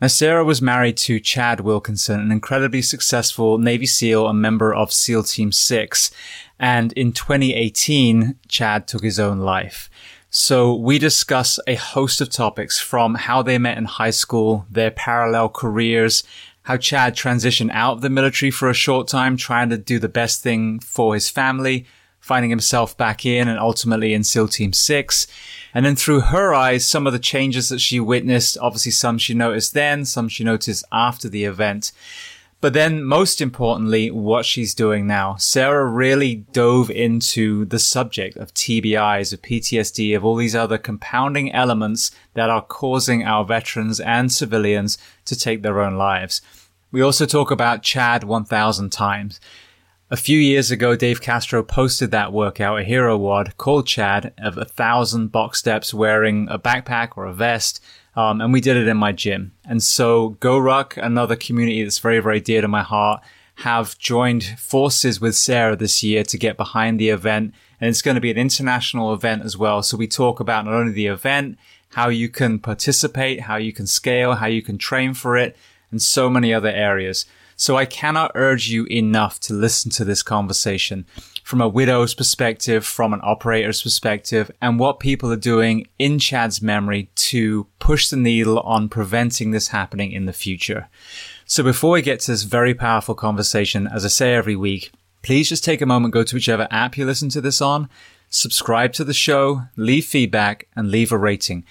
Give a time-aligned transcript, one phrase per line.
[0.00, 4.92] Now, Sara was married to Chad Wilkinson, an incredibly successful Navy SEAL and member of
[4.92, 6.12] SEAL Team 6.
[6.60, 9.90] And in 2018, Chad took his own life.
[10.30, 14.92] So we discuss a host of topics from how they met in high school, their
[14.92, 16.22] parallel careers,
[16.62, 20.08] how Chad transitioned out of the military for a short time, trying to do the
[20.08, 21.86] best thing for his family,
[22.20, 25.26] finding himself back in and ultimately in SEAL Team 6.
[25.74, 29.34] And then through her eyes, some of the changes that she witnessed, obviously some she
[29.34, 31.92] noticed then, some she noticed after the event.
[32.60, 35.36] But then most importantly, what she's doing now.
[35.36, 41.52] Sara really dove into the subject of TBIs, of PTSD, of all these other compounding
[41.52, 46.42] elements that are causing our veterans and civilians to take their own lives.
[46.90, 49.38] We also talk about Chad 1000 times.
[50.10, 54.56] A few years ago, Dave Castro posted that workout, a hero WOD called Chad of
[54.56, 57.84] a thousand box steps wearing a backpack or a vest.
[58.16, 59.52] Um, and we did it in my gym.
[59.66, 63.22] And so GoRuck, another community that's very, very dear to my heart,
[63.56, 67.52] have joined forces with Sara this year to get behind the event.
[67.78, 69.82] And it's going to be an international event as well.
[69.82, 71.58] So we talk about not only the event,
[71.90, 75.54] how you can participate, how you can scale, how you can train for it,
[75.90, 77.26] and so many other areas.
[77.60, 81.06] So I cannot urge you enough to listen to this conversation
[81.42, 86.62] from a widow's perspective, from an operator's perspective, and what people are doing in Chad's
[86.62, 90.88] memory to push the needle on preventing this happening in the future.
[91.46, 94.92] So before we get to this very powerful conversation, as I say every week,
[95.22, 97.88] please just take a moment, go to whichever app you listen to this on,
[98.30, 101.64] subscribe to the show, leave feedback, and leave a rating.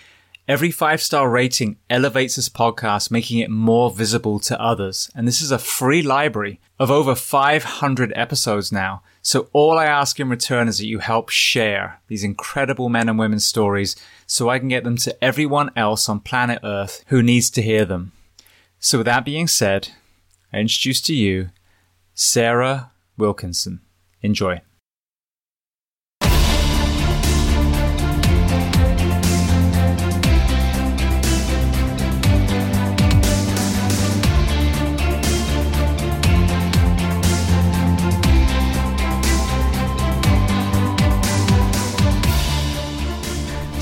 [0.47, 5.11] Every five star rating elevates this podcast, making it more visible to others.
[5.13, 9.03] And this is a free library of over 500 episodes now.
[9.21, 13.19] So all I ask in return is that you help share these incredible men and
[13.19, 17.49] women's stories so I can get them to everyone else on planet Earth who needs
[17.49, 18.13] to hear them.
[18.79, 19.89] So with that being said,
[20.53, 21.49] I introduce to you
[22.13, 23.81] Sara Wilkinson.
[24.21, 24.61] Enjoy.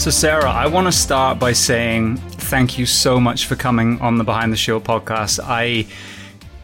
[0.05, 4.19] So, Sara, I want to start by saying thank you so much for coming on
[4.19, 5.39] the Behind the Shield podcast.
[5.43, 5.87] I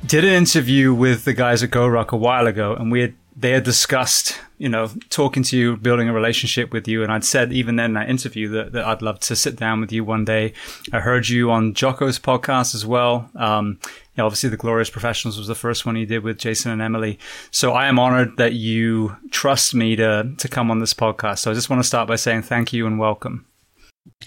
[0.05, 3.49] did an interview with the guys at GoRuck a while ago, and we had they
[3.49, 7.01] had discussed, you know, talking to you, building a relationship with you.
[7.01, 9.81] And I'd said even then in that interview that, that I'd love to sit down
[9.81, 10.53] with you one day.
[10.93, 13.27] I heard you on Jocko's podcast as well.
[13.35, 13.79] Um,
[14.17, 17.17] know, obviously the Glorious Professionals was the first one you did with Jason and Emily.
[17.51, 21.39] So I am honored that you trust me to, to come on this podcast.
[21.39, 23.45] So I just want to start by saying thank you and welcome.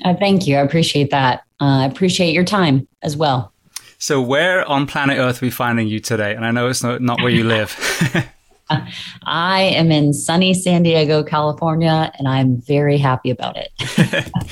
[0.04, 0.56] Uh, thank you.
[0.56, 1.44] I appreciate that.
[1.60, 3.52] Uh, I appreciate your time as well.
[3.98, 6.34] So where on planet Earth are we finding you today?
[6.34, 7.74] And I know it's not, not where you live.
[9.24, 13.70] I am in sunny San Diego, California, and I'm very happy about it.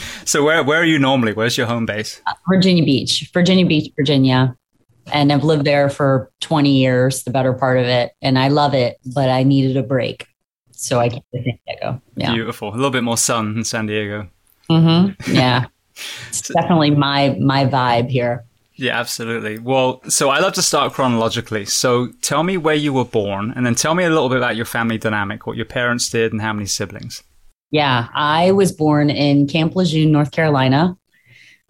[0.25, 1.32] so, where where are you normally?
[1.32, 2.20] Where's your home base?
[2.26, 4.55] Uh, Virginia Beach, Virginia Beach, Virginia.
[5.12, 8.12] And I've lived there for 20 years, the better part of it.
[8.22, 10.26] And I love it, but I needed a break.
[10.72, 12.02] So I came to San Diego.
[12.16, 12.34] Yeah.
[12.34, 12.70] Beautiful.
[12.70, 14.28] A little bit more sun in San Diego.
[14.70, 15.34] Mm-hmm.
[15.34, 15.66] Yeah.
[16.28, 18.44] it's definitely my my vibe here.
[18.75, 19.58] Yeah, absolutely.
[19.58, 21.66] Well, so I love to start chronologically.
[21.66, 24.56] So tell me where you were born and then tell me a little bit about
[24.56, 27.22] your family dynamic, what your parents did and how many siblings.
[27.70, 30.96] Yeah, I was born in Camp Lejeune, North Carolina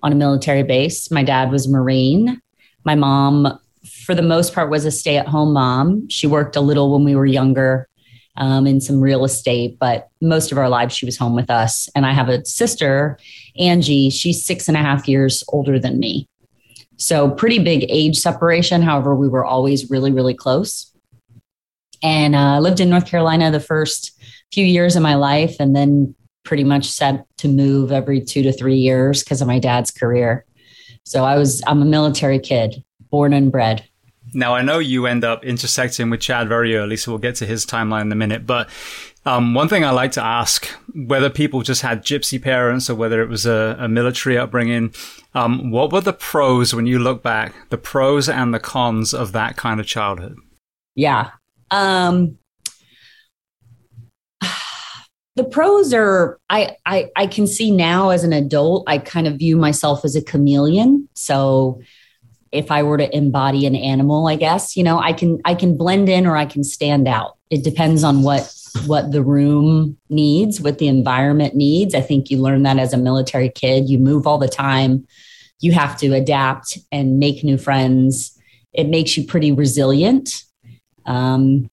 [0.03, 1.11] on a military base.
[1.11, 2.41] My dad was Marine.
[2.85, 3.59] My mom,
[4.05, 6.09] for the most part, was a stay at home mom.
[6.09, 7.89] She worked a little when we were younger
[8.37, 11.89] um, in some real estate, but most of our lives she was home with us.
[11.95, 13.19] And I have a sister,
[13.59, 14.11] Angie.
[14.11, 16.29] She's six and a half years older than me.
[16.97, 18.83] So, pretty big age separation.
[18.83, 20.93] However, we were always really, really close.
[22.03, 24.19] And I uh, lived in North Carolina the first
[24.53, 26.15] few years of my life, and then
[26.45, 30.45] pretty much set to move every two to three years because of my dad's career.
[31.05, 33.85] So, I was, I'm a military kid, born and bred.
[34.35, 37.47] Now, I know you end up intersecting with Chad very early, so we'll get to
[37.47, 38.47] his timeline in a minute.
[38.47, 38.69] But
[39.27, 43.23] um, one thing I like to ask, whether people just had gypsy parents or whether
[43.23, 44.95] it was a, a military upbringing,
[45.35, 49.33] um, what were the pros when you look back, the pros and the cons of
[49.33, 50.37] that kind of childhood?
[50.95, 51.31] Yeah.
[51.71, 52.39] Um,
[55.37, 59.39] the pros are I, I I can see now as an adult, I kind of
[59.39, 61.09] view myself as a chameleon.
[61.15, 61.81] So
[62.51, 65.77] if I were to embody an animal, I guess, you know, I can I can
[65.77, 67.39] blend in or I can stand out.
[67.51, 68.53] It depends on what
[68.87, 71.95] what the room needs, what the environment needs.
[71.95, 73.89] I think you learn that as a military kid.
[73.89, 75.07] You move all the time.
[75.61, 78.39] You have to adapt and make new friends.
[78.73, 80.45] It makes you pretty resilient.
[81.07, 81.71] Um,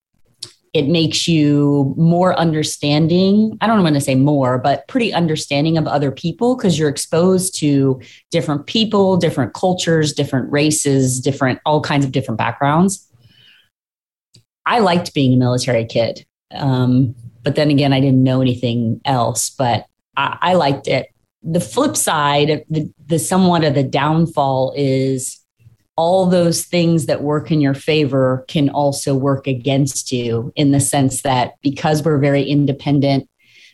[0.74, 3.57] it makes you more understanding.
[3.62, 7.56] I don't want to say more, but pretty understanding of other people because you're exposed
[7.60, 8.00] to
[8.30, 13.07] different people, different cultures, different races, different, all kinds of different backgrounds.
[14.66, 16.25] I liked being a military kid.
[16.51, 19.86] Um, but then again, I didn't know anything else, but
[20.16, 21.07] I, I liked it.
[21.42, 25.38] The flip side, the, the somewhat of the downfall is
[25.99, 30.79] all those things that work in your favor can also work against you in the
[30.79, 33.29] sense that because we're very independent,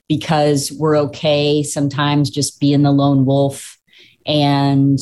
[0.09, 3.77] because we're okay sometimes just being the lone wolf
[4.25, 4.97] and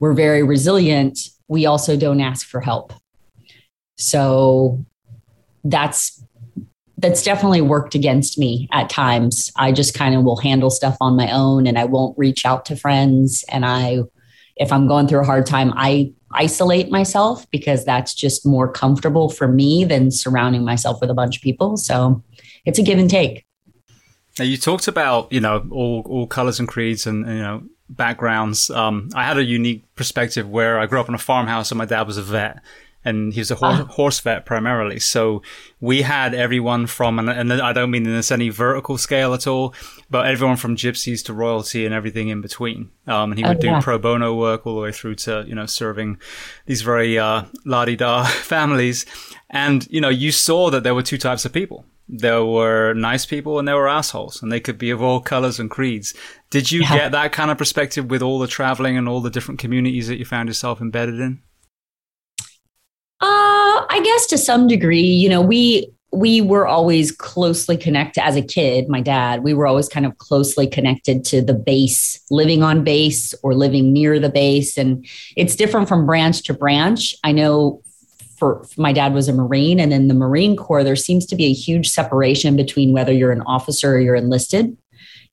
[0.00, 2.92] we're very resilient, we also don't ask for help.
[3.96, 4.84] So
[5.62, 6.24] that's
[6.96, 9.52] that's definitely worked against me at times.
[9.54, 12.64] I just kind of will handle stuff on my own and I won't reach out
[12.64, 13.44] to friends.
[13.48, 14.00] And I,
[14.56, 19.28] if I'm going through a hard time, I isolate myself because that's just more comfortable
[19.28, 21.76] for me than surrounding myself with a bunch of people.
[21.76, 22.22] So
[22.64, 23.44] it's a give and take.
[24.38, 28.70] Now you talked about, you know, all, all colors and creeds and, you know, backgrounds.
[28.70, 31.86] Um, I had a unique perspective where I grew up in a farmhouse and my
[31.86, 32.62] dad was a vet
[33.04, 33.84] and he was a horse, ah.
[33.84, 34.98] horse, vet primarily.
[34.98, 35.42] So
[35.80, 39.46] we had everyone from, and, and, I don't mean in this any vertical scale at
[39.46, 39.74] all,
[40.10, 42.90] but everyone from gypsies to royalty and everything in between.
[43.06, 43.78] Um, and he would oh, yeah.
[43.78, 46.18] do pro bono work all the way through to, you know, serving
[46.66, 49.06] these very, uh, la-di-da families.
[49.48, 51.84] And, you know, you saw that there were two types of people.
[52.10, 55.60] There were nice people and there were assholes and they could be of all colors
[55.60, 56.14] and creeds.
[56.50, 56.96] Did you yeah.
[56.96, 60.18] get that kind of perspective with all the traveling and all the different communities that
[60.18, 61.42] you found yourself embedded in?
[63.20, 68.34] Uh, I guess to some degree, you know, we we were always closely connected as
[68.34, 68.88] a kid.
[68.88, 73.34] My dad, we were always kind of closely connected to the base, living on base
[73.42, 75.06] or living near the base, and
[75.36, 77.14] it's different from branch to branch.
[77.24, 77.82] I know
[78.38, 81.46] for my dad was a Marine, and in the Marine Corps, there seems to be
[81.46, 84.76] a huge separation between whether you're an officer or you're enlisted.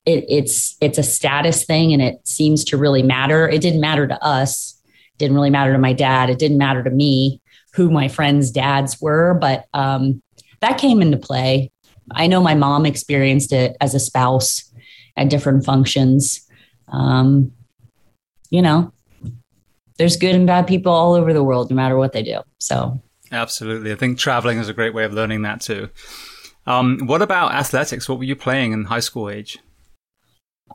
[0.05, 3.47] It, it's it's a status thing, and it seems to really matter.
[3.47, 4.73] It didn't matter to us.
[5.19, 6.29] Didn't really matter to my dad.
[6.29, 7.41] It didn't matter to me
[7.75, 10.21] who my friends' dads were, but um,
[10.61, 11.71] that came into play.
[12.11, 14.71] I know my mom experienced it as a spouse
[15.17, 16.47] at different functions.
[16.87, 17.51] Um,
[18.49, 18.93] you know,
[19.97, 22.41] there's good and bad people all over the world, no matter what they do.
[22.59, 22.99] So
[23.31, 23.91] Absolutely.
[23.91, 25.89] I think traveling is a great way of learning that too.
[26.67, 28.07] Um, what about athletics?
[28.07, 29.59] What were you playing in high school age?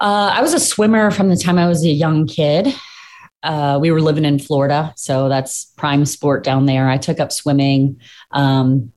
[0.00, 2.74] Uh, I was a swimmer from the time I was a young kid.
[3.42, 6.88] Uh, we were living in Florida, so that's prime sport down there.
[6.88, 8.00] I took up swimming.
[8.32, 8.92] Um,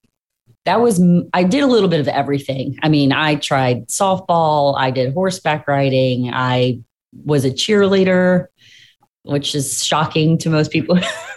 [0.65, 1.01] that was
[1.33, 2.77] I did a little bit of everything.
[2.81, 6.79] I mean, I tried softball, I did horseback riding, I
[7.25, 8.47] was a cheerleader,
[9.23, 10.97] which is shocking to most people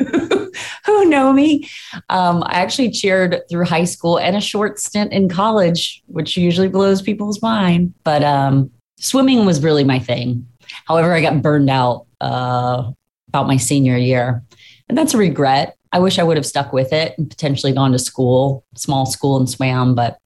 [0.85, 1.69] who know me.
[2.09, 6.69] Um, I actually cheered through high school and a short stint in college, which usually
[6.69, 7.95] blows people's mind.
[8.05, 10.47] But um, swimming was really my thing.
[10.87, 12.91] However, I got burned out uh,
[13.29, 14.43] about my senior year,
[14.89, 15.77] and that's a regret.
[15.93, 19.37] I wish I would have stuck with it and potentially gone to school, small school,
[19.37, 19.95] and swam.
[19.95, 20.19] But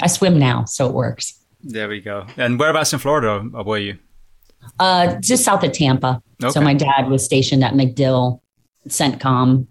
[0.00, 1.34] I swim now, so it works.
[1.60, 2.26] There we go.
[2.36, 3.98] And whereabouts in Florida were you?
[4.78, 6.22] Uh, just south of Tampa.
[6.42, 6.52] Okay.
[6.52, 8.40] So my dad was stationed at MacDill
[8.88, 9.66] CENTCOM.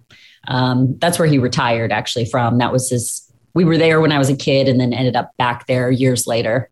[0.48, 2.58] Um, that's where he retired actually from.
[2.58, 3.24] That was his.
[3.54, 6.28] We were there when I was a kid, and then ended up back there years
[6.28, 6.70] later.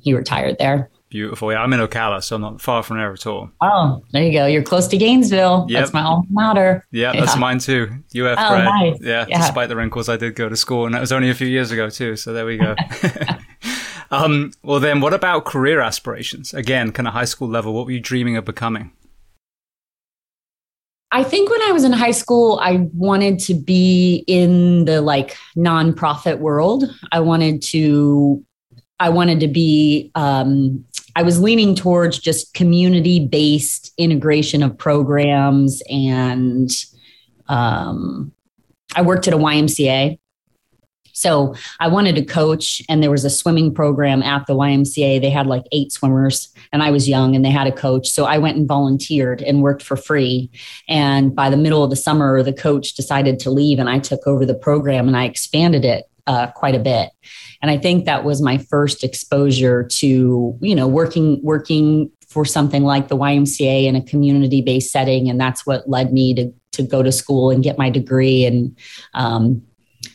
[0.00, 0.90] He retired there.
[1.14, 1.52] Beautiful.
[1.52, 3.48] Yeah, I'm in Ocala, so I'm not far from there at all.
[3.60, 4.46] Oh, there you go.
[4.46, 5.66] You're close to Gainesville.
[5.68, 5.80] Yep.
[5.80, 6.84] That's my alma mater.
[6.90, 7.84] Yeah, yeah, that's mine too.
[7.88, 8.64] UF oh, grad.
[8.64, 8.98] Nice.
[9.00, 11.34] Yeah, yeah, despite the wrinkles, I did go to school, and that was only a
[11.34, 12.16] few years ago too.
[12.16, 12.74] So there we go.
[14.10, 16.52] um, well, then, what about career aspirations?
[16.52, 17.74] Again, kind of high school level.
[17.74, 18.90] What were you dreaming of becoming?
[21.12, 25.36] I think when I was in high school, I wanted to be in the like
[25.56, 26.92] nonprofit world.
[27.12, 28.44] I wanted to,
[28.98, 30.84] I wanted to be, um,
[31.16, 35.82] I was leaning towards just community based integration of programs.
[35.88, 36.70] And
[37.48, 38.32] um,
[38.96, 40.18] I worked at a YMCA
[41.14, 45.20] so I wanted to coach, and there was a swimming program at the YMCA.
[45.20, 48.08] They had like eight swimmers, and I was young, and they had a coach.
[48.08, 50.50] So I went and volunteered and worked for free.
[50.88, 54.26] And by the middle of the summer, the coach decided to leave, and I took
[54.26, 57.10] over the program and I expanded it uh, quite a bit.
[57.62, 62.82] And I think that was my first exposure to, you know, working working for something
[62.82, 66.82] like the YMCA in a community based setting, and that's what led me to to
[66.82, 68.76] go to school and get my degree and
[69.14, 69.62] um,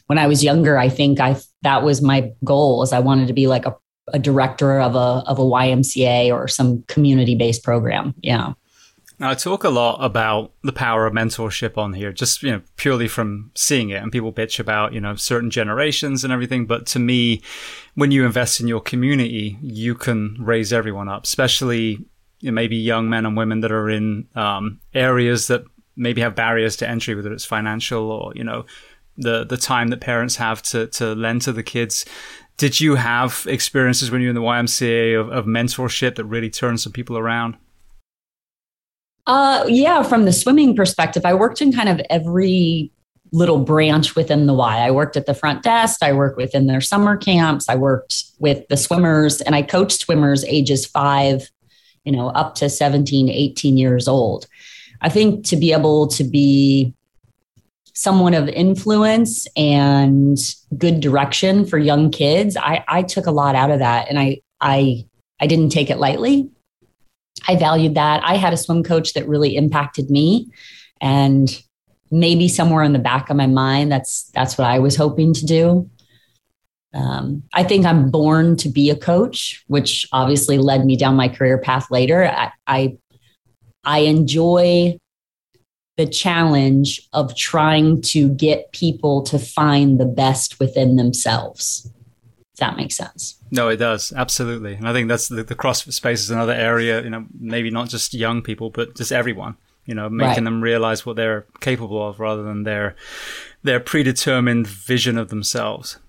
[0.09, 3.33] when I was younger, I think I that was my goal is I wanted to
[3.33, 3.75] be like a,
[4.11, 8.15] a director of a of a YMCA or some community based program.
[8.21, 8.53] Yeah.
[9.19, 12.61] Now, I talk a lot about the power of mentorship on here, just you know,
[12.77, 14.01] purely from seeing it.
[14.01, 17.41] And people bitch about you know certain generations and everything, but to me,
[17.95, 22.05] when you invest in your community, you can raise everyone up, especially
[22.39, 25.63] you know, maybe young men and women that are in um, areas that
[25.97, 28.65] maybe have barriers to entry, whether it's financial or you know
[29.17, 32.05] the the time that parents have to to lend to the kids.
[32.55, 36.49] Did you have experiences when you were in the YMCA of, of mentorship that really
[36.49, 37.55] turned some people around?
[39.29, 42.91] Uh, yeah, from the swimming perspective, I worked in kind of every
[43.31, 44.77] little branch within the Y.
[44.79, 48.67] I worked at the front desk, I worked within their summer camps, I worked with
[48.69, 51.47] the swimmers, and I coached swimmers ages five,
[52.05, 54.47] you know, up to 17, 18 years old.
[54.99, 56.95] I think to be able to be
[57.93, 60.39] someone of influence and
[60.75, 64.09] good direction for young kids, I, I took a lot out of that.
[64.09, 65.05] And I, I,
[65.39, 66.49] I didn't take it lightly.
[67.47, 68.21] I valued that.
[68.23, 70.47] I had a swim coach that really impacted me.
[71.01, 71.49] And
[72.11, 75.45] maybe somewhere in the back of my mind, that's, that's what I was hoping to
[75.45, 75.89] do.
[76.93, 81.29] Um, I think I'm born to be a coach, which obviously led me down my
[81.29, 82.25] career path later.
[82.25, 82.97] I, I,
[83.83, 84.97] I enjoy
[85.97, 91.91] the challenge of trying to get people to find the best within themselves.
[92.59, 93.37] That makes sense.
[93.51, 94.13] No, it does.
[94.13, 94.75] Absolutely.
[94.75, 97.89] And I think that's the, the CrossFit space is another area, you know, maybe not
[97.89, 100.43] just young people, but just everyone, you know, making right.
[100.43, 102.95] them realize what they're capable of rather than their,
[103.63, 105.99] their predetermined vision of themselves.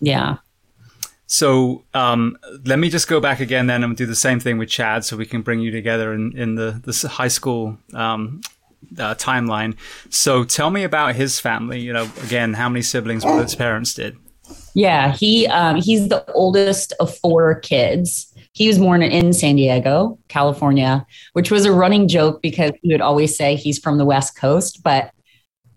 [0.00, 0.38] Yeah.
[1.26, 4.68] So um, let me just go back again then and do the same thing with
[4.68, 8.40] Chad so we can bring you together in, in the, the high school um,
[8.98, 9.76] uh, timeline.
[10.10, 11.80] So tell me about his family.
[11.80, 14.16] You know, again, how many siblings both his parents did?
[14.78, 18.32] Yeah, he um, he's the oldest of four kids.
[18.52, 23.00] He was born in San Diego, California, which was a running joke because he would
[23.00, 25.10] always say he's from the West Coast, but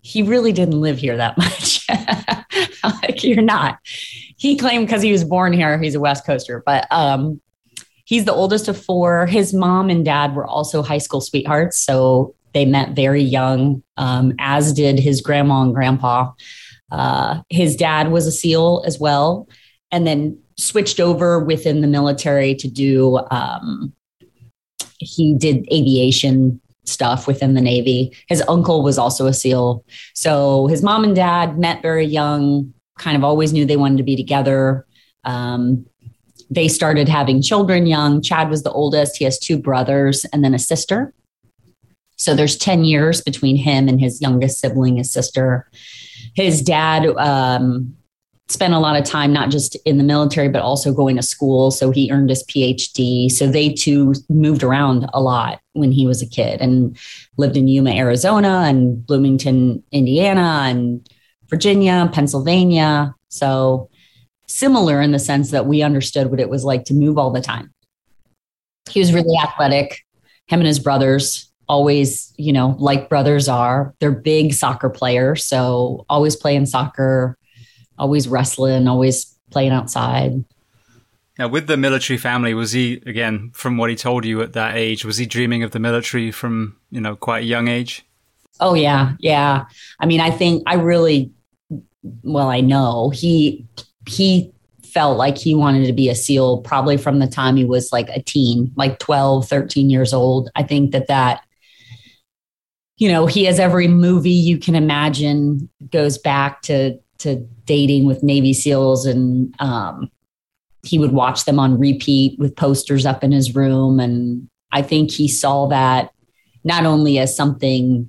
[0.02, 1.84] he really didn't live here that much.
[2.84, 3.80] like you're not.
[4.36, 7.40] He claimed because he was born here, he's a West Coaster, but um,
[8.04, 9.26] he's the oldest of four.
[9.26, 14.34] His mom and dad were also high school sweethearts, so they met very young, um,
[14.38, 16.30] as did his grandma and grandpa.
[16.92, 19.48] Uh, his dad was a SEAL as well,
[19.90, 23.18] and then switched over within the military to do.
[23.30, 23.92] Um,
[24.98, 28.14] he did aviation stuff within the Navy.
[28.28, 29.84] His uncle was also a SEAL.
[30.14, 34.02] So his mom and dad met very young, kind of always knew they wanted to
[34.02, 34.86] be together.
[35.24, 35.86] Um,
[36.50, 38.20] they started having children young.
[38.20, 39.16] Chad was the oldest.
[39.16, 41.14] He has two brothers and then a sister.
[42.16, 45.68] So there's 10 years between him and his youngest sibling, his sister.
[46.34, 47.96] His dad um,
[48.48, 51.70] spent a lot of time not just in the military but also going to school.
[51.70, 56.22] So he earned his phd so they too moved around a lot when he was
[56.22, 56.96] a kid and
[57.36, 61.08] lived in yuma arizona and bloomington indiana and
[61.48, 63.14] virginia pennsylvania.
[63.28, 63.88] So
[64.46, 67.40] similar in the sense that we understood what it was like to move all the
[67.40, 67.72] time.
[68.90, 70.04] He was really athletic
[70.46, 76.04] him and his brothers always you know like brothers are they're big soccer players so
[76.08, 77.36] always playing soccer
[78.02, 80.44] always wrestling, always playing outside.
[81.38, 84.76] Now, with the military family, was he again from what he told you at that
[84.76, 85.04] age?
[85.04, 88.04] Was he dreaming of the military from you know quite a young age?
[88.60, 89.64] Oh yeah, yeah.
[89.98, 91.32] I mean, I think I really,
[92.22, 93.66] well, I know he
[94.06, 94.52] he
[94.84, 98.10] felt like he wanted to be a SEAL probably from the time he was like
[98.10, 100.50] a teen, like 12, 13 years old.
[100.54, 101.44] I think that that
[103.02, 108.22] you know, he has every movie you can imagine goes back to to dating with
[108.22, 110.08] Navy SEALs, and um,
[110.84, 113.98] he would watch them on repeat with posters up in his room.
[113.98, 116.12] And I think he saw that
[116.62, 118.08] not only as something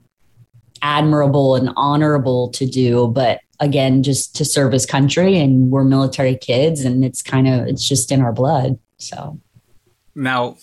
[0.83, 5.39] admirable and honorable to do, but again, just to serve his country.
[5.39, 8.77] And we're military kids, and it's kind of it's just in our blood.
[8.99, 9.39] So
[10.13, 10.57] now,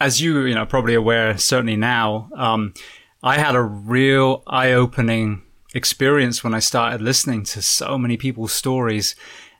[0.00, 2.74] as you you know probably aware, certainly now, um,
[3.22, 5.42] I had a real eye opening
[5.74, 9.14] experience when I started listening to so many people's stories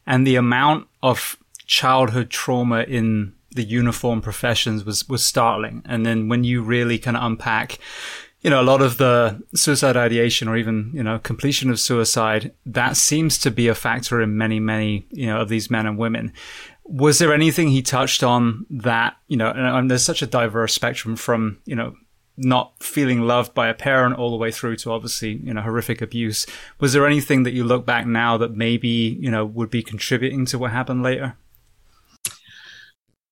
[0.06, 5.82] and the amount of childhood trauma in the uniform professions was, was startling.
[5.84, 7.78] And then when you really kind of unpack,
[8.40, 12.52] you know, a lot of the suicide ideation or even, you know, completion of suicide,
[12.66, 15.96] that seems to be a factor in many, many, you know, of these men and
[15.96, 16.32] women.
[16.84, 20.74] Was there anything he touched on that, you know, and, and there's such a diverse
[20.74, 21.94] spectrum from, you know,
[22.36, 26.00] not feeling loved by a parent all the way through to obviously, you know, horrific
[26.00, 26.46] abuse.
[26.80, 30.46] Was there anything that you look back now that maybe, you know, would be contributing
[30.46, 31.36] to what happened later?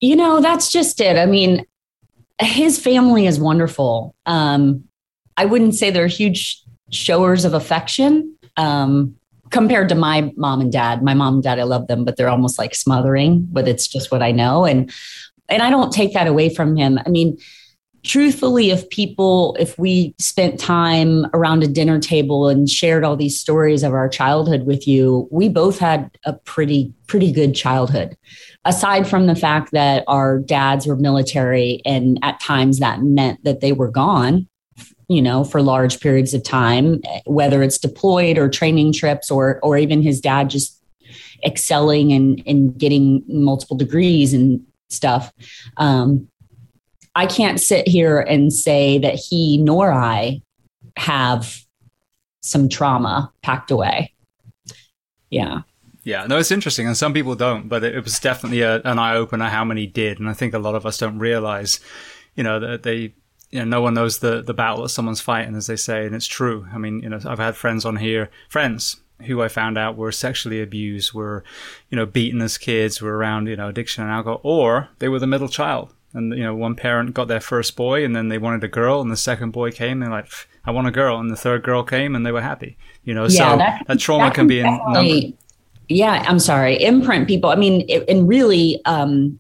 [0.01, 1.17] You know, that's just it.
[1.17, 1.65] I mean,
[2.41, 4.15] his family is wonderful.
[4.27, 4.85] Um,
[5.37, 9.17] I wouldn't say they're huge showers of affection um,
[9.51, 11.03] compared to my mom and dad.
[11.03, 13.47] My mom and dad, I love them, but they're almost like smothering.
[13.51, 14.91] But it's just what I know, and
[15.49, 16.99] and I don't take that away from him.
[17.05, 17.37] I mean,
[18.03, 23.39] truthfully if people if we spent time around a dinner table and shared all these
[23.39, 28.17] stories of our childhood with you we both had a pretty pretty good childhood.
[28.65, 33.61] Aside from the fact that our dads were military and at times that meant that
[33.61, 34.49] they were gone
[35.09, 39.77] you know for large periods of time whether it's deployed or training trips or or
[39.77, 40.81] even his dad just
[41.45, 45.33] excelling and and getting multiple degrees and stuff
[45.77, 46.29] um,
[47.15, 50.43] I can't sit here and say that he nor I
[50.97, 51.65] have
[52.41, 54.13] some trauma packed away.
[55.31, 55.63] Yeah.
[56.03, 59.15] Yeah, no, it's interesting, and some people don't, but it, was definitely a, an eye
[59.15, 61.79] opener how many did, and I think a lot of us don't realize,
[62.35, 63.15] you know, that they,
[63.51, 66.15] you know, no one knows the the battle that someone's fighting, as they say, and
[66.15, 66.67] it's true.
[66.73, 68.97] I mean, you know, I've had friends on here, friends
[69.27, 71.45] who I found out were sexually abused, were,
[71.91, 75.19] you know, beaten as kids, were around, you know, addiction and alcohol, or they were
[75.19, 78.39] the middle child and you know one parent got their first boy and then they
[78.39, 80.31] wanted a girl and the second boy came and they're like
[80.65, 81.19] i want a girl.
[81.19, 83.25] And the third girl came and they were happy you know?
[83.25, 85.37] Yeah, so that, that trauma that can, can be in
[85.89, 87.51] yeah i'm sorry imprint people.
[87.51, 89.39] I mean it, and really um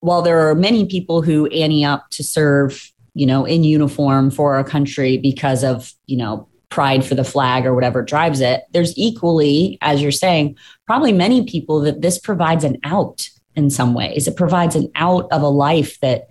[0.00, 4.54] while there are many people who ante up to serve you know in uniform for
[4.54, 8.96] our country because of you know pride for the flag or whatever drives it there's
[8.96, 14.26] equally as you're saying probably many people that this provides an out in some ways.
[14.26, 16.28] It provides an out of a life that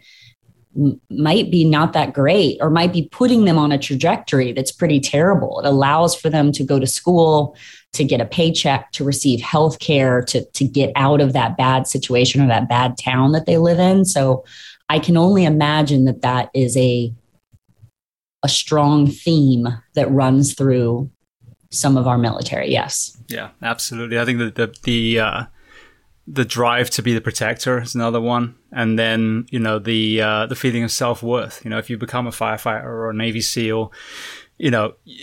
[0.75, 4.71] m- might be not that great or might be putting them on a trajectory that's
[4.71, 5.59] pretty terrible.
[5.59, 7.55] It allows for them to go to school,
[7.93, 11.87] to get a paycheck, to receive health care, to, to get out of that bad
[11.87, 14.05] situation or that bad town that they live in.
[14.05, 14.43] So
[14.89, 17.13] I can only imagine that that is a
[18.43, 21.09] a strong theme that runs through
[21.69, 22.71] some of our military.
[22.71, 23.17] Yes.
[23.27, 24.19] Yeah, absolutely.
[24.19, 25.43] I think that the the uh,
[26.27, 30.45] the drive to be the protector is another one, and then you know the uh,
[30.45, 31.63] the feeling of self worth.
[31.63, 33.91] You know, if you become a firefighter or a Navy SEAL,
[34.57, 35.15] you know y-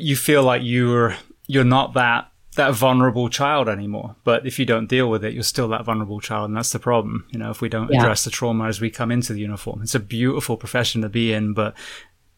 [0.00, 4.14] you feel like you're you're not that that vulnerable child anymore.
[4.22, 6.78] But if you don't deal with it, you're still that vulnerable child, and that's the
[6.78, 7.26] problem.
[7.30, 8.00] You know, if we don't yeah.
[8.00, 11.32] address the trauma as we come into the uniform, it's a beautiful profession to be
[11.32, 11.74] in, but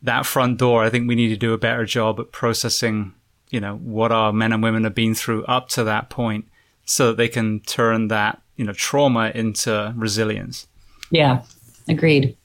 [0.02, 3.14] that front door, I think we need to do a better job at processing,
[3.50, 6.46] you know, what our men and women have been through up to that point
[6.86, 10.66] so that they can turn that, you know, trauma into resilience.
[11.10, 11.42] Yeah,
[11.88, 12.36] agreed.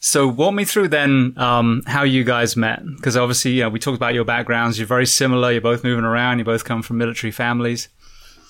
[0.00, 3.78] So walk me through then um, how you guys met, because obviously, you know, we
[3.78, 4.76] talked about your backgrounds.
[4.78, 5.52] You're very similar.
[5.52, 6.40] You're both moving around.
[6.40, 7.88] You both come from military families.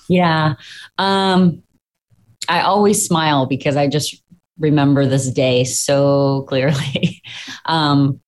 [0.07, 0.55] Yeah,
[0.97, 1.61] um,
[2.49, 4.23] I always smile because I just
[4.57, 7.21] remember this day so clearly.
[7.65, 8.19] um,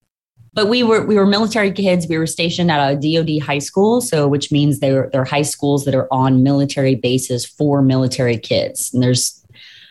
[0.55, 2.07] but we were we were military kids.
[2.07, 5.85] We were stationed at a DoD high school, so which means they're they're high schools
[5.85, 8.91] that are on military bases for military kids.
[8.93, 9.45] And there's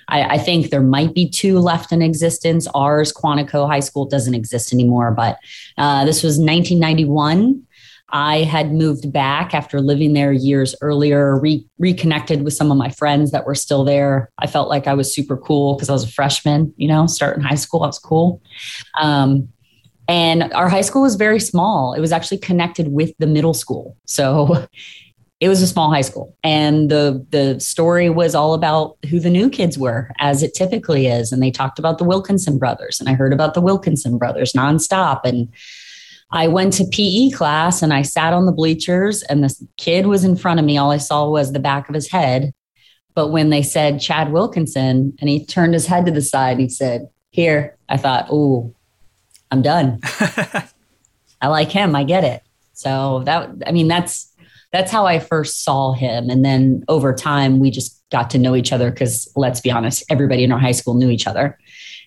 [0.08, 2.66] I, I, think there might be two left in existence.
[2.74, 5.38] Ours, Quantico High School, doesn't exist anymore, but
[5.78, 7.62] uh, this was 1991.
[8.10, 12.90] I had moved back after living there years earlier, re- reconnected with some of my
[12.90, 14.30] friends that were still there.
[14.38, 17.42] I felt like I was super cool because I was a freshman, you know, starting
[17.42, 17.82] high school.
[17.82, 18.42] I was cool.
[19.00, 19.48] Um,
[20.08, 21.94] and our high school was very small.
[21.94, 23.96] It was actually connected with the middle school.
[24.06, 24.66] So
[25.40, 26.36] it was a small high school.
[26.42, 31.06] And the the story was all about who the new kids were as it typically
[31.06, 31.32] is.
[31.32, 33.00] And they talked about the wilkinson brothers.
[33.00, 35.20] And i heard about the wilkinson brothers nonstop.
[35.24, 35.48] And
[36.30, 40.24] i went to pe class and i sat on the bleachers and this kid was
[40.24, 40.78] in front of me.
[40.78, 42.52] All i saw was the back of his head.
[43.14, 46.60] But when they said chad wilkinson and he turned his head to the side and
[46.60, 48.74] he said here i thought oh
[49.50, 50.00] i'm done
[51.40, 54.34] i like him i get it so that i mean that's
[54.74, 56.28] that's how I first saw him.
[56.28, 60.02] And then over time, we just got to know each other because let's be honest,
[60.10, 61.56] everybody in our high school knew each other.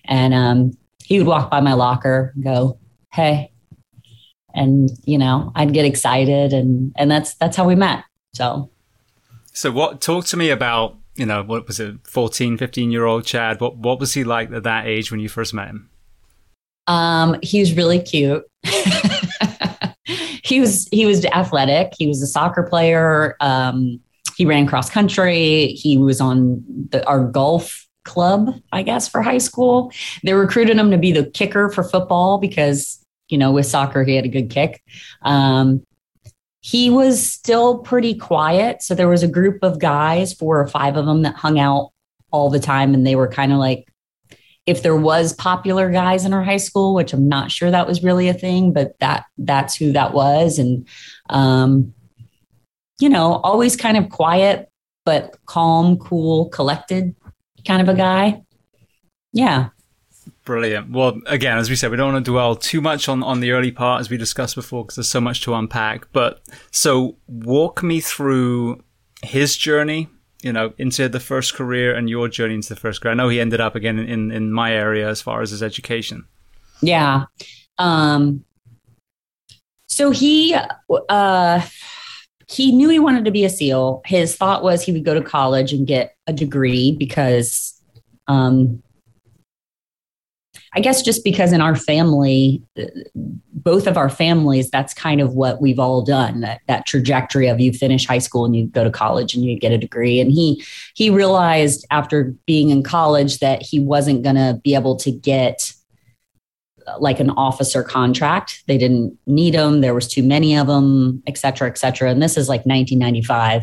[0.04, 2.78] And um, he would walk by my locker, go,
[3.10, 3.52] "Hey,"
[4.54, 8.04] and you know, I'd get excited, and and that's that's how we met.
[8.34, 8.70] So,
[9.54, 10.02] so what?
[10.02, 13.62] Talk to me about you know what was it, 14, 15 year old Chad?
[13.62, 15.88] What what was he like at that age when you first met him?
[16.88, 18.44] Um, he was really cute.
[20.42, 21.92] he was he was athletic.
[21.96, 23.36] He was a soccer player.
[23.40, 24.00] Um,
[24.36, 25.68] he ran cross country.
[25.68, 29.92] He was on the, our golf club, I guess, for high school.
[30.24, 34.16] They recruited him to be the kicker for football because you know with soccer he
[34.16, 34.82] had a good kick.
[35.22, 35.84] Um,
[36.60, 38.82] he was still pretty quiet.
[38.82, 41.92] So there was a group of guys, four or five of them, that hung out
[42.30, 43.86] all the time, and they were kind of like
[44.68, 48.02] if there was popular guys in our high school, which I'm not sure that was
[48.02, 50.58] really a thing, but that that's who that was.
[50.58, 50.86] And
[51.30, 51.94] um,
[53.00, 54.68] you know, always kind of quiet,
[55.06, 57.16] but calm, cool, collected
[57.66, 58.42] kind of a guy.
[59.32, 59.70] Yeah.
[60.44, 60.90] Brilliant.
[60.90, 63.52] Well, again, as we said, we don't want to dwell too much on, on the
[63.52, 66.12] early part as we discussed before because there's so much to unpack.
[66.12, 68.82] But so walk me through
[69.22, 70.08] his journey
[70.42, 73.12] you know, into the first career and your journey into the first career?
[73.12, 76.26] I know he ended up again in, in my area as far as his education.
[76.80, 77.24] Yeah.
[77.78, 78.44] Um,
[79.86, 80.56] so he,
[81.08, 81.60] uh,
[82.48, 84.02] he knew he wanted to be a SEAL.
[84.06, 87.74] His thought was he would go to college and get a degree because
[88.26, 88.82] um,
[90.74, 92.62] I guess just because in our family,
[93.14, 96.40] both of our families, that's kind of what we've all done.
[96.40, 99.58] That that trajectory of you finish high school and you go to college and you
[99.58, 100.20] get a degree.
[100.20, 100.62] And he
[100.94, 105.72] he realized after being in college that he wasn't going to be able to get
[106.86, 108.62] uh, like an officer contract.
[108.66, 109.80] They didn't need them.
[109.80, 112.10] There was too many of them, et cetera, et cetera.
[112.10, 113.62] And this is like 1995.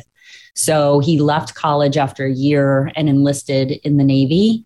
[0.55, 4.63] So he left college after a year and enlisted in the Navy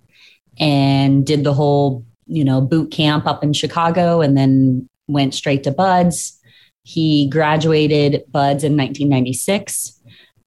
[0.60, 5.64] and did the whole you know, boot camp up in Chicago and then went straight
[5.64, 6.40] to BUD/S.
[6.84, 10.00] He graduated BUD/S in 1996.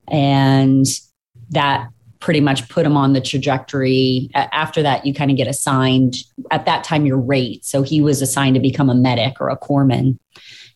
[0.08, 0.86] And
[1.50, 1.88] that
[2.20, 4.30] pretty much put him on the trajectory.
[4.34, 6.18] After that, you kind of get assigned
[6.52, 7.64] at that time your rate.
[7.64, 10.18] So he was assigned to become a medic or a corpsman.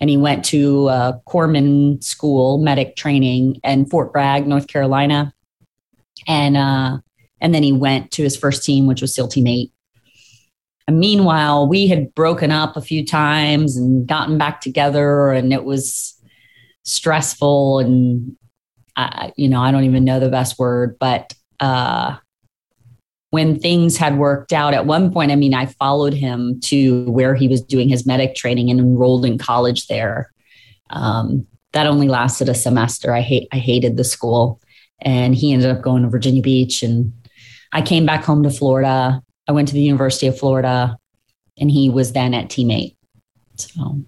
[0.00, 5.32] And he went to a corpsman school, medic training in Fort Bragg, North Carolina.
[6.26, 6.98] And uh,
[7.40, 9.70] and then he went to his first team, which was SEAL Team 8.
[10.86, 15.64] And meanwhile, we had broken up a few times and gotten back together, and it
[15.64, 16.14] was
[16.84, 17.80] stressful.
[17.80, 18.36] And,
[18.94, 22.16] I, you know, I don't even know the best word, but uh,
[23.30, 27.34] when things had worked out at one point, I mean, I followed him to where
[27.34, 30.32] he was doing his medic training and enrolled in college there.
[30.90, 33.12] Um, that only lasted a semester.
[33.12, 34.60] I hate, I hated the school,
[35.00, 37.12] and he ended up going to Virginia Beach, and
[37.72, 40.98] I came back home to Florida I went to the University of Florida,
[41.58, 42.96] and he was then at Team 8.
[43.56, 44.00] So.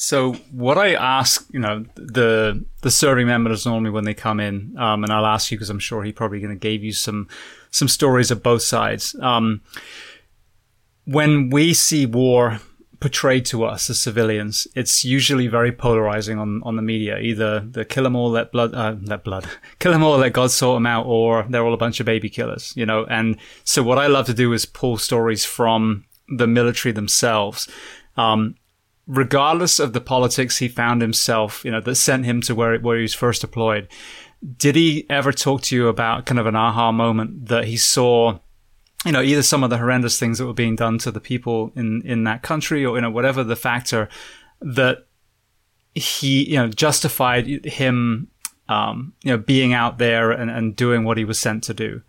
[0.00, 4.76] So what I ask, you know, the the serving members normally when they come in,
[4.78, 7.26] um, and I'll ask you because I'm sure he probably going to give you some
[7.72, 9.16] some stories of both sides.
[9.20, 9.60] Um,
[11.04, 12.60] when we see war
[13.00, 17.18] portrayed to us as civilians, it's usually very polarizing on, on the media.
[17.18, 19.46] Either the kill them all, let blood, uh, let blood,
[19.78, 22.28] kill them all, let God sort them out, or they're all a bunch of baby
[22.28, 23.04] killers, you know?
[23.06, 27.68] And so what I love to do is pull stories from the military themselves.
[28.16, 28.56] Um,
[29.06, 32.96] regardless of the politics he found himself, you know, that sent him to where, where
[32.96, 33.88] he was first deployed.
[34.56, 38.38] Did he ever talk to you about kind of an aha moment that he saw
[39.04, 41.72] you know, either some of the horrendous things that were being done to the people
[41.76, 44.08] in, in that country or, you know, whatever the factor
[44.60, 45.06] that
[45.94, 48.28] he, you know, justified him,
[48.68, 52.02] um, you know, being out there and, and doing what he was sent to do.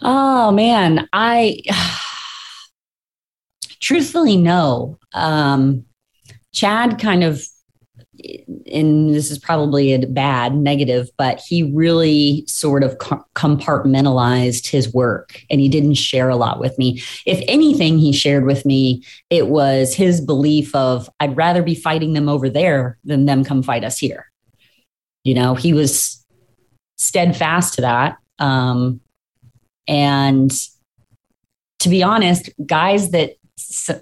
[0.00, 1.62] Oh man, I
[3.80, 4.98] truthfully no.
[5.12, 5.86] Um,
[6.52, 7.44] Chad kind of
[8.72, 15.42] and this is probably a bad negative, but he really sort of compartmentalized his work
[15.50, 17.02] and he didn't share a lot with me.
[17.26, 22.12] If anything, he shared with me, it was his belief of, I'd rather be fighting
[22.12, 24.30] them over there than them come fight us here.
[25.24, 26.24] You know, he was
[26.96, 28.16] steadfast to that.
[28.38, 29.00] Um,
[29.86, 30.52] and
[31.80, 33.34] to be honest, guys that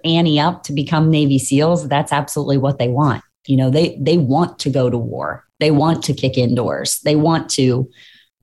[0.04, 4.18] ante up to become Navy SEALs, that's absolutely what they want you know they they
[4.18, 5.44] want to go to war.
[5.60, 7.00] They want to kick indoors.
[7.00, 7.90] They want to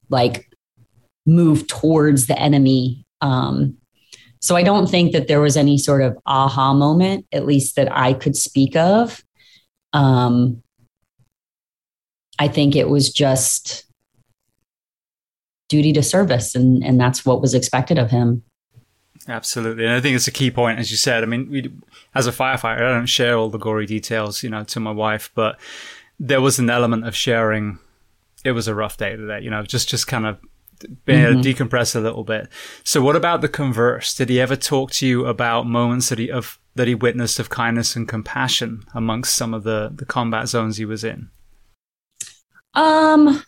[0.09, 0.49] like
[1.25, 3.05] move towards the enemy.
[3.21, 3.77] Um
[4.41, 7.91] so i don't think that there was any sort of aha moment at least that
[7.91, 9.23] i could speak of.
[9.93, 10.63] Um
[12.37, 13.85] i think it was just
[15.67, 18.43] duty to service and and that's what was expected of him
[19.27, 21.23] Absolutely, and I think it's a key point, as you said.
[21.23, 21.71] I mean, we,
[22.15, 25.29] as a firefighter, I don't share all the gory details, you know, to my wife,
[25.35, 25.59] but
[26.19, 27.79] there was an element of sharing.
[28.43, 30.39] It was a rough day today, you know, just just kind of
[31.05, 31.39] being mm-hmm.
[31.39, 32.47] able to decompress a little bit.
[32.83, 34.15] So, what about the converse?
[34.15, 37.49] Did he ever talk to you about moments that he of that he witnessed of
[37.49, 41.29] kindness and compassion amongst some of the the combat zones he was in?
[42.73, 43.43] Um,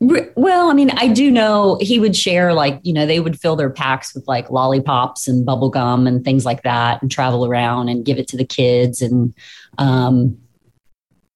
[0.00, 3.56] well, I mean, I do know he would share like, you know, they would fill
[3.56, 7.88] their packs with like lollipops and bubble gum and things like that and travel around
[7.88, 9.00] and give it to the kids.
[9.00, 9.34] And
[9.78, 10.36] um,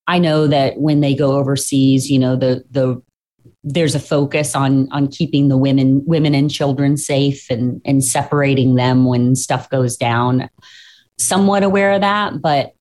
[0.07, 3.03] I know that when they go overseas, you know, the the
[3.65, 8.75] there's a focus on on keeping the women women and children safe and and separating
[8.75, 10.49] them when stuff goes down.
[11.19, 12.73] Somewhat aware of that, but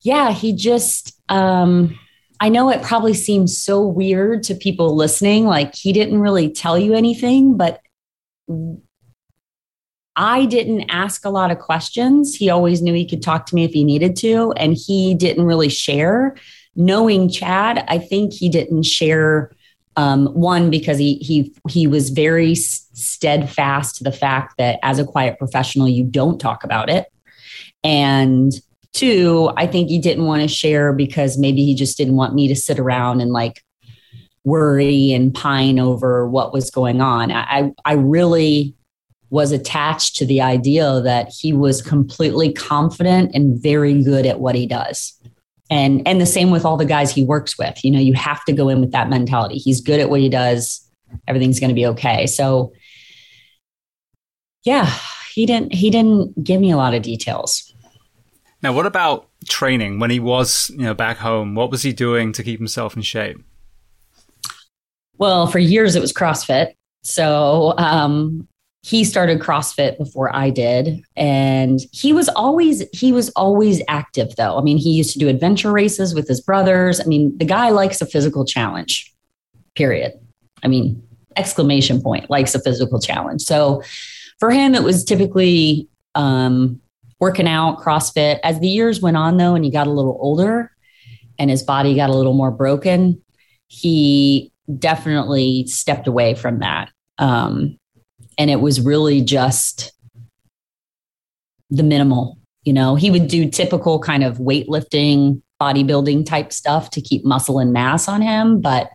[0.00, 1.98] yeah, he just um
[2.42, 6.76] I know it probably seems so weird to people listening, like he didn't really tell
[6.76, 7.80] you anything, but
[10.16, 12.34] I didn't ask a lot of questions.
[12.34, 15.44] He always knew he could talk to me if he needed to, and he didn't
[15.44, 16.34] really share.
[16.74, 19.52] Knowing Chad, I think he didn't share
[19.94, 25.04] um, one because he he he was very steadfast to the fact that as a
[25.04, 27.06] quiet professional, you don't talk about it,
[27.84, 28.52] and
[28.92, 32.48] Two, I think he didn't want to share because maybe he just didn't want me
[32.48, 33.62] to sit around and like
[34.44, 37.30] worry and pine over what was going on.
[37.30, 38.74] I, I really
[39.30, 44.54] was attached to the idea that he was completely confident and very good at what
[44.54, 45.18] he does.
[45.70, 47.82] And and the same with all the guys he works with.
[47.82, 49.56] You know, you have to go in with that mentality.
[49.56, 50.86] He's good at what he does.
[51.26, 52.26] Everything's going to be okay.
[52.26, 52.74] So
[54.64, 54.92] yeah,
[55.32, 57.71] he didn't he didn't give me a lot of details.
[58.62, 61.54] Now, what about training when he was, you know, back home?
[61.54, 63.42] What was he doing to keep himself in shape?
[65.18, 66.74] Well, for years it was CrossFit.
[67.02, 68.48] So um,
[68.82, 74.34] he started CrossFit before I did, and he was always he was always active.
[74.36, 77.00] Though I mean, he used to do adventure races with his brothers.
[77.00, 79.12] I mean, the guy likes a physical challenge.
[79.74, 80.12] Period.
[80.64, 81.02] I mean,
[81.36, 83.42] exclamation point likes a physical challenge.
[83.42, 83.82] So
[84.38, 86.80] for him, it was typically um,
[87.22, 88.40] working out, CrossFit.
[88.42, 90.72] As the years went on, though, and he got a little older
[91.38, 93.22] and his body got a little more broken,
[93.68, 96.90] he definitely stepped away from that.
[97.18, 97.78] Um,
[98.38, 99.92] and it was really just
[101.70, 102.38] the minimal.
[102.64, 107.60] You know, he would do typical kind of weightlifting, bodybuilding type stuff to keep muscle
[107.60, 108.90] and mass on him, but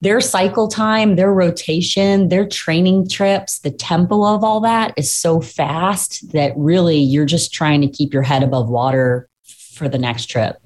[0.00, 5.40] their cycle time, their rotation, their training trips, the tempo of all that is so
[5.40, 9.28] fast that really you're just trying to keep your head above water
[9.72, 10.60] for the next trip.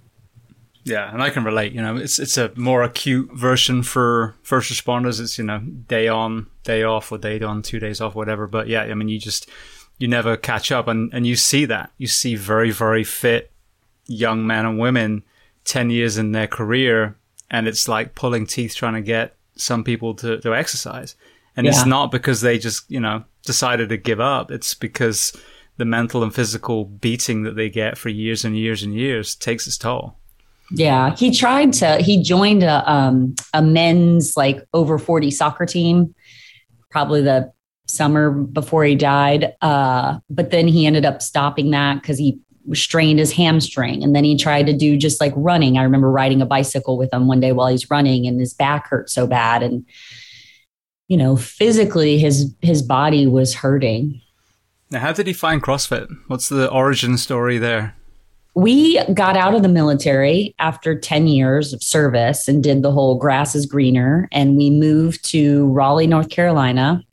[0.85, 1.73] Yeah, and I can relate.
[1.73, 5.21] You know, it's it's a more acute version for first responders.
[5.21, 8.47] It's you know day on, day off, or day on, two days off, whatever.
[8.47, 9.49] But yeah, I mean, you just
[9.99, 13.53] you never catch up, and and you see that you see very very fit
[14.07, 15.23] young men and women
[15.65, 17.17] ten years in their career
[17.51, 21.17] and it's like pulling teeth trying to get some people to, to exercise.
[21.57, 21.73] And yeah.
[21.73, 25.37] it's not because they just, you know, decided to give up, it's because
[25.77, 29.67] the mental and physical beating that they get for years and years and years takes
[29.67, 30.17] its toll.
[30.73, 31.97] Yeah, he tried to.
[31.97, 36.15] He joined a um, a men's like over forty soccer team,
[36.91, 37.53] probably the
[37.89, 39.53] summer before he died.
[39.63, 42.39] Uh, but then he ended up stopping that because he
[42.73, 45.79] strained his hamstring, and then he tried to do just like running.
[45.79, 48.89] I remember riding a bicycle with him one day while he's running, and his back
[48.89, 49.85] hurt so bad, and
[51.09, 54.21] you know, physically his his body was hurting.
[54.91, 56.09] Now, how did he find CrossFit?
[56.27, 57.95] What's the origin story there?
[58.55, 63.17] We got out of the military after 10 years of service and did the whole
[63.17, 64.29] grass is greener.
[64.33, 67.05] And we moved to Raleigh, North Carolina.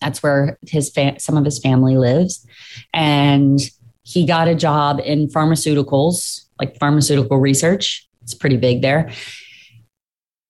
[0.00, 2.46] That's where his fa- some of his family lives.
[2.94, 3.60] And
[4.08, 8.08] he got a job in pharmaceuticals, like pharmaceutical research.
[8.22, 9.10] It's pretty big there.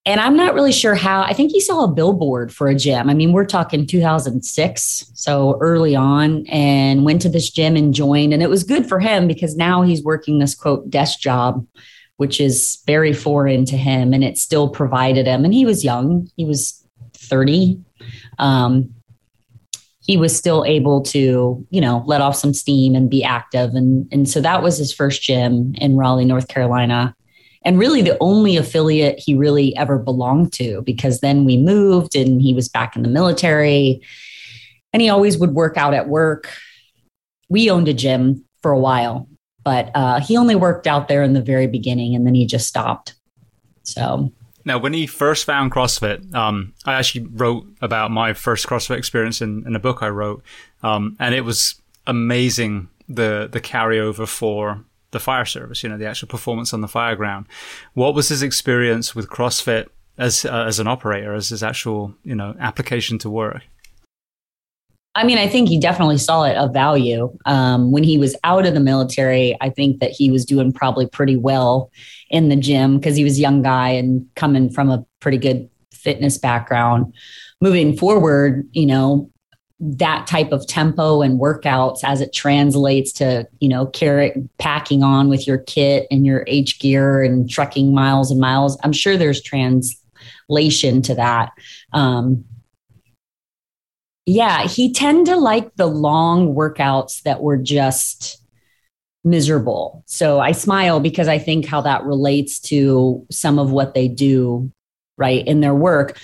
[0.06, 1.22] And I'm not really sure how.
[1.22, 3.10] I think he saw a billboard for a gym.
[3.10, 8.32] I mean, we're talking 2006, so early on, and went to this gym and joined.
[8.32, 11.66] And it was good for him because now he's working this quote desk job,
[12.16, 15.44] which is very foreign to him, and it still provided him.
[15.44, 16.82] And he was young; he was
[17.14, 17.80] 30.
[18.38, 18.94] Um,
[20.08, 23.74] he was still able to, you know, let off some steam and be active.
[23.74, 27.14] And, and so that was his first gym in Raleigh, North Carolina
[27.64, 32.40] and really the only affiliate he really ever belonged to because then we moved and
[32.40, 34.00] he was back in the military
[34.94, 36.50] and he always would work out at work.
[37.50, 39.28] We owned a gym for a while,
[39.64, 42.68] but uh, he only worked out there in the very beginning and then he just
[42.68, 43.14] stopped.
[43.82, 44.32] So.
[44.68, 49.40] Now, when he first found CrossFit, um, I actually wrote about my first CrossFit experience
[49.40, 50.42] in, in a book I wrote,
[50.82, 56.06] um, and it was amazing the the carryover for the fire service, you know, the
[56.06, 57.46] actual performance on the fire ground.
[57.94, 59.86] What was his experience with CrossFit
[60.18, 63.62] as uh, as an operator, as his actual, you know, application to work?
[65.18, 67.36] I mean, I think he definitely saw it of value.
[67.44, 71.06] Um, when he was out of the military, I think that he was doing probably
[71.06, 71.90] pretty well
[72.30, 75.68] in the gym because he was a young guy and coming from a pretty good
[75.92, 77.12] fitness background.
[77.60, 79.28] Moving forward, you know,
[79.80, 85.28] that type of tempo and workouts as it translates to you know carry packing on
[85.28, 89.40] with your kit and your h gear and trucking miles and miles i'm sure there's
[89.40, 91.52] translation to that
[91.92, 92.44] um,
[94.28, 98.42] yeah he tend to like the long workouts that were just
[99.24, 104.08] miserable so i smile because i think how that relates to some of what they
[104.08, 104.70] do
[105.16, 106.18] right in their work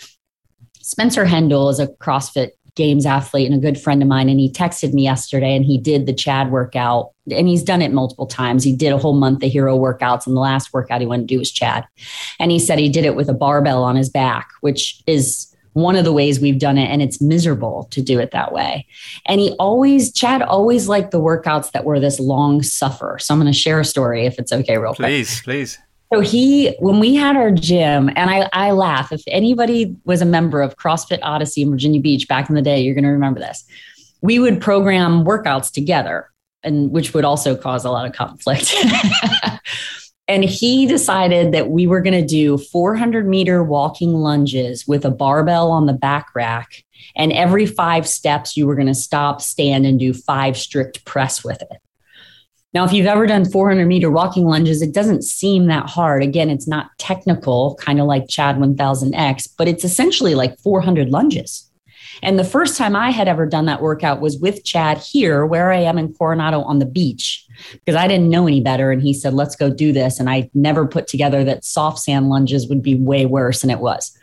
[0.81, 4.29] spencer hendel is a crossfit games athlete and a good friend of mine.
[4.29, 7.11] And he texted me yesterday and he did the Chad workout.
[7.31, 8.65] And he's done it multiple times.
[8.65, 10.27] He did a whole month of hero workouts.
[10.27, 11.87] And the last workout he wanted to do was Chad.
[12.41, 15.97] And he said he did it with a barbell on his back, which is one
[15.97, 18.87] of the ways we've done it and it's miserable to do it that way
[19.27, 23.41] and he always chad always liked the workouts that were this long suffer so i'm
[23.41, 25.79] going to share a story if it's okay real please, quick please please
[26.13, 29.11] so he, when we had our gym, and I, I laugh.
[29.11, 32.81] If anybody was a member of CrossFit Odyssey in Virginia Beach back in the day,
[32.81, 33.65] you're going to remember this.
[34.21, 36.31] We would program workouts together,
[36.63, 38.73] and which would also cause a lot of conflict.
[40.27, 45.11] and he decided that we were going to do 400 meter walking lunges with a
[45.11, 46.83] barbell on the back rack.
[47.15, 51.45] And every five steps, you were going to stop, stand, and do five strict press
[51.45, 51.81] with it.
[52.73, 56.23] Now, if you've ever done 400 meter walking lunges, it doesn't seem that hard.
[56.25, 61.71] Again, it's not technical, kind of like Chad 1000X, but it's essentially like 400 lunges.
[62.23, 65.73] And the first time I had ever done that workout was with Chad here, where
[65.73, 68.91] I am in Coronado on the beach, because I didn't know any better.
[68.91, 70.19] And he said, let's go do this.
[70.21, 73.81] And I never put together that soft sand lunges would be way worse, than it
[73.81, 74.17] was.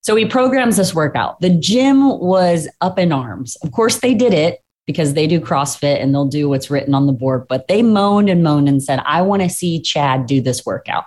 [0.00, 1.40] So he programs this workout.
[1.40, 3.56] The gym was up in arms.
[3.56, 7.06] Of course, they did it because they do CrossFit and they'll do what's written on
[7.06, 7.46] the board.
[7.48, 11.04] But they moaned and moaned and said, I want to see Chad do this workout.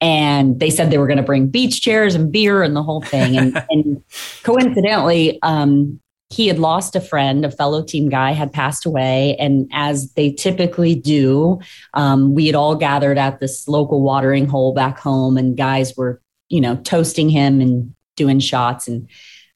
[0.00, 3.02] And they said they were going to bring beach chairs and beer and the whole
[3.02, 3.36] thing.
[3.36, 4.02] And, and
[4.42, 9.36] coincidentally, um, he had lost a friend, a fellow team guy had passed away.
[9.38, 11.60] And as they typically do,
[11.94, 16.20] um, we had all gathered at this local watering hole back home, and guys were,
[16.48, 18.88] you know, toasting him and doing shots.
[18.88, 19.08] And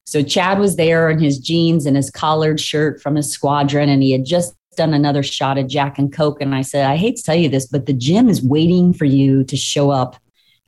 [0.05, 4.01] so Chad was there in his jeans and his collared shirt from his squadron, and
[4.01, 6.41] he had just done another shot of Jack and Coke.
[6.41, 9.05] And I said, I hate to tell you this, but the gym is waiting for
[9.05, 10.15] you to show up.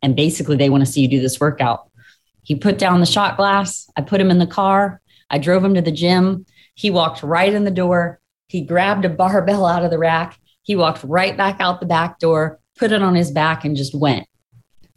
[0.01, 1.89] And basically, they want to see you do this workout.
[2.41, 3.89] He put down the shot glass.
[3.95, 4.99] I put him in the car.
[5.33, 6.45] I drove him to the gym.
[6.75, 8.21] He walked right in the door.
[8.47, 10.39] He grabbed a barbell out of the rack.
[10.61, 13.95] He walked right back out the back door, put it on his back, and just
[13.95, 14.27] went.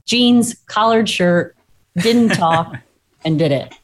[0.05, 1.57] Jeans, collared shirt,
[1.97, 2.77] didn't talk,
[3.25, 3.75] and did it.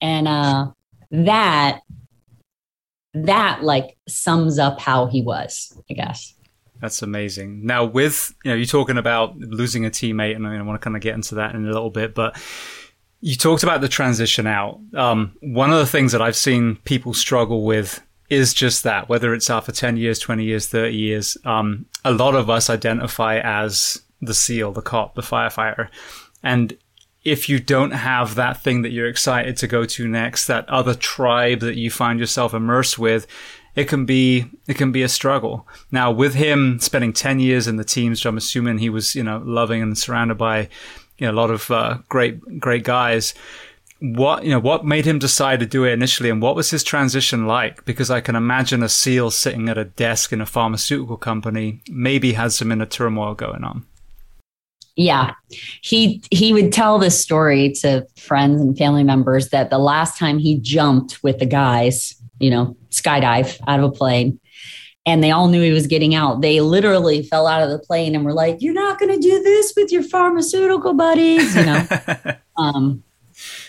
[0.00, 0.72] And uh,
[1.12, 1.82] that
[3.14, 6.34] that like sums up how he was, I guess.
[6.80, 7.64] That's amazing.
[7.64, 10.96] Now, with you know, you're talking about losing a teammate, and I, want to kind
[10.96, 12.36] of get into that in a little bit, but
[13.26, 14.78] you talked about the transition out.
[14.94, 18.00] Um, one of the things that I've seen people struggle with
[18.30, 21.36] is just that, whether it's after 10 years, 20 years, 30 years.
[21.44, 25.88] Um, a lot of us identify as the SEAL, the cop, the firefighter.
[26.44, 26.78] And
[27.24, 30.94] if you don't have that thing that you're excited to go to next, that other
[30.94, 33.26] tribe that you find yourself immersed with,
[33.74, 35.66] it can be it can be a struggle.
[35.90, 39.24] Now, with him spending ten years in the teams, which I'm assuming he was, you
[39.24, 40.68] know, loving and surrounded by,
[41.18, 43.34] you know, a lot of uh, great great guys.
[44.00, 46.84] What you know, what made him decide to do it initially, and what was his
[46.84, 47.84] transition like?
[47.84, 52.34] Because I can imagine a SEAL sitting at a desk in a pharmaceutical company maybe
[52.34, 53.86] has some inner turmoil going on.
[54.96, 55.32] Yeah.
[55.82, 60.38] He he would tell this story to friends and family members that the last time
[60.38, 64.40] he jumped with the guys, you know, skydive out of a plane,
[65.06, 66.40] and they all knew he was getting out.
[66.40, 69.42] They literally fell out of the plane and were like, "You're not going to do
[69.42, 71.86] this with your pharmaceutical buddies," you know.
[72.58, 73.02] um,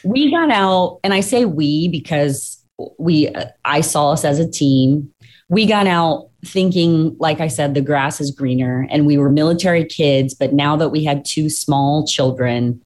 [0.03, 2.61] we got out, and I say we because
[2.97, 3.29] we
[3.63, 5.13] I saw us as a team.
[5.49, 9.85] We got out thinking, like I said, the grass is greener, and we were military
[9.85, 10.33] kids.
[10.33, 12.81] But now that we had two small children,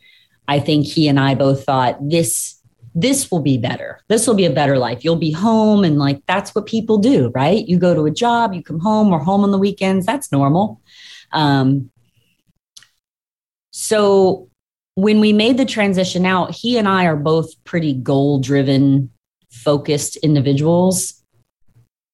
[0.50, 2.61] I think he and I both thought this
[2.94, 4.00] this will be better.
[4.10, 5.04] This will be a better life.
[5.04, 7.68] You'll be home, and like that's what people do, right?
[7.68, 10.06] You go to a job, you come home, or home on the weekends.
[10.06, 10.82] That's normal.
[11.32, 11.90] Um,
[13.72, 14.50] so
[14.96, 19.10] when we made the transition out, he and I are both pretty goal driven,
[19.50, 21.24] focused individuals.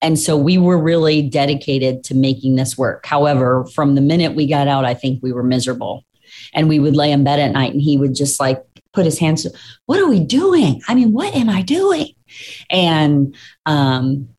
[0.02, 3.06] And so we were really dedicated to making this work.
[3.06, 6.04] However, from the minute we got out, I think we were miserable.
[6.54, 8.64] And we would lay in bed at night and he would just like
[8.98, 9.46] put his hands,
[9.86, 10.82] what are we doing?
[10.88, 12.14] I mean, what am I doing?
[12.72, 13.36] And
[13.68, 14.30] um,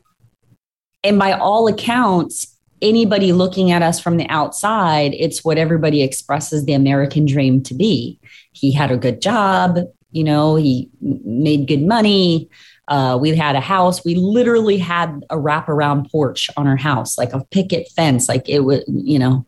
[1.04, 6.64] and by all accounts, anybody looking at us from the outside, it's what everybody expresses
[6.64, 8.18] the American dream to be.
[8.50, 9.78] He had a good job,
[10.10, 12.50] you know, he made good money,
[12.88, 14.04] uh, we had a house.
[14.04, 18.28] We literally had a wraparound porch on our house, like a picket fence.
[18.28, 19.46] Like it was, you know,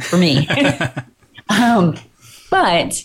[0.00, 0.46] for me.
[1.48, 1.96] um,
[2.50, 3.00] but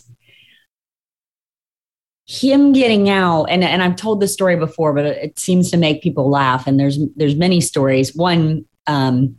[2.26, 6.02] him getting out, and, and I've told this story before, but it seems to make
[6.02, 6.68] people laugh.
[6.68, 8.16] And there's there's many stories.
[8.16, 9.38] One, um,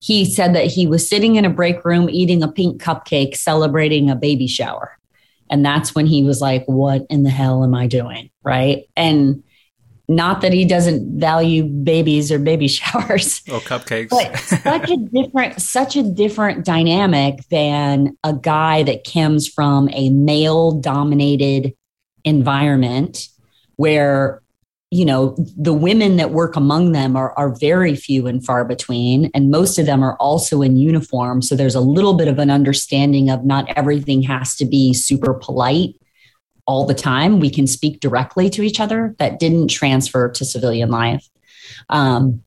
[0.00, 4.10] he said that he was sitting in a break room eating a pink cupcake, celebrating
[4.10, 4.98] a baby shower.
[5.48, 8.30] And that's when he was like, What in the hell am I doing?
[8.42, 8.88] Right.
[8.96, 9.44] And
[10.16, 13.42] not that he doesn't value babies or baby showers.
[13.50, 19.48] Or cupcakes, but such a different, such a different dynamic than a guy that comes
[19.48, 21.74] from a male dominated
[22.24, 23.28] environment
[23.76, 24.42] where
[24.90, 29.30] you know the women that work among them are, are very few and far between
[29.34, 31.40] and most of them are also in uniform.
[31.40, 35.32] So there's a little bit of an understanding of not everything has to be super
[35.32, 35.94] polite
[36.66, 37.40] all the time.
[37.40, 41.28] We can speak directly to each other that didn't transfer to civilian life.
[41.88, 42.42] Um,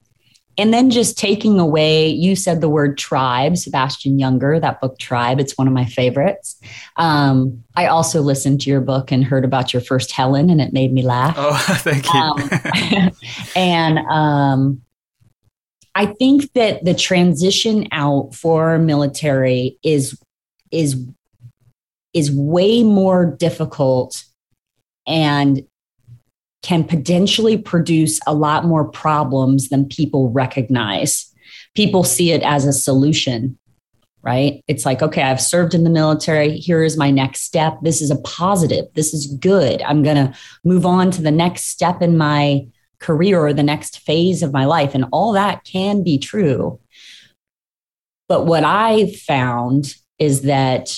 [0.57, 5.39] and then just taking away you said the word tribe Sebastian Junger, that book tribe
[5.39, 6.59] it's one of my favorites.
[6.97, 10.74] Um, i also listened to your book and heard about your first helen and it
[10.74, 11.36] made me laugh.
[11.38, 12.20] Oh thank you.
[12.20, 13.11] Um,
[13.55, 14.82] and um,
[15.93, 20.18] i think that the transition out for military is
[20.72, 21.05] is
[22.16, 24.24] is way more difficult
[25.05, 25.61] and
[26.63, 31.32] can potentially produce a lot more problems than people recognize.
[31.76, 33.59] People see it as a solution,
[34.24, 34.63] right?
[34.68, 36.57] It's like, okay, I've served in the military.
[36.57, 37.78] Here is my next step.
[37.84, 38.86] This is a positive.
[38.95, 39.84] This is good.
[39.84, 42.66] I'm going to move on to the next step in my
[42.99, 44.95] career or the next phase of my life.
[44.95, 46.80] And all that can be true.
[48.28, 50.97] But what I found is that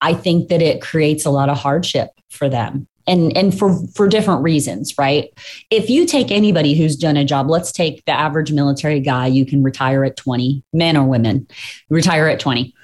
[0.00, 4.08] I think that it creates a lot of hardship for them and and for for
[4.08, 5.30] different reasons right?
[5.70, 9.46] If you take anybody who's done a job let's take the average military guy you
[9.46, 11.46] can retire at 20 men or women
[11.88, 12.74] retire at 20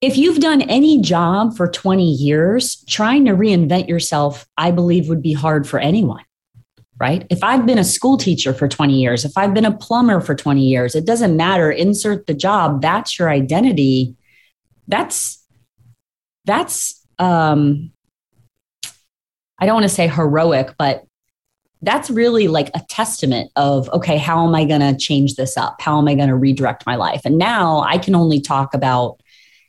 [0.00, 5.22] if you've done any job for 20 years trying to reinvent yourself i believe would
[5.22, 6.24] be hard for anyone
[7.00, 7.26] right?
[7.30, 10.34] If i've been a school teacher for 20 years if i've been a plumber for
[10.34, 14.14] 20 years it doesn't matter insert the job that's your identity
[14.86, 15.41] that's
[16.44, 17.92] that's um
[19.58, 21.04] I don't want to say heroic, but
[21.82, 25.80] that's really like a testament of okay, how am I going to change this up?
[25.80, 27.22] How am I going to redirect my life?
[27.24, 29.20] And now I can only talk about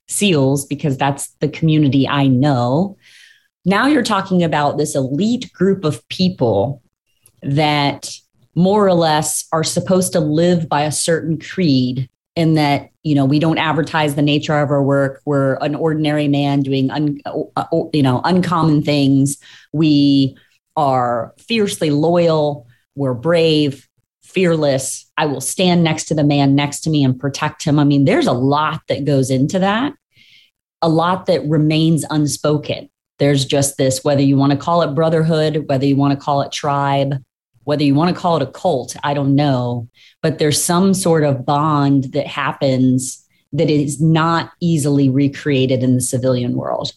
[0.07, 2.97] SEALs because that's the community I know.
[3.65, 6.81] Now you're talking about this elite group of people
[7.41, 8.11] that
[8.55, 13.25] more or less are supposed to live by a certain creed in that you know
[13.25, 15.21] we don't advertise the nature of our work.
[15.25, 19.37] We're an ordinary man doing un, uh, you know uncommon things.
[19.71, 20.37] We
[20.75, 22.67] are fiercely loyal.
[22.95, 23.87] We're brave
[24.23, 25.09] fearless.
[25.17, 27.77] I will stand next to the man next to me and protect him.
[27.77, 29.93] I mean there's a lot that goes into that.
[30.81, 32.89] A lot that remains unspoken.
[33.19, 36.41] There's just this whether you want to call it brotherhood whether you want to call
[36.41, 37.23] it tribe
[37.63, 39.87] whether you want to call it a cult, I don't know,
[40.21, 46.01] but there's some sort of bond that happens that is not easily recreated in the
[46.01, 46.91] civilian world.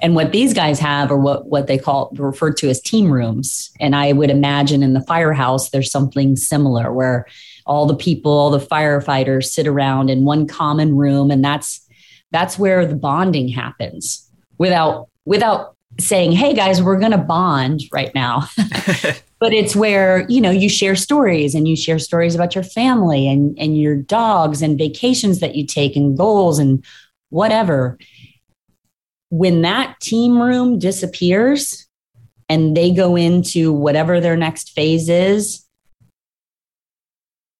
[0.00, 3.70] And what these guys have are what, what they call referred to as team rooms.
[3.80, 7.26] And I would imagine in the firehouse, there's something similar where
[7.66, 11.30] all the people, all the firefighters sit around in one common room.
[11.30, 11.84] And that's
[12.30, 18.48] that's where the bonding happens without without saying, hey guys, we're gonna bond right now.
[19.40, 23.28] but it's where you know you share stories and you share stories about your family
[23.28, 26.84] and and your dogs and vacations that you take and goals and
[27.30, 27.98] whatever.
[29.30, 31.86] When that team room disappears
[32.48, 35.64] and they go into whatever their next phase is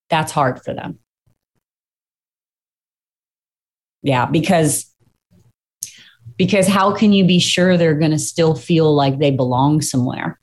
[0.09, 0.99] that's hard for them.
[4.03, 4.87] Yeah because
[6.37, 10.39] because how can you be sure they're going to still feel like they belong somewhere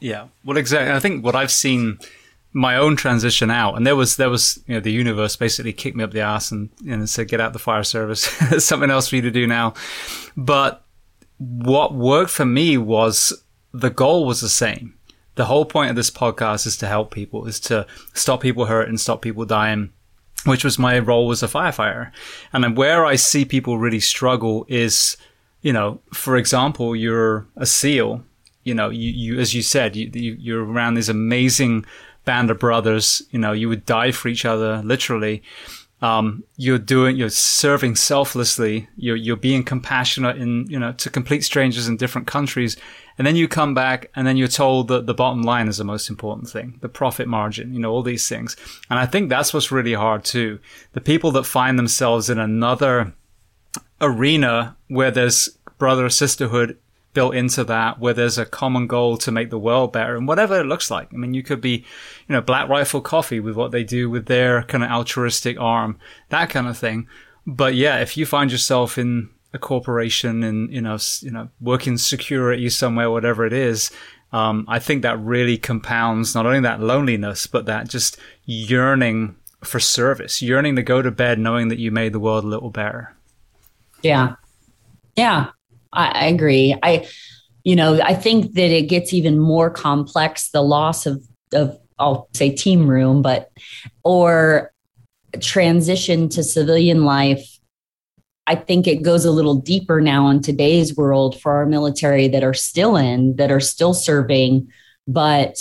[0.00, 0.92] yeah, well, exactly.
[0.92, 1.98] I think what I've seen
[2.52, 5.96] my own transition out, and there was there was you know the universe basically kicked
[5.96, 8.36] me up the ass and know, said get out the fire service.
[8.50, 9.74] There's something else for you to do now.
[10.36, 10.84] But
[11.38, 13.32] what worked for me was
[13.72, 14.94] the goal was the same.
[15.36, 18.88] The whole point of this podcast is to help people, is to stop people hurt
[18.88, 19.92] and stop people dying
[20.44, 22.10] which was my role as a firefighter.
[22.52, 25.16] And where I see people really struggle is,
[25.62, 28.24] you know, for example, you're a SEAL
[28.70, 31.84] you know, you, you as you said, you, you, you're around this amazing
[32.24, 33.20] band of brothers.
[33.32, 35.42] You know, you would die for each other, literally.
[36.02, 38.88] Um, you're doing, you're serving selflessly.
[38.96, 42.76] You're, you're being compassionate in, you know, to complete strangers in different countries.
[43.18, 45.84] And then you come back and then you're told that the bottom line is the
[45.84, 48.56] most important thing, the profit margin, you know, all these things.
[48.88, 50.60] And I think that's what's really hard too.
[50.92, 53.14] The people that find themselves in another
[54.00, 56.78] arena where there's brother sisterhood
[57.12, 60.60] built into that where there's a common goal to make the world better and whatever
[60.60, 61.12] it looks like.
[61.12, 61.84] I mean, you could be,
[62.28, 65.98] you know, Black Rifle Coffee with what they do with their kind of altruistic arm,
[66.28, 67.08] that kind of thing.
[67.46, 71.98] But yeah, if you find yourself in a corporation and, you know, you know, working
[71.98, 73.90] security somewhere, whatever it is,
[74.32, 79.34] um, I think that really compounds not only that loneliness, but that just yearning
[79.64, 82.70] for service, yearning to go to bed knowing that you made the world a little
[82.70, 83.14] better.
[84.02, 84.36] Yeah.
[85.16, 85.50] Yeah.
[85.92, 86.76] I, agree.
[86.82, 87.08] I,
[87.64, 90.50] you know, I think that it gets even more complex.
[90.50, 91.22] The loss of
[91.52, 93.50] of I'll say team room, but
[94.04, 94.72] or
[95.40, 97.58] transition to civilian life.
[98.46, 102.42] I think it goes a little deeper now in today's world for our military that
[102.42, 104.68] are still in, that are still serving,
[105.06, 105.56] but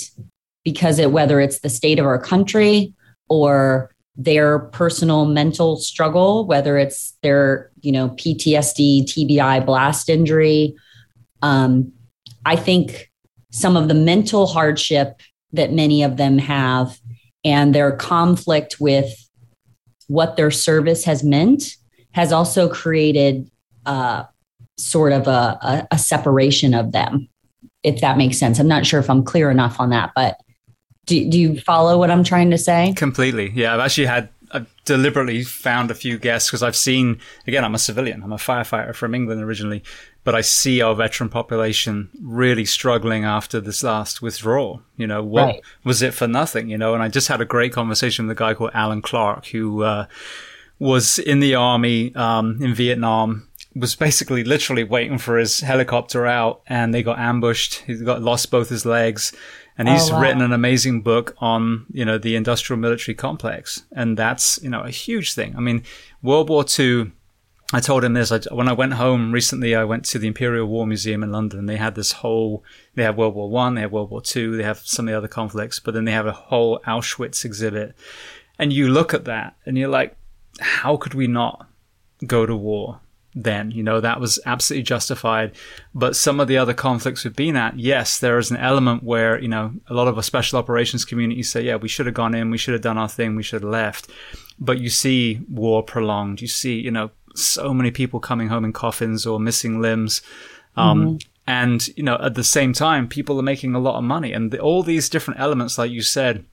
[0.63, 2.93] because it whether it's the state of our country
[3.30, 10.76] or their personal mental struggle, whether it's their, you know, PTSD, TBI, blast injury.
[11.41, 11.93] Um,
[12.45, 13.09] I think
[13.49, 15.22] some of the mental hardship
[15.53, 16.99] that many of them have
[17.45, 19.09] and their conflict with
[20.07, 21.78] what their service has meant
[22.11, 23.49] has also created
[23.86, 24.26] uh,
[24.78, 27.30] sort of a, a, a separation of them,
[27.84, 28.59] if that makes sense.
[28.59, 30.38] I'm not sure if I'm clear enough on that, but
[31.10, 32.93] do, do you follow what I'm trying to say?
[32.95, 33.51] Completely.
[33.53, 37.76] Yeah, I've actually had I've deliberately found a few guests because I've seen again I'm
[37.76, 39.84] a civilian I'm a firefighter from England originally
[40.24, 45.43] but I see our veteran population really struggling after this last withdrawal you know what
[45.43, 45.62] right.
[45.84, 48.39] was it for nothing you know and I just had a great conversation with a
[48.39, 50.07] guy called Alan Clark who uh,
[50.80, 56.61] was in the army um, in Vietnam was basically literally waiting for his helicopter out
[56.67, 59.32] and they got ambushed he got lost both his legs
[59.80, 60.22] and he's oh, wow.
[60.22, 64.82] written an amazing book on you know the industrial military complex, and that's you know
[64.82, 65.55] a huge thing.
[65.55, 65.84] I mean,
[66.22, 67.13] World War II.
[67.72, 69.76] I told him this I, when I went home recently.
[69.76, 71.65] I went to the Imperial War Museum in London.
[71.65, 72.63] They had this whole.
[72.95, 73.76] They have World War One.
[73.76, 74.57] They have World War Two.
[74.57, 77.95] They have some of the other conflicts, but then they have a whole Auschwitz exhibit.
[78.57, 80.17] And you look at that, and you're like,
[80.59, 81.70] how could we not
[82.28, 82.99] go to war?
[83.36, 83.71] Then.
[83.71, 85.55] You know, that was absolutely justified.
[85.93, 89.39] But some of the other conflicts we've been at, yes, there is an element where,
[89.39, 92.36] you know, a lot of our special operations community say, yeah, we should have gone
[92.36, 94.09] in, we should have done our thing, we should have left.
[94.59, 96.41] But you see war prolonged.
[96.41, 100.21] You see, you know, so many people coming home in coffins or missing limbs.
[100.75, 101.17] Um, mm-hmm.
[101.47, 104.34] And, you know, at the same time, people are making a lot of money.
[104.34, 106.45] And the, all these different elements, like you said,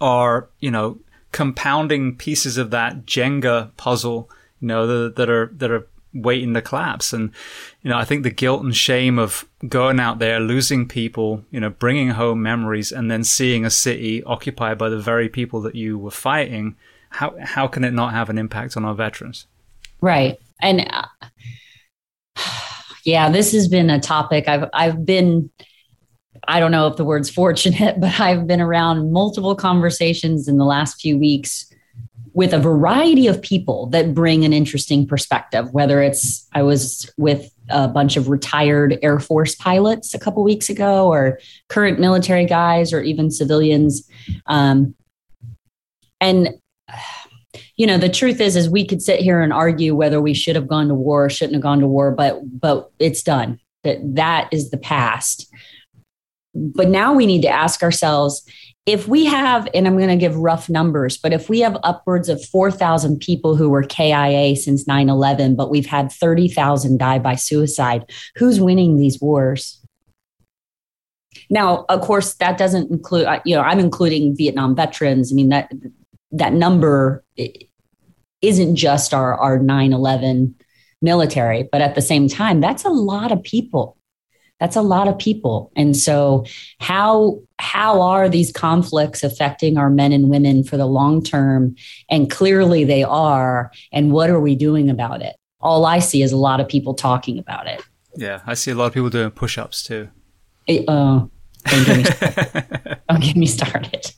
[0.00, 0.98] are, you know,
[1.32, 4.28] compounding pieces of that Jenga puzzle,
[4.60, 5.86] you know, that, that are, that are
[6.22, 7.12] waiting to collapse.
[7.12, 7.30] And,
[7.82, 11.60] you know, I think the guilt and shame of going out there, losing people, you
[11.60, 15.74] know, bringing home memories and then seeing a city occupied by the very people that
[15.74, 16.76] you were fighting,
[17.10, 19.46] how, how can it not have an impact on our veterans?
[20.00, 20.38] Right.
[20.60, 21.28] And, uh,
[23.06, 25.48] yeah, this has been a topic I've I've been
[26.48, 30.64] I don't know if the word's fortunate, but I've been around multiple conversations in the
[30.64, 31.72] last few weeks
[32.36, 35.72] with a variety of people that bring an interesting perspective.
[35.72, 40.68] Whether it's I was with a bunch of retired Air Force pilots a couple weeks
[40.68, 44.06] ago, or current military guys, or even civilians.
[44.46, 44.94] Um,
[46.20, 46.50] and
[47.76, 50.56] you know the truth is is we could sit here and argue whether we should
[50.56, 53.98] have gone to war or shouldn't have gone to war but but it's done that
[54.14, 55.46] that is the past
[56.54, 58.46] but now we need to ask ourselves
[58.86, 62.28] if we have and i'm going to give rough numbers but if we have upwards
[62.28, 68.10] of 4000 people who were kia since 9-11 but we've had 30000 die by suicide
[68.36, 69.80] who's winning these wars
[71.50, 75.70] now of course that doesn't include you know i'm including vietnam veterans i mean that
[76.32, 77.24] that number
[78.42, 80.54] isn't just our our 9/11
[81.02, 83.95] military, but at the same time, that's a lot of people.
[84.58, 85.70] That's a lot of people.
[85.76, 86.46] And so
[86.80, 91.76] how how are these conflicts affecting our men and women for the long term?
[92.08, 93.70] And clearly they are.
[93.92, 95.36] And what are we doing about it?
[95.60, 97.82] All I see is a lot of people talking about it.
[98.14, 100.08] Yeah, I see a lot of people doing push-ups too.
[100.66, 101.26] It, uh,
[101.66, 104.10] don't, get me, don't get me started.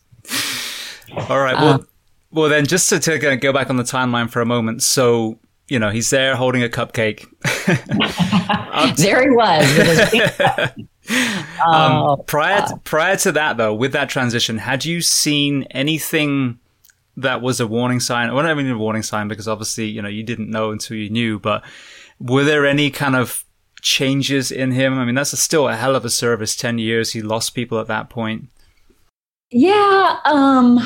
[1.29, 1.57] All right.
[1.57, 1.89] Well, um,
[2.31, 4.83] well, then, just to, to go back on the timeline for a moment.
[4.83, 5.39] So,
[5.69, 7.27] you know, he's there holding a cupcake.
[8.97, 10.15] there he was.
[11.65, 16.59] um, oh, prior to, prior to that, though, with that transition, had you seen anything
[17.17, 18.33] that was a warning sign?
[18.33, 21.11] Well, not even a warning sign because obviously, you know, you didn't know until you
[21.11, 21.39] knew.
[21.39, 21.65] But
[22.19, 23.45] were there any kind of
[23.83, 24.99] changes in him?
[24.99, 26.57] I mean, that's a, still a hell of a service.
[26.57, 28.49] Ten years, he lost people at that point.
[29.51, 30.19] Yeah.
[30.25, 30.81] Um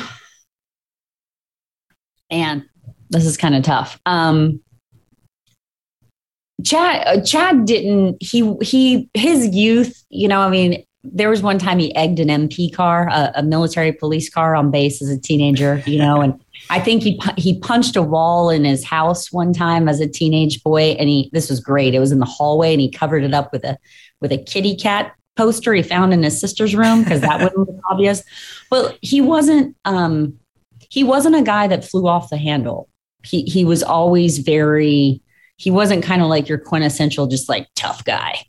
[2.29, 2.65] and
[3.09, 3.99] this is kind of tough.
[4.05, 4.61] Um,
[6.63, 8.17] Chad, uh, Chad didn't.
[8.21, 10.03] He he his youth.
[10.09, 13.43] You know, I mean, there was one time he egged an MP car, a, a,
[13.43, 15.83] military police car on base as a teenager.
[15.85, 19.89] You know, and I think he he punched a wall in his house one time
[19.89, 21.93] as a teenage boy, and he this was great.
[21.93, 23.77] It was in the hallway, and he covered it up with a
[24.21, 27.81] with a kitty cat poster he found in his sister's room because that wouldn't look
[27.91, 28.23] obvious.
[28.69, 29.75] But he wasn't.
[29.85, 30.39] um
[30.89, 32.87] he wasn't a guy that flew off the handle.
[33.25, 35.23] He he was always very
[35.57, 38.39] he wasn't kind of like your quintessential just like tough guy.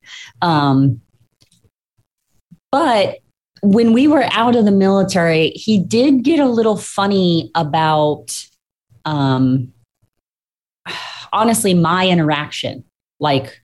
[0.42, 1.00] Um,
[2.72, 3.18] but
[3.62, 8.46] when we were out of the military, he did get a little funny about
[9.04, 9.72] um,
[11.32, 12.84] honestly my interaction.
[13.20, 13.62] Like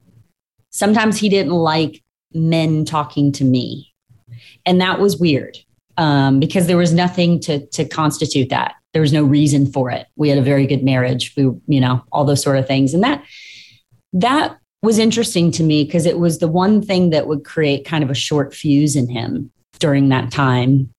[0.71, 3.93] sometimes he didn't like men talking to me.
[4.65, 5.59] And that was weird
[5.97, 8.75] um, because there was nothing to to constitute that.
[8.93, 10.07] There was no reason for it.
[10.17, 11.33] We had a very good marriage.
[11.37, 13.25] We, you know, all those sort of things, and that
[14.13, 18.03] that was interesting to me because it was the one thing that would create kind
[18.03, 20.93] of a short fuse in him during that time.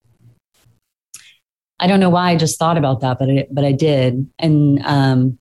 [1.80, 4.82] I don't know why I just thought about that, but I, but I did, and
[4.86, 5.40] um,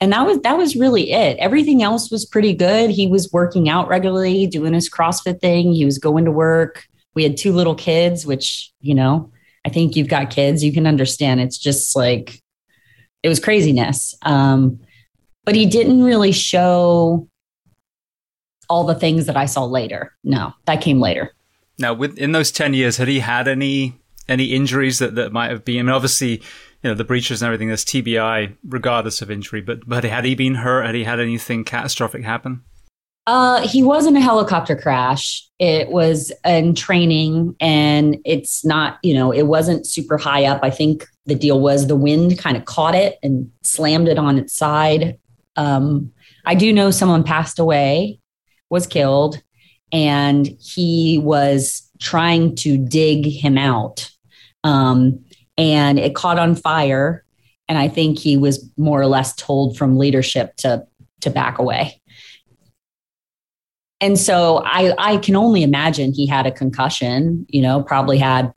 [0.00, 1.36] and that was that was really it.
[1.38, 2.90] Everything else was pretty good.
[2.90, 5.72] He was working out regularly, doing his CrossFit thing.
[5.72, 9.30] He was going to work we had two little kids, which, you know,
[9.72, 11.40] think you've got kids, you can understand.
[11.40, 12.40] It's just like,
[13.22, 14.14] it was craziness.
[14.22, 14.80] Um,
[15.44, 17.28] but he didn't really show
[18.68, 20.14] all the things that I saw later.
[20.24, 21.32] No, that came later.
[21.78, 23.98] Now, within those 10 years, had he had any
[24.28, 25.80] any injuries that, that might have been?
[25.80, 26.30] I mean, obviously,
[26.82, 30.34] you know, the breaches and everything, there's TBI regardless of injury, but, but had he
[30.34, 30.86] been hurt?
[30.86, 32.62] Had he had anything catastrophic happen?
[33.26, 35.48] Uh, he was in a helicopter crash.
[35.58, 40.60] It was in training, and it's not, you know, it wasn't super high up.
[40.62, 44.38] I think the deal was the wind kind of caught it and slammed it on
[44.38, 45.18] its side.
[45.54, 46.12] Um,
[46.44, 48.18] I do know someone passed away,
[48.70, 49.40] was killed,
[49.92, 54.10] and he was trying to dig him out.
[54.64, 55.24] Um,
[55.56, 57.24] and it caught on fire.
[57.68, 60.86] And I think he was more or less told from leadership to
[61.20, 62.01] to back away
[64.02, 68.52] and so I, I can only imagine he had a concussion, you know, probably had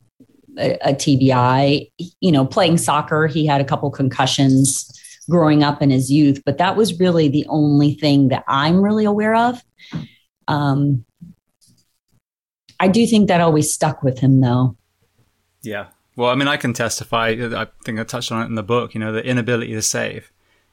[0.58, 1.88] a, a TBI,
[2.20, 3.28] you know, playing soccer.
[3.28, 4.90] He had a couple concussions
[5.30, 9.04] growing up in his youth, but that was really the only thing that I'm really
[9.04, 9.62] aware of.
[10.48, 11.04] Um,
[12.80, 14.76] I do think that always stuck with him, though.
[15.62, 15.86] Yeah.
[16.16, 17.28] Well, I mean, I can testify.
[17.28, 18.94] I think I touched on it in the book.
[18.94, 20.32] You know, the inability to save.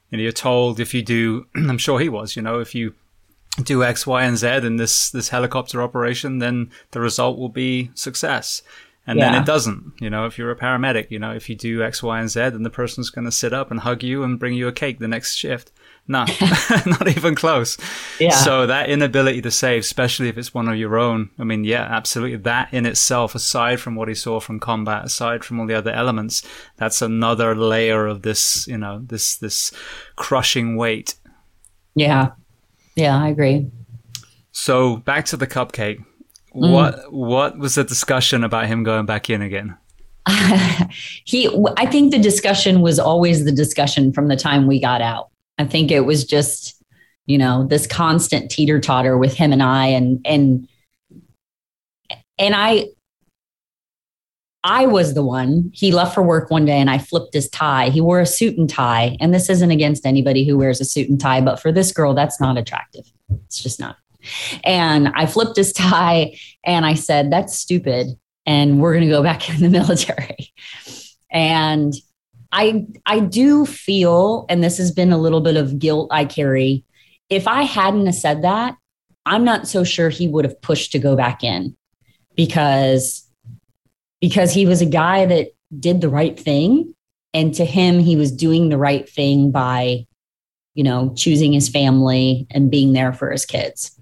[0.09, 1.45] You know, you're told if you do.
[1.55, 2.35] I'm sure he was.
[2.35, 2.95] You know, if you
[3.61, 7.91] do X, Y, and Z in this this helicopter operation, then the result will be
[7.93, 8.61] success.
[9.05, 9.31] And yeah.
[9.31, 9.93] then it doesn't.
[9.99, 12.39] You know, if you're a paramedic, you know, if you do X, Y, and Z,
[12.39, 14.99] then the person's going to sit up and hug you and bring you a cake
[14.99, 15.71] the next shift.
[16.07, 16.25] No,
[16.85, 17.77] not even close.
[18.19, 18.31] Yeah.
[18.31, 21.83] So that inability to save, especially if it's one of your own, I mean, yeah,
[21.83, 22.37] absolutely.
[22.37, 25.91] That in itself, aside from what he saw from combat, aside from all the other
[25.91, 26.41] elements,
[26.77, 29.73] that's another layer of this, you know, this, this
[30.15, 31.15] crushing weight.
[31.95, 32.31] Yeah.
[32.95, 33.71] Yeah, I agree.
[34.51, 36.03] So back to the cupcake.
[36.55, 36.71] Mm.
[36.71, 39.77] What what was the discussion about him going back in again?
[41.25, 45.29] he I think the discussion was always the discussion from the time we got out.
[45.57, 46.81] I think it was just,
[47.25, 50.67] you know, this constant teeter totter with him and I and and
[52.37, 52.87] and I
[54.63, 55.71] I was the one.
[55.73, 57.89] He left for work one day and I flipped his tie.
[57.89, 59.17] He wore a suit and tie.
[59.19, 62.13] And this isn't against anybody who wears a suit and tie, but for this girl,
[62.13, 63.05] that's not attractive.
[63.45, 63.97] It's just not.
[64.63, 68.07] And I flipped his tie and I said, That's stupid.
[68.45, 70.53] And we're going to go back in the military.
[71.29, 71.93] And
[72.51, 76.85] I I do feel, and this has been a little bit of guilt I carry.
[77.29, 78.77] If I hadn't said that,
[79.25, 81.75] I'm not so sure he would have pushed to go back in
[82.35, 83.22] because
[84.23, 86.95] because he was a guy that did the right thing
[87.33, 90.05] and to him he was doing the right thing by
[90.75, 93.99] you know choosing his family and being there for his kids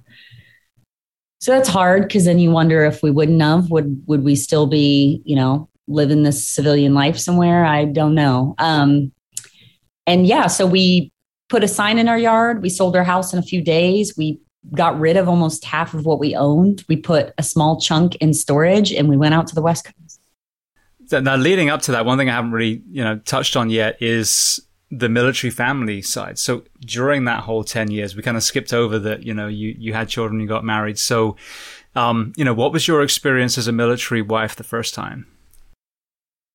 [1.39, 4.67] so that's hard because then you wonder if we wouldn't have would would we still
[4.67, 7.65] be you know living this civilian life somewhere.
[7.65, 8.55] I don't know.
[8.57, 9.11] Um,
[10.07, 11.11] and yeah, so we
[11.49, 12.61] put a sign in our yard.
[12.61, 14.15] We sold our house in a few days.
[14.17, 14.39] We
[14.73, 16.83] got rid of almost half of what we owned.
[16.87, 20.10] We put a small chunk in storage and we went out to the West Coast.
[21.11, 24.01] Now, leading up to that, one thing I haven't really, you know, touched on yet
[24.01, 24.59] is
[24.89, 26.37] the military family side.
[26.37, 29.75] So during that whole 10 years, we kind of skipped over that, you know, you,
[29.77, 30.99] you had children, you got married.
[30.99, 31.37] So,
[31.95, 35.27] um, you know, what was your experience as a military wife the first time?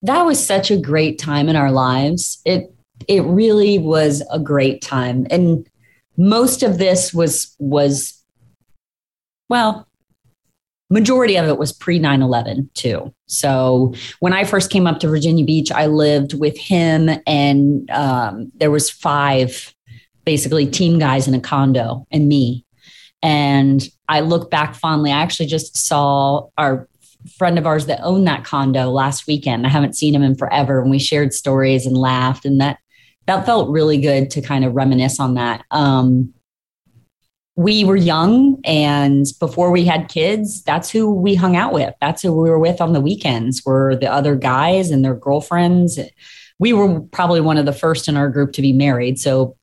[0.02, 2.40] that was such a great time in our lives.
[2.44, 2.72] It
[3.08, 5.26] it really was a great time.
[5.30, 5.68] And
[6.16, 8.22] most of this was was
[9.48, 9.86] well,
[10.90, 15.44] majority of it was pre 9-11 too so when i first came up to virginia
[15.44, 19.74] beach i lived with him and um, there was five
[20.24, 22.64] basically team guys in a condo and me
[23.22, 26.88] and i look back fondly i actually just saw our
[27.28, 29.66] friend of ours that owned that condo last weekend.
[29.66, 32.78] I haven't seen him in forever, and we shared stories and laughed, and that
[33.26, 35.64] that felt really good to kind of reminisce on that.
[35.70, 36.32] Um,
[37.56, 41.94] we were young, and before we had kids, that's who we hung out with.
[42.00, 43.64] That's who we were with on the weekends.
[43.64, 45.98] Were the other guys and their girlfriends.
[46.58, 49.56] We were probably one of the first in our group to be married, so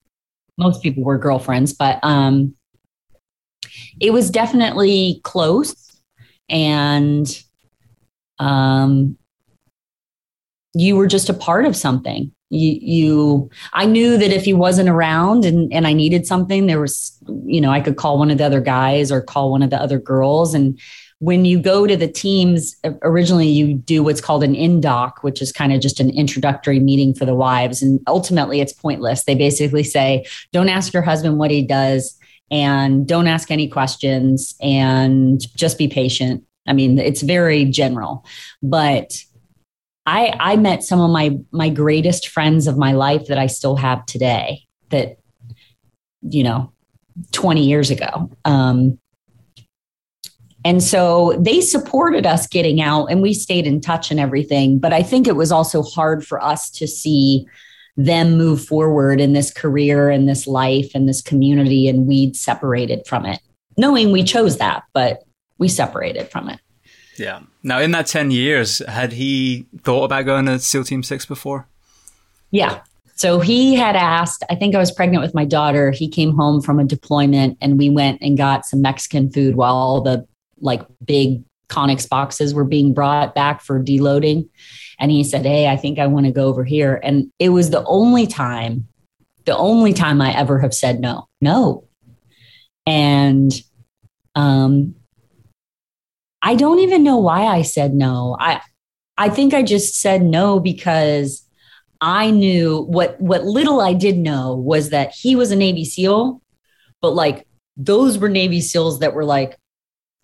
[0.58, 2.56] most people were girlfriends, but um,
[4.00, 6.02] it was definitely close
[6.50, 7.44] and
[8.40, 9.18] um,
[10.74, 12.33] you were just a part of something.
[12.54, 16.80] You, you, I knew that if he wasn't around and, and I needed something, there
[16.80, 19.70] was, you know, I could call one of the other guys or call one of
[19.70, 20.54] the other girls.
[20.54, 20.80] And
[21.20, 25.42] when you go to the teams, uh, originally you do what's called an indoc, which
[25.42, 27.82] is kind of just an introductory meeting for the wives.
[27.82, 29.24] And ultimately it's pointless.
[29.24, 32.18] They basically say, don't ask your husband what he does
[32.52, 38.26] and don't ask any questions and just be patient I mean, it's very general,
[38.62, 39.14] but
[40.06, 43.76] I I met some of my my greatest friends of my life that I still
[43.78, 44.64] have today.
[44.90, 45.18] That
[46.22, 46.72] you know,
[47.32, 48.30] twenty years ago.
[48.46, 49.00] Um,
[50.66, 54.80] and so they supported us getting out and we stayed in touch and everything.
[54.80, 57.46] But I think it was also hard for us to see
[57.98, 63.06] them move forward in this career and this life and this community and we'd separated
[63.06, 63.40] from it,
[63.78, 64.84] knowing we chose that.
[64.94, 65.24] But
[65.58, 66.60] we separated from it.
[67.18, 67.42] Yeah.
[67.62, 71.68] Now, in that 10 years, had he thought about going to SEAL Team 6 before?
[72.52, 72.82] Yeah.
[73.16, 75.92] So he had asked, I think I was pregnant with my daughter.
[75.92, 79.76] He came home from a deployment and we went and got some Mexican food while
[79.76, 80.26] all the
[80.60, 84.50] like big Conex boxes were being brought back for deloading.
[85.00, 87.00] And he said, Hey, I think I want to go over here.
[87.04, 88.88] And it was the only time,
[89.46, 91.88] the only time I ever have said no, no.
[92.86, 93.52] And
[94.36, 94.96] um,
[96.46, 98.36] I don't even know why I said no.
[98.40, 98.62] I
[99.18, 101.48] I think I just said no because
[102.02, 106.42] I knew what what little I did know was that he was a Navy SEAL,
[107.02, 109.58] but like those were Navy SEALs that were like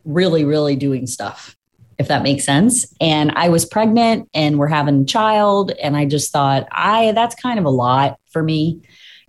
[0.04, 1.56] really, really doing stuff,
[1.98, 2.94] if that makes sense.
[3.00, 5.72] And I was pregnant and we're having a child.
[5.72, 8.82] And I just thought, I that's kind of a lot for me.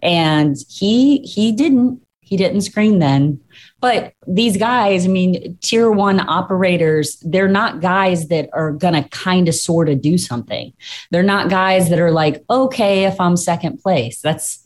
[0.03, 2.03] And he he didn't.
[2.21, 3.41] He didn't scream then.
[3.81, 9.09] But these guys, I mean, tier one operators, they're not guys that are going to
[9.09, 10.73] kind of sort of do something.
[11.11, 14.65] They're not guys that are like, okay, if I'm second place, that's,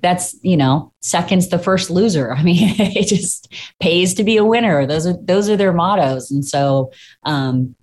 [0.00, 2.32] that's, you know, second's the first loser.
[2.32, 4.86] I mean, it just pays to be a winner.
[4.86, 6.30] Those are, those are their mottos.
[6.30, 6.92] And so,
[7.24, 7.74] um,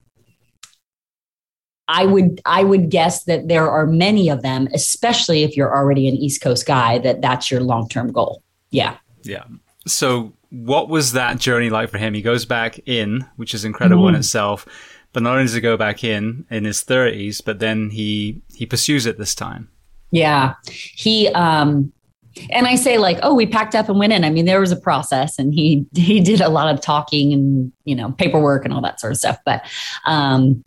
[1.91, 6.07] I would I would guess that there are many of them, especially if you're already
[6.07, 8.43] an East Coast guy, that that's your long term goal.
[8.69, 8.97] Yeah.
[9.23, 9.45] Yeah.
[9.87, 12.13] So what was that journey like for him?
[12.13, 14.15] He goes back in, which is incredible mm-hmm.
[14.15, 14.65] in itself.
[15.11, 18.65] But not only does he go back in in his thirties, but then he he
[18.65, 19.69] pursues it this time.
[20.11, 21.91] Yeah, he um,
[22.51, 24.23] and I say like, oh, we packed up and went in.
[24.23, 27.71] I mean, there was a process, and he he did a lot of talking and
[27.85, 29.37] you know paperwork and all that sort of stuff.
[29.45, 29.65] But
[30.05, 30.63] um,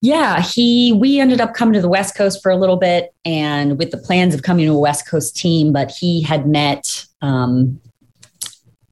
[0.00, 3.78] yeah, he we ended up coming to the West Coast for a little bit, and
[3.78, 7.80] with the plans of coming to a West Coast team, but he had met um,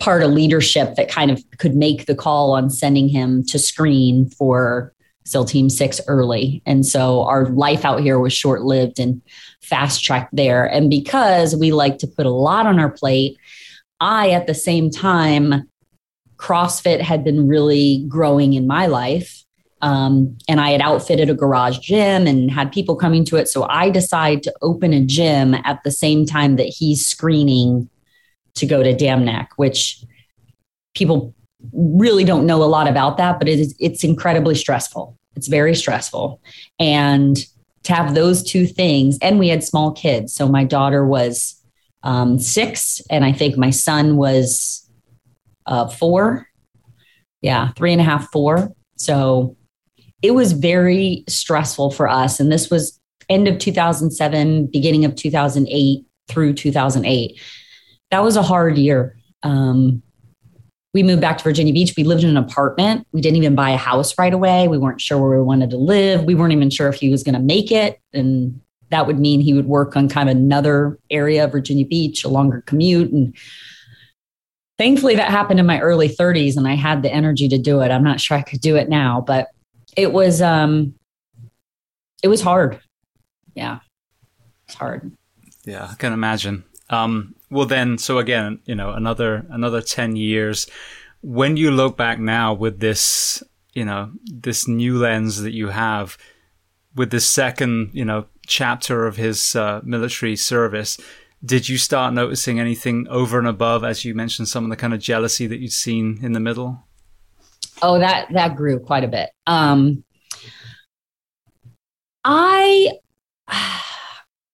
[0.01, 4.29] part of leadership that kind of could make the call on sending him to screen
[4.31, 4.93] for
[5.27, 6.63] SEAL Team Six early.
[6.67, 9.23] And so our life out here was short lived and
[9.61, 10.65] fast tracked there.
[10.65, 13.37] And because we like to put a lot on our plate,
[14.01, 15.69] I, at the same time,
[16.37, 19.45] CrossFit had been really growing in my life.
[19.83, 23.49] Um, and I had outfitted a garage gym and had people coming to it.
[23.49, 27.89] So I decide to open a gym at the same time that he's screening
[28.55, 30.05] to go to Dam Neck, which
[30.95, 31.35] people
[31.73, 35.17] really don't know a lot about that, but it is it's incredibly stressful.
[35.37, 36.41] It's very stressful.
[36.79, 37.37] And
[37.85, 40.35] to have those two things, and we had small kids.
[40.35, 41.57] So my daughter was
[42.03, 44.89] um, six, and I think my son was
[45.67, 46.47] uh, four.
[47.43, 48.75] Yeah, three and a half, four.
[48.97, 49.57] So
[50.21, 52.39] it was very stressful for us.
[52.39, 57.41] And this was end of 2007, beginning of 2008 through 2008
[58.11, 59.17] that was a hard year.
[59.43, 60.03] Um,
[60.93, 61.95] we moved back to Virginia Beach.
[61.97, 63.07] We lived in an apartment.
[63.13, 64.67] We didn't even buy a house right away.
[64.67, 66.25] We weren't sure where we wanted to live.
[66.25, 68.01] We weren't even sure if he was going to make it.
[68.13, 72.25] And that would mean he would work on kind of another area of Virginia Beach,
[72.25, 73.13] a longer commute.
[73.13, 73.37] And
[74.79, 77.93] thankfully, that happened in my early 30s and I had the energy to do it.
[77.93, 79.49] I'm not sure I could do it now, but
[79.97, 80.95] it was, um,
[82.23, 82.81] it was hard.
[83.55, 83.79] Yeah.
[84.67, 85.13] It's hard.
[85.65, 86.65] Yeah, I can imagine.
[86.91, 90.67] Um, well, then, so again, you know, another another ten years.
[91.23, 96.19] When you look back now with this, you know, this new lens that you have,
[96.95, 100.99] with this second, you know, chapter of his uh, military service,
[101.45, 104.93] did you start noticing anything over and above, as you mentioned, some of the kind
[104.93, 106.85] of jealousy that you'd seen in the middle?
[107.83, 109.31] Oh, that that grew quite a bit.
[109.47, 110.05] Um,
[112.25, 112.91] I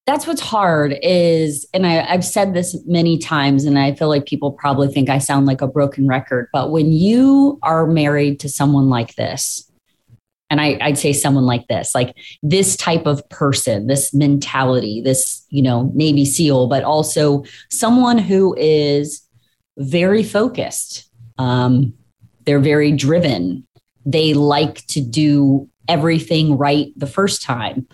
[0.07, 4.25] that's what's hard is and I, i've said this many times and i feel like
[4.25, 8.49] people probably think i sound like a broken record but when you are married to
[8.49, 9.69] someone like this
[10.49, 15.45] and I, i'd say someone like this like this type of person this mentality this
[15.49, 19.21] you know navy seal but also someone who is
[19.77, 21.03] very focused
[21.37, 21.93] um,
[22.45, 23.67] they're very driven
[24.05, 27.85] they like to do everything right the first time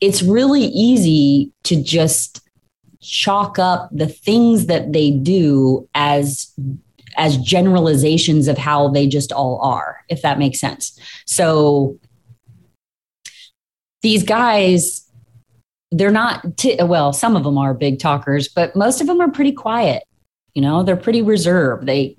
[0.00, 2.40] it's really easy to just
[3.00, 6.52] chalk up the things that they do as
[7.16, 10.98] as generalizations of how they just all are if that makes sense.
[11.26, 11.98] So
[14.02, 15.04] these guys
[15.90, 19.30] they're not t- well some of them are big talkers but most of them are
[19.30, 20.02] pretty quiet
[20.54, 21.86] you know, they're pretty reserved.
[21.86, 22.16] They,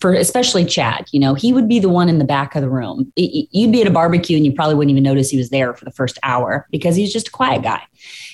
[0.00, 2.70] for especially Chad, you know, he would be the one in the back of the
[2.70, 3.12] room.
[3.16, 5.84] You'd be at a barbecue and you probably wouldn't even notice he was there for
[5.84, 7.82] the first hour because he's just a quiet guy.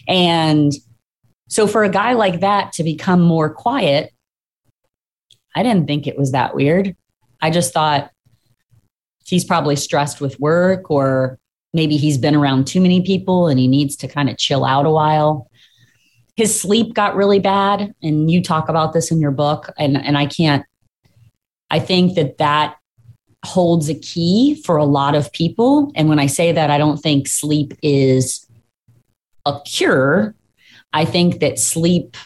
[0.07, 0.72] And
[1.49, 4.12] so for a guy like that to become more quiet,
[5.55, 6.95] I didn't think it was that weird.
[7.41, 8.11] I just thought
[9.24, 11.38] he's probably stressed with work or
[11.72, 14.86] maybe he's been around too many people and he needs to kind of chill out
[14.86, 15.49] a while
[16.41, 20.16] his sleep got really bad and you talk about this in your book and and
[20.16, 20.64] I can't
[21.70, 22.76] I think that that
[23.45, 25.93] holds a key for a lot of people.
[25.95, 28.47] And when I say that I don't think sleep is
[29.45, 30.34] a cure.
[30.95, 32.16] I think that sleep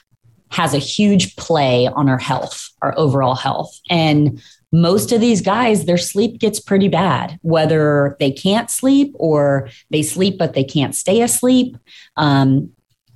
[0.53, 3.81] has a huge play on our health our overall health.
[3.91, 4.41] And
[4.71, 10.03] most of these guys, their sleep gets pretty bad, whether they can't sleep or they
[10.03, 11.77] sleep, but they can't stay asleep.
[12.17, 12.71] Um,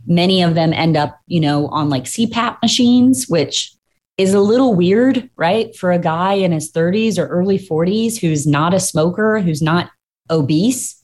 [0.08, 3.72] Many of them end up, you know, on like CPAP machines, which
[4.16, 5.74] is a little weird, right?
[5.76, 9.90] For a guy in his 30s or early 40s who's not a smoker, who's not
[10.30, 11.00] obese,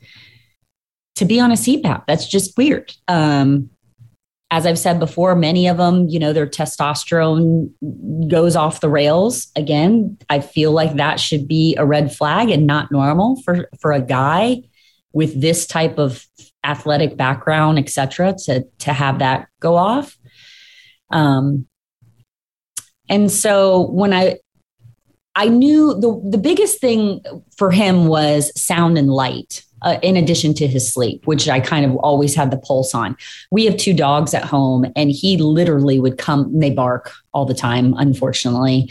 [1.16, 2.05] to be on a CPAP.
[2.09, 2.92] That's just weird.
[3.07, 3.70] Um,
[4.50, 7.70] as I've said before, many of them, you know, their testosterone
[8.28, 9.48] goes off the rails.
[9.57, 13.92] Again, I feel like that should be a red flag and not normal for for
[13.92, 14.62] a guy
[15.12, 16.24] with this type of
[16.65, 20.19] athletic background, et cetera, to to have that go off.
[21.11, 21.67] Um,
[23.09, 24.39] and so when I
[25.37, 27.21] I knew the the biggest thing
[27.57, 31.85] for him was sound and light uh, in addition to his sleep, which I kind
[31.85, 33.17] of always had the pulse on.
[33.51, 37.55] We have two dogs at home, and he literally would come, they bark all the
[37.55, 38.91] time, unfortunately.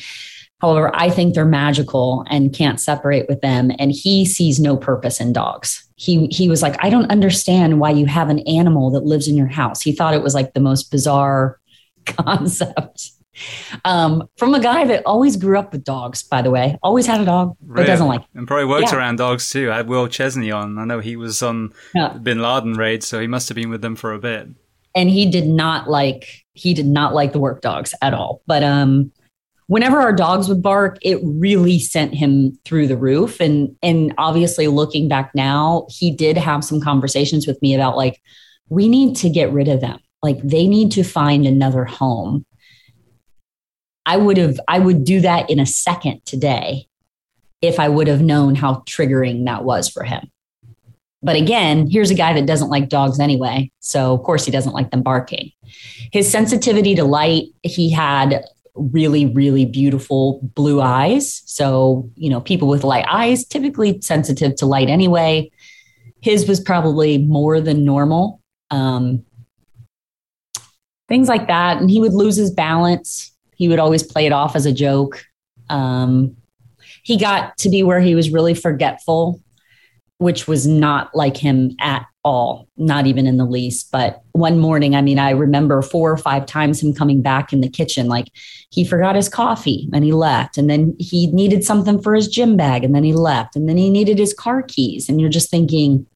[0.62, 3.72] However, I think they're magical and can't separate with them.
[3.80, 5.83] And he sees no purpose in dogs.
[5.96, 9.36] He, he was like, I don't understand why you have an animal that lives in
[9.36, 9.82] your house.
[9.82, 11.60] He thought it was like the most bizarre
[12.06, 13.12] concept.
[13.84, 17.20] Um, from a guy that always grew up with dogs, by the way, always had
[17.20, 17.88] a dog, but really?
[17.88, 18.24] doesn't like.
[18.36, 18.98] And probably worked yeah.
[18.98, 19.72] around dogs too.
[19.72, 20.78] I had Will Chesney on.
[20.78, 22.10] I know he was on yeah.
[22.10, 24.48] Bin Laden raid, so he must have been with them for a bit.
[24.96, 28.44] And he did not like he did not like the work dogs at all.
[28.46, 29.12] But um,
[29.74, 33.40] whenever our dogs would bark, it really sent him through the roof.
[33.40, 38.22] And and obviously, looking back now, he did have some conversations with me about like
[38.70, 40.00] we need to get rid of them.
[40.22, 42.46] Like they need to find another home
[44.06, 46.88] I would have, I would do that in a second today
[47.62, 50.30] if I would have known how triggering that was for him.
[51.22, 53.72] But again, here's a guy that doesn't like dogs anyway.
[53.80, 55.52] So, of course, he doesn't like them barking.
[56.12, 58.44] His sensitivity to light, he had
[58.76, 61.42] really, really beautiful blue eyes.
[61.46, 65.52] So, you know, people with light eyes typically sensitive to light anyway.
[66.22, 68.42] His was probably more than normal.
[68.72, 69.26] Um,
[71.08, 71.78] things like that.
[71.78, 75.24] And he would lose his balance he would always play it off as a joke.
[75.70, 76.36] Um,
[77.04, 79.42] he got to be where he was really forgetful,
[80.18, 83.92] which was not like him at all, not even in the least.
[83.92, 87.62] But one morning, I mean, I remember four or five times him coming back in
[87.62, 88.28] the kitchen, like
[88.70, 90.58] he forgot his coffee and he left.
[90.58, 93.56] And then he needed something for his gym bag and then he left.
[93.56, 95.10] And then he needed his car keys.
[95.10, 96.08] And you're just thinking,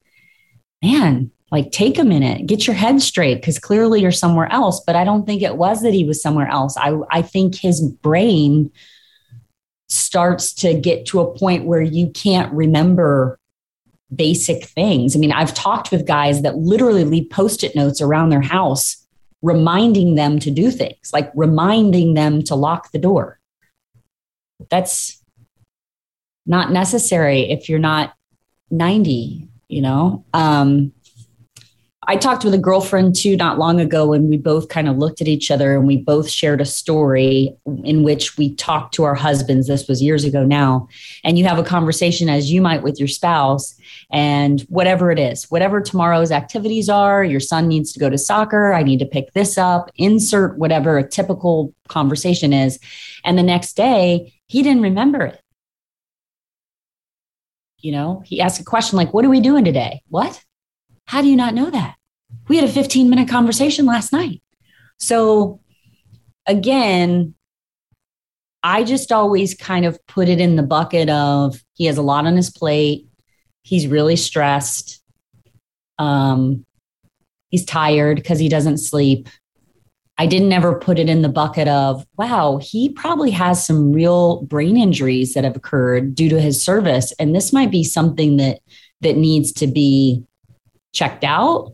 [0.82, 4.94] man, like take a minute get your head straight because clearly you're somewhere else but
[4.94, 8.70] i don't think it was that he was somewhere else i i think his brain
[9.88, 13.38] starts to get to a point where you can't remember
[14.14, 18.40] basic things i mean i've talked with guys that literally leave post-it notes around their
[18.40, 19.06] house
[19.42, 23.38] reminding them to do things like reminding them to lock the door
[24.70, 25.22] that's
[26.46, 28.14] not necessary if you're not
[28.70, 30.92] 90 you know um
[32.10, 35.20] I talked with a girlfriend too not long ago, and we both kind of looked
[35.20, 37.54] at each other and we both shared a story
[37.84, 39.66] in which we talked to our husbands.
[39.66, 40.88] This was years ago now.
[41.22, 43.77] And you have a conversation as you might with your spouse,
[44.10, 48.72] and whatever it is, whatever tomorrow's activities are, your son needs to go to soccer,
[48.72, 52.78] I need to pick this up, insert whatever a typical conversation is.
[53.24, 55.42] And the next day, he didn't remember it.
[57.80, 60.02] You know, he asked a question like, What are we doing today?
[60.08, 60.42] What?
[61.04, 61.96] How do you not know that?
[62.48, 64.42] We had a 15 minute conversation last night.
[64.98, 65.60] So
[66.46, 67.34] again,
[68.62, 72.26] I just always kind of put it in the bucket of he has a lot
[72.26, 73.07] on his plate.
[73.68, 75.02] He's really stressed.
[75.98, 76.64] Um,
[77.50, 79.28] he's tired because he doesn't sleep.
[80.16, 84.42] I didn't ever put it in the bucket of, wow, he probably has some real
[84.42, 87.12] brain injuries that have occurred due to his service.
[87.20, 88.60] And this might be something that
[89.00, 90.24] that needs to be
[90.92, 91.72] checked out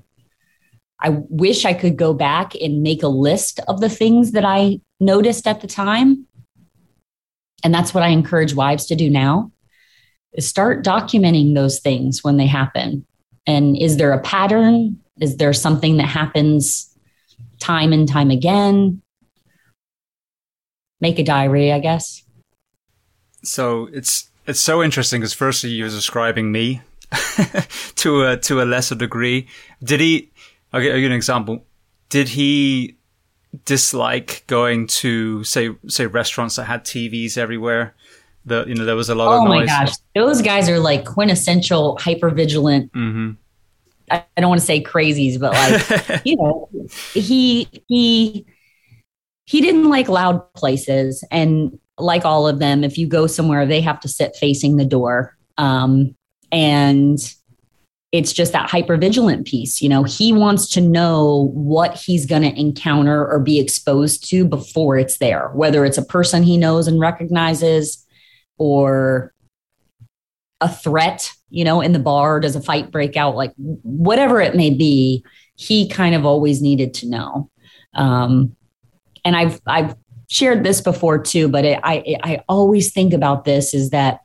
[1.05, 4.81] I wish I could go back and make a list of the things that I
[4.99, 6.27] noticed at the time.
[7.63, 9.53] And that's what I encourage wives to do now
[10.39, 13.07] start documenting those things when they happen.
[13.47, 14.99] And is there a pattern?
[15.21, 16.91] Is there something that happens
[17.61, 19.01] time and time again?
[21.01, 22.23] Make a diary, I guess.
[23.43, 26.81] So it's it's so interesting because firstly you're describing me
[27.97, 29.47] to a to a lesser degree.
[29.83, 30.31] Did he
[30.73, 31.65] I'll give you an example.
[32.09, 32.97] Did he
[33.65, 37.95] dislike going to say say restaurants that had TVs everywhere?
[38.47, 39.55] The you know there was a lot oh of noise.
[39.55, 42.93] Oh my gosh, those guys are like quintessential hyper vigilant.
[42.93, 43.33] Mm-hmm.
[44.11, 46.69] I, I don't want to say crazies, but like you know,
[47.13, 48.47] he he
[49.47, 53.81] he didn't like loud places, and like all of them, if you go somewhere, they
[53.81, 55.37] have to sit facing the door.
[55.57, 56.15] Um,
[56.51, 57.19] and
[58.13, 59.83] it's just that hypervigilant piece.
[59.83, 64.45] You know, he wants to know what he's going to encounter or be exposed to
[64.45, 68.04] before it's there, whether it's a person he knows and recognizes
[68.59, 69.33] or
[70.61, 74.57] a threat, you know, in the bar, does a fight break out, like whatever it
[74.57, 75.25] may be,
[75.57, 77.51] he kind of always needed to know.
[77.95, 78.57] Um,
[79.25, 79.95] and I've, I've
[80.29, 84.21] shared this before too, but it, I, I always think about this is that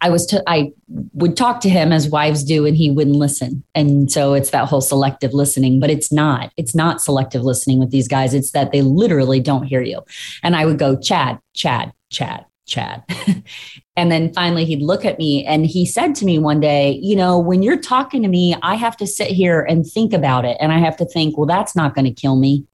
[0.00, 0.72] I was I
[1.14, 3.64] would talk to him as wives do, and he wouldn't listen.
[3.74, 6.52] And so it's that whole selective listening, but it's not.
[6.56, 8.34] It's not selective listening with these guys.
[8.34, 10.02] It's that they literally don't hear you.
[10.42, 13.04] And I would go, Chad, Chad, Chad, Chad.
[13.96, 17.16] and then finally he'd look at me and he said to me one day, You
[17.16, 20.56] know, when you're talking to me, I have to sit here and think about it.
[20.60, 22.66] And I have to think, Well, that's not going to kill me.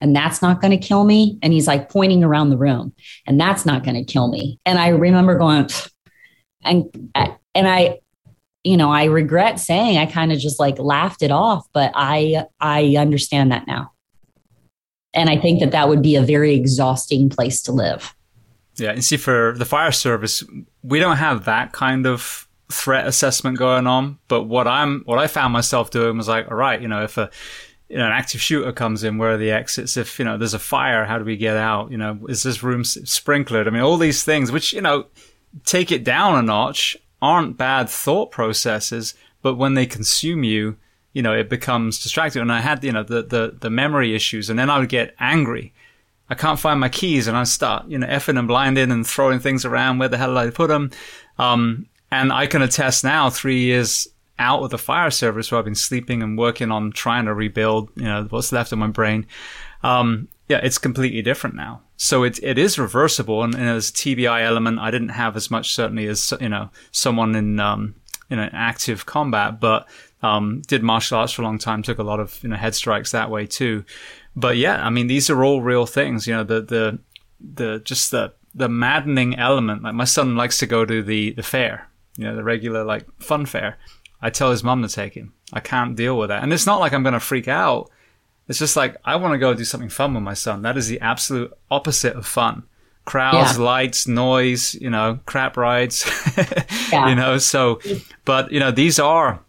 [0.00, 1.38] And that's not going to kill me.
[1.42, 2.92] And he's like pointing around the room,
[3.26, 4.60] and that's not going to kill me.
[4.66, 5.68] And I remember going,
[6.62, 8.00] and uh, and I
[8.66, 12.46] you know I regret saying I kind of just like laughed it off but I
[12.60, 13.92] I understand that now
[15.14, 18.15] and I think that that would be a very exhausting place to live
[18.76, 20.42] yeah and see for the fire service
[20.82, 25.26] we don't have that kind of threat assessment going on but what I'm what I
[25.26, 27.30] found myself doing was like all right you know if a
[27.88, 29.96] you know, an active shooter comes in, where are the exits?
[29.96, 31.90] If, you know, there's a fire, how do we get out?
[31.90, 33.66] You know, is this room sprinklered?
[33.66, 35.06] I mean, all these things, which, you know,
[35.64, 40.76] take it down a notch aren't bad thought processes, but when they consume you,
[41.12, 42.42] you know, it becomes distracting.
[42.42, 45.14] And I had, you know, the, the, the memory issues and then I would get
[45.20, 45.72] angry.
[46.28, 49.38] I can't find my keys and I start, you know, effing and blinding and throwing
[49.38, 49.98] things around.
[49.98, 50.90] Where the hell did I put them?
[51.38, 54.08] Um, and I can attest now, three years
[54.38, 57.90] out of the fire service where I've been sleeping and working on trying to rebuild,
[57.96, 59.26] you know, what's left of my brain.
[59.82, 61.82] Um, yeah, it's completely different now.
[61.96, 65.74] So it it is reversible, and, and as TBI element, I didn't have as much
[65.74, 67.94] certainly as you know someone in um,
[68.28, 69.88] you know active combat, but
[70.22, 72.74] um, did martial arts for a long time, took a lot of you know head
[72.74, 73.84] strikes that way too.
[74.36, 76.26] But yeah, I mean these are all real things.
[76.26, 76.98] You know the the
[77.40, 79.82] the just the the maddening element.
[79.82, 83.06] Like my son likes to go to the the fair, you know, the regular like
[83.18, 83.78] fun fair.
[84.20, 85.32] I tell his mom to take him.
[85.52, 87.90] I can't deal with that, and it's not like I'm going to freak out
[88.48, 90.62] it's just like I want to go do something fun with my son.
[90.62, 92.64] That is the absolute opposite of fun.
[93.04, 93.64] Crowds, yeah.
[93.64, 96.04] lights, noise, you know, crap rides,
[96.92, 97.08] yeah.
[97.08, 97.38] you know.
[97.38, 97.80] So,
[98.24, 99.40] but you know, these are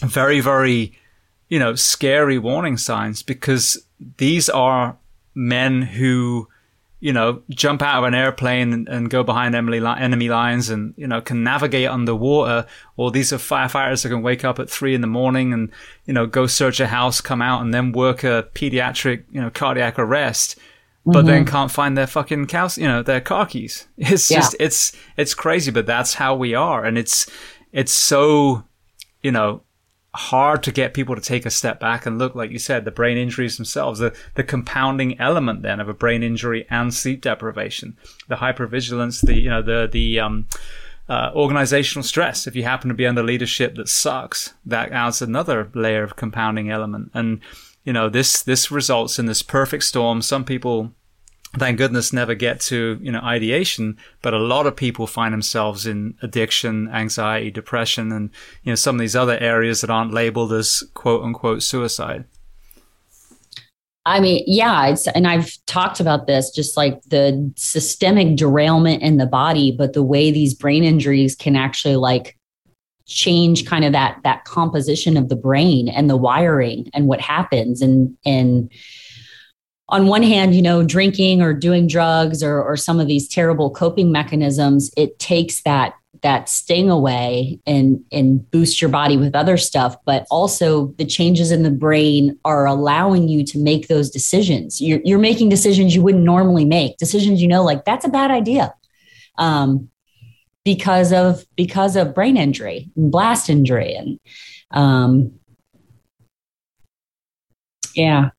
[0.00, 0.98] very, very,
[1.48, 3.82] you know, scary warning signs because
[4.16, 4.96] these are
[5.34, 6.48] men who
[7.00, 10.94] you know, jump out of an airplane and, and go behind enemy, enemy lines and,
[10.96, 12.66] you know, can navigate underwater.
[12.96, 15.70] Or these are firefighters that can wake up at three in the morning and,
[16.06, 19.50] you know, go search a house, come out and then work a pediatric, you know,
[19.50, 20.58] cardiac arrest,
[21.06, 21.26] but mm-hmm.
[21.28, 23.86] then can't find their fucking cows, you know, their car keys.
[23.96, 24.38] It's yeah.
[24.38, 26.84] just, it's, it's crazy, but that's how we are.
[26.84, 27.30] And it's,
[27.72, 28.64] it's so,
[29.22, 29.62] you know,
[30.14, 32.90] hard to get people to take a step back and look, like you said, the
[32.90, 37.96] brain injuries themselves, the, the compounding element then of a brain injury and sleep deprivation,
[38.28, 40.46] the hypervigilance, the, you know, the, the, um,
[41.08, 42.46] uh, organizational stress.
[42.46, 46.70] If you happen to be under leadership that sucks, that adds another layer of compounding
[46.70, 47.10] element.
[47.14, 47.40] And,
[47.84, 50.20] you know, this, this results in this perfect storm.
[50.20, 50.92] Some people
[51.56, 55.86] thank goodness never get to you know ideation but a lot of people find themselves
[55.86, 58.30] in addiction anxiety depression and
[58.62, 62.24] you know some of these other areas that aren't labeled as quote unquote suicide.
[64.08, 69.18] I mean, yeah, it's and I've talked about this just like the systemic derailment in
[69.18, 72.34] the body, but the way these brain injuries can actually like
[73.04, 77.82] change kind of that that composition of the brain and the wiring and what happens
[77.82, 78.70] and and
[79.88, 83.70] on one hand, you know, drinking or doing drugs or, or some of these terrible
[83.70, 89.56] coping mechanisms, it takes that that sting away and and boost your body with other
[89.56, 89.96] stuff.
[90.04, 94.80] But also the changes in the brain are allowing you to make those decisions.
[94.80, 98.30] You're, you're making decisions you wouldn't normally make decisions you know like that's a bad
[98.30, 98.74] idea.
[99.38, 99.90] Um,
[100.64, 104.20] because of because of brain injury and blast injury and
[104.72, 105.32] um,
[107.94, 108.30] yeah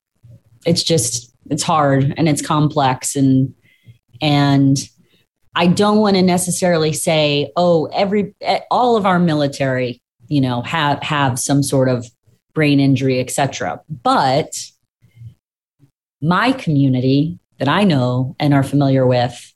[0.65, 3.53] it's just it's hard and it's complex and
[4.21, 4.77] and
[5.55, 8.33] I don't want to necessarily say, oh, every
[8.69, 12.07] all of our military, you know, have have some sort of
[12.53, 13.81] brain injury, etc.
[13.89, 14.63] But
[16.21, 19.53] my community that I know and are familiar with,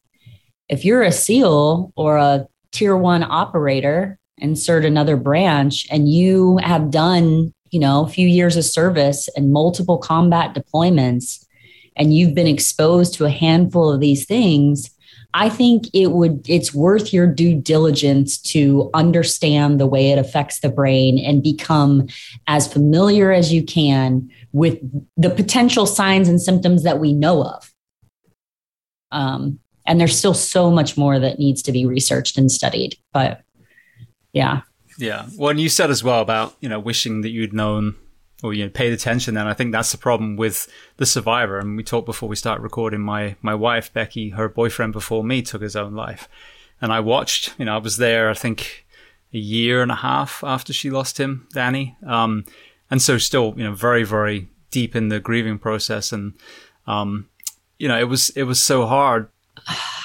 [0.70, 6.92] if you're a SEAL or a tier one operator, insert another branch, and you have
[6.92, 11.46] done, you know, a few years of service and multiple combat deployments,
[11.96, 14.90] and you've been exposed to a handful of these things,
[15.34, 20.60] I think it would it's worth your due diligence to understand the way it affects
[20.60, 22.08] the brain and become
[22.48, 24.78] as familiar as you can with
[25.18, 27.72] the potential signs and symptoms that we know of.
[29.12, 32.96] Um, and there's still so much more that needs to be researched and studied.
[33.12, 33.42] But
[34.34, 34.62] yeah.
[34.98, 35.28] Yeah.
[35.36, 37.96] Well, and you said as well about, you know, wishing that you'd known
[38.44, 39.48] or you know, paid attention then.
[39.48, 40.68] I think that's the problem with
[40.98, 41.58] the survivor.
[41.58, 43.02] And we talked before we start recording.
[43.02, 46.28] My my wife Becky, her boyfriend before me, took his own life,
[46.82, 47.56] and I watched.
[47.58, 48.30] You know, I was there.
[48.30, 48.86] I think
[49.34, 51.98] a year and a half after she lost him, Danny.
[52.06, 52.46] Um,
[52.92, 56.34] and so still, you know, very very deep in the grieving process, and
[56.86, 57.30] um,
[57.80, 59.30] you know, it was it was so hard.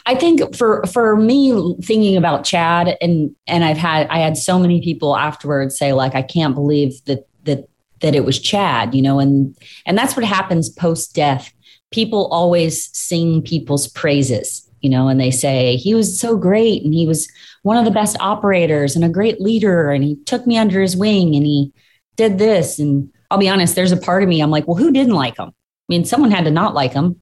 [0.06, 4.59] I think for for me thinking about Chad and and I've had I had so
[4.59, 7.69] many people afterwards say like I can't believe that that
[8.01, 9.57] that it was Chad, you know, and
[9.87, 11.53] and that's what happens post death.
[11.91, 16.95] People always sing people's praises, you know, and they say he was so great and
[16.95, 17.29] he was
[17.62, 20.97] one of the best operators and a great leader and he took me under his
[20.97, 21.73] wing and he
[22.16, 24.93] did this and I'll be honest, there's a part of me I'm like, well, who
[24.93, 25.49] didn't like him?
[25.49, 25.53] I
[25.89, 27.20] mean, someone had to not like him.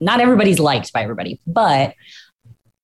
[0.00, 1.94] Not everybody's liked by everybody, but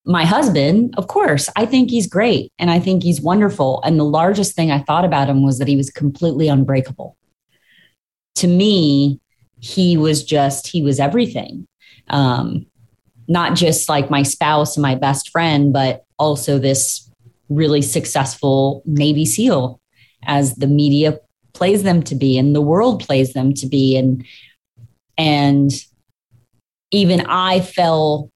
[0.04, 3.82] my husband, of course, I think he's great and I think he's wonderful.
[3.84, 7.16] And the largest thing I thought about him was that he was completely unbreakable.
[8.36, 9.20] To me,
[9.60, 11.66] he was just, he was everything.
[12.08, 12.66] Um,
[13.28, 17.10] not just like my spouse and my best friend, but also this
[17.48, 19.80] really successful Navy SEAL
[20.24, 21.18] as the media
[21.54, 23.96] plays them to be and the world plays them to be.
[23.96, 24.26] And,
[25.16, 25.72] and
[26.90, 28.30] even I fell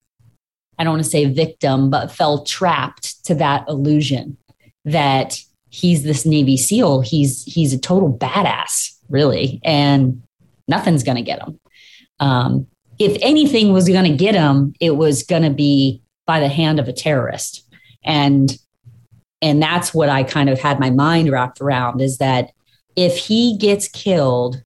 [0.79, 4.37] I don't want to say victim, but fell trapped to that illusion
[4.85, 5.41] that
[5.71, 7.01] he's this Navy SEAL.
[7.01, 10.23] He's he's a total badass, really, and
[10.69, 11.59] nothing's going to get him.
[12.21, 12.67] Um,
[12.99, 16.79] if anything was going to get him, it was going to be by the hand
[16.79, 17.69] of a terrorist,
[18.05, 18.57] and
[19.43, 22.51] and that's what I kind of had my mind wrapped around is that
[22.97, 24.63] if he gets killed,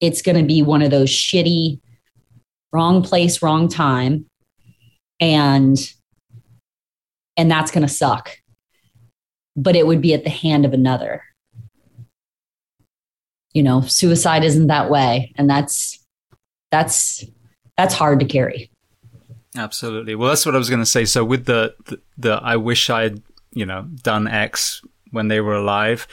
[0.00, 1.80] it's going to be one of those shitty,
[2.72, 4.29] wrong place, wrong time
[5.20, 5.92] and
[7.36, 8.36] and that's going to suck
[9.56, 11.22] but it would be at the hand of another.
[13.52, 15.98] You know suicide isn't that way and that's
[16.70, 17.24] that's
[17.76, 18.70] that's hard to carry.
[19.56, 20.14] Absolutely.
[20.14, 21.04] Well that's what i was going to say.
[21.04, 23.20] So with the, the the i wish i'd
[23.52, 26.06] you know done x when they were alive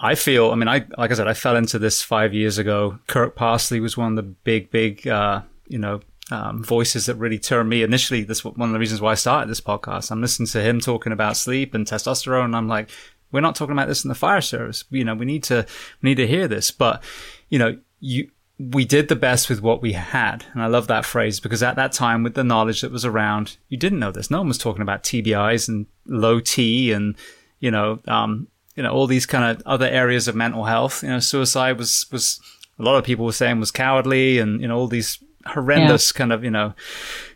[0.00, 3.00] I feel, I mean, I, like I said, I fell into this five years ago.
[3.08, 5.98] Kirk Parsley was one of the big, big, uh, you know,
[6.30, 7.82] um, voices that really turn me.
[7.82, 10.10] Initially, that's one of the reasons why I started this podcast.
[10.10, 12.90] I'm listening to him talking about sleep and testosterone, and I'm like,
[13.32, 14.84] we're not talking about this in the fire service.
[14.90, 15.66] You know, we need to
[16.02, 16.70] we need to hear this.
[16.70, 17.02] But
[17.48, 21.04] you know, you we did the best with what we had, and I love that
[21.04, 24.30] phrase because at that time, with the knowledge that was around, you didn't know this.
[24.30, 27.16] No one was talking about TBIs and low T and
[27.60, 31.02] you know, um, you know, all these kind of other areas of mental health.
[31.02, 32.40] You know, suicide was was
[32.78, 35.18] a lot of people were saying was cowardly, and you know, all these
[35.48, 36.18] horrendous yeah.
[36.18, 36.74] kind of you know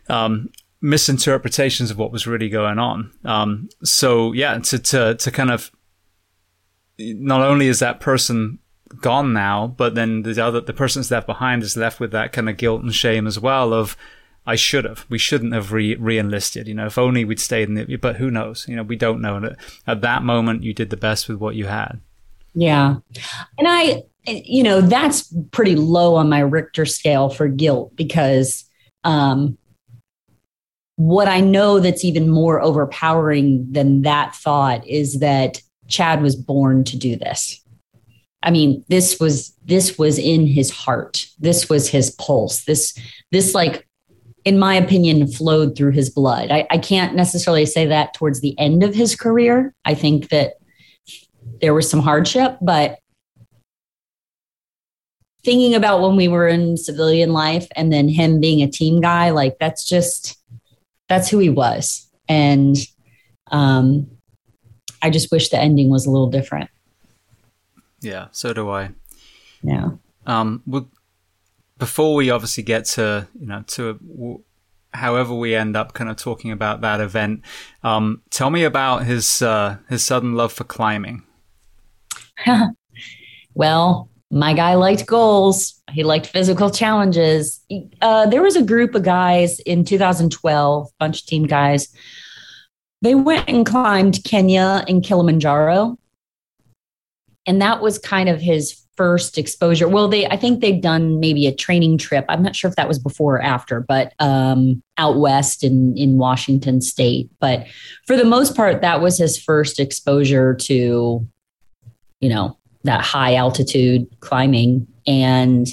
[0.09, 0.49] um,
[0.81, 3.11] misinterpretations of what was really going on.
[3.25, 5.71] Um, so yeah, to to to kind of
[6.99, 8.59] not only is that person
[9.01, 12.49] gone now, but then the other the person's left behind is left with that kind
[12.49, 13.97] of guilt and shame as well of
[14.45, 15.05] I should have.
[15.09, 16.67] We shouldn't have re enlisted.
[16.67, 18.01] You know, if only we'd stayed in it.
[18.01, 18.65] But who knows?
[18.67, 19.37] You know, we don't know.
[19.37, 19.55] And
[19.87, 22.01] at that moment, you did the best with what you had.
[22.53, 22.97] Yeah,
[23.57, 28.69] and I you know, that's pretty low on my Richter scale for guilt because
[29.03, 29.57] um,
[30.95, 36.83] what I know that's even more overpowering than that thought is that Chad was born
[36.85, 37.59] to do this.
[38.43, 41.27] I mean, this was this was in his heart.
[41.39, 42.65] This was his pulse.
[42.65, 42.97] This
[43.31, 43.87] this like,
[44.43, 46.51] in my opinion, flowed through his blood.
[46.51, 49.73] I, I can't necessarily say that towards the end of his career.
[49.85, 50.55] I think that
[51.61, 52.99] there was some hardship, but
[55.43, 59.31] thinking about when we were in civilian life and then him being a team guy,
[59.31, 60.37] like that's just
[61.09, 62.09] that's who he was.
[62.27, 62.77] And
[63.51, 64.09] um
[65.01, 66.69] I just wish the ending was a little different.
[67.99, 68.91] Yeah, so do I.
[69.61, 69.91] Yeah.
[70.25, 70.89] Um well,
[71.77, 74.43] before we obviously get to, you know, to
[74.93, 77.41] however we end up kind of talking about that event,
[77.83, 81.23] um, tell me about his uh, his sudden love for climbing.
[83.53, 85.79] well, my guy liked goals.
[85.91, 87.63] He liked physical challenges.
[88.01, 91.93] Uh, there was a group of guys in 2012, bunch of team guys.
[93.03, 95.99] They went and climbed Kenya and Kilimanjaro.
[97.45, 99.87] And that was kind of his first exposure.
[99.87, 102.25] Well, they I think they've done maybe a training trip.
[102.27, 106.17] I'm not sure if that was before or after, but um, out west in in
[106.17, 107.29] Washington State.
[107.39, 107.67] But
[108.07, 111.27] for the most part, that was his first exposure to,
[112.21, 115.67] you know, that high altitude climbing, and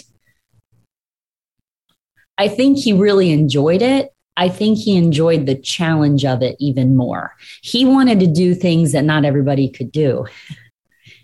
[2.38, 4.14] I think he really enjoyed it.
[4.36, 7.36] I think he enjoyed the challenge of it even more.
[7.62, 10.26] He wanted to do things that not everybody could do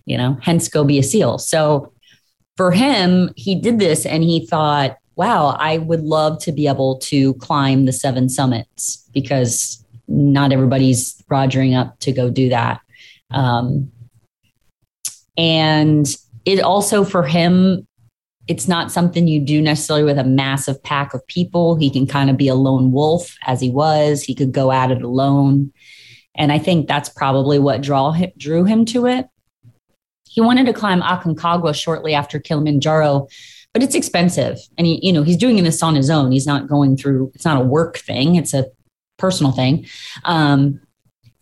[0.07, 1.39] you know, hence go be a SEAL.
[1.39, 1.93] So
[2.57, 6.99] for him, he did this and he thought, wow, I would love to be able
[7.01, 12.81] to climb the seven summits because not everybody's rogering up to go do that.
[13.31, 13.91] Um,
[15.37, 16.07] and
[16.45, 17.87] it also for him,
[18.49, 21.75] it's not something you do necessarily with a massive pack of people.
[21.77, 24.23] He can kind of be a lone wolf as he was.
[24.23, 25.73] He could go at it alone.
[26.37, 29.27] And I think that's probably what draw, drew him to it.
[30.29, 33.27] He wanted to climb Aconcagua shortly after Kilimanjaro,
[33.73, 34.59] but it's expensive.
[34.77, 36.31] And he, you know, he's doing this on his own.
[36.31, 38.67] He's not going through, it's not a work thing, it's a
[39.17, 39.87] personal thing.
[40.25, 40.81] Um,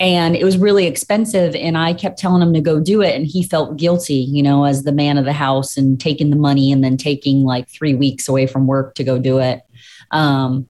[0.05, 1.55] and it was really expensive.
[1.55, 3.15] And I kept telling him to go do it.
[3.15, 6.37] And he felt guilty, you know, as the man of the house and taking the
[6.37, 9.63] money and then taking like three weeks away from work to go do it.
[10.11, 10.69] Um,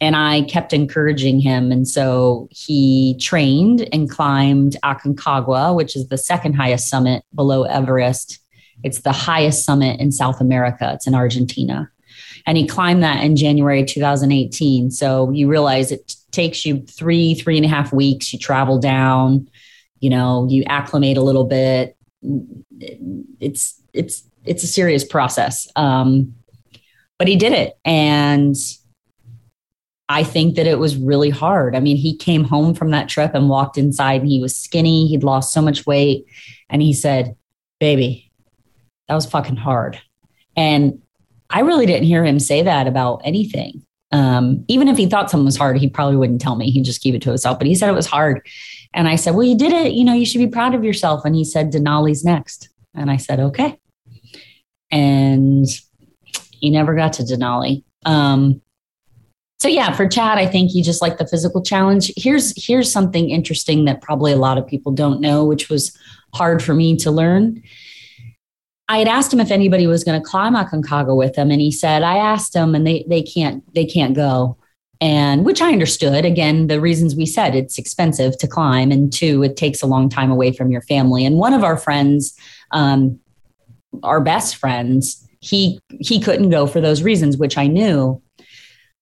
[0.00, 1.72] and I kept encouraging him.
[1.72, 8.38] And so he trained and climbed Aconcagua, which is the second highest summit below Everest.
[8.82, 11.90] It's the highest summit in South America, it's in Argentina.
[12.46, 14.90] And he climbed that in January 2018.
[14.90, 18.32] So you realize it takes you three, three and a half weeks.
[18.32, 19.48] You travel down,
[20.00, 21.96] you know, you acclimate a little bit.
[23.40, 25.68] It's, it's, it's a serious process.
[25.74, 26.34] Um,
[27.18, 27.78] but he did it.
[27.84, 28.56] And
[30.08, 31.74] I think that it was really hard.
[31.74, 35.06] I mean, he came home from that trip and walked inside and he was skinny.
[35.06, 36.26] He'd lost so much weight.
[36.68, 37.36] And he said,
[37.80, 38.30] Baby,
[39.08, 40.00] that was fucking hard.
[40.56, 41.02] And
[41.54, 43.86] I really didn't hear him say that about anything.
[44.10, 46.70] Um, even if he thought something was hard, he probably wouldn't tell me.
[46.70, 47.58] He'd just keep it to himself.
[47.58, 48.46] But he said it was hard.
[48.92, 49.92] And I said, Well, you did it.
[49.92, 51.24] You know, you should be proud of yourself.
[51.24, 52.68] And he said, Denali's next.
[52.94, 53.78] And I said, Okay.
[54.90, 55.66] And
[56.50, 57.84] he never got to Denali.
[58.04, 58.60] Um,
[59.60, 62.12] so yeah, for Chad, I think he just liked the physical challenge.
[62.16, 65.96] Here's here's something interesting that probably a lot of people don't know, which was
[66.34, 67.62] hard for me to learn.
[68.88, 71.70] I had asked him if anybody was going to climb Aconcagua with him, and he
[71.70, 74.56] said, "I asked him, and they they can't they can't go."
[75.00, 76.24] And which I understood.
[76.24, 80.08] Again, the reasons we said it's expensive to climb, and two, it takes a long
[80.08, 81.24] time away from your family.
[81.24, 82.36] And one of our friends,
[82.70, 83.18] um,
[84.02, 88.22] our best friends, he he couldn't go for those reasons, which I knew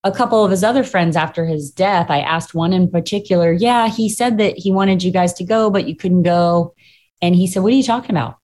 [0.05, 3.89] a couple of his other friends after his death, I asked one in particular, yeah,
[3.89, 6.75] he said that he wanted you guys to go, but you couldn't go.
[7.21, 8.39] And he said, What are you talking about?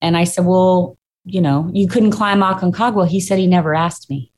[0.00, 3.06] And I said, Well, you know, you couldn't climb Aconcagua.
[3.06, 4.32] He said he never asked me.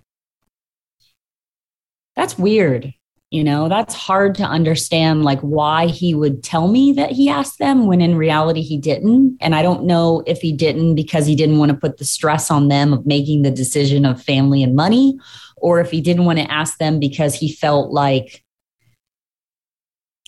[2.17, 2.93] That's weird.
[3.31, 7.61] You know, that's hard to understand, like why he would tell me that he asked
[7.61, 9.39] them when in reality he didn't.
[9.41, 12.51] And I don't know if he didn't because he didn't want to put the stress
[12.51, 15.17] on them of making the decision of family and money,
[15.57, 18.43] or if he didn't want to ask them because he felt like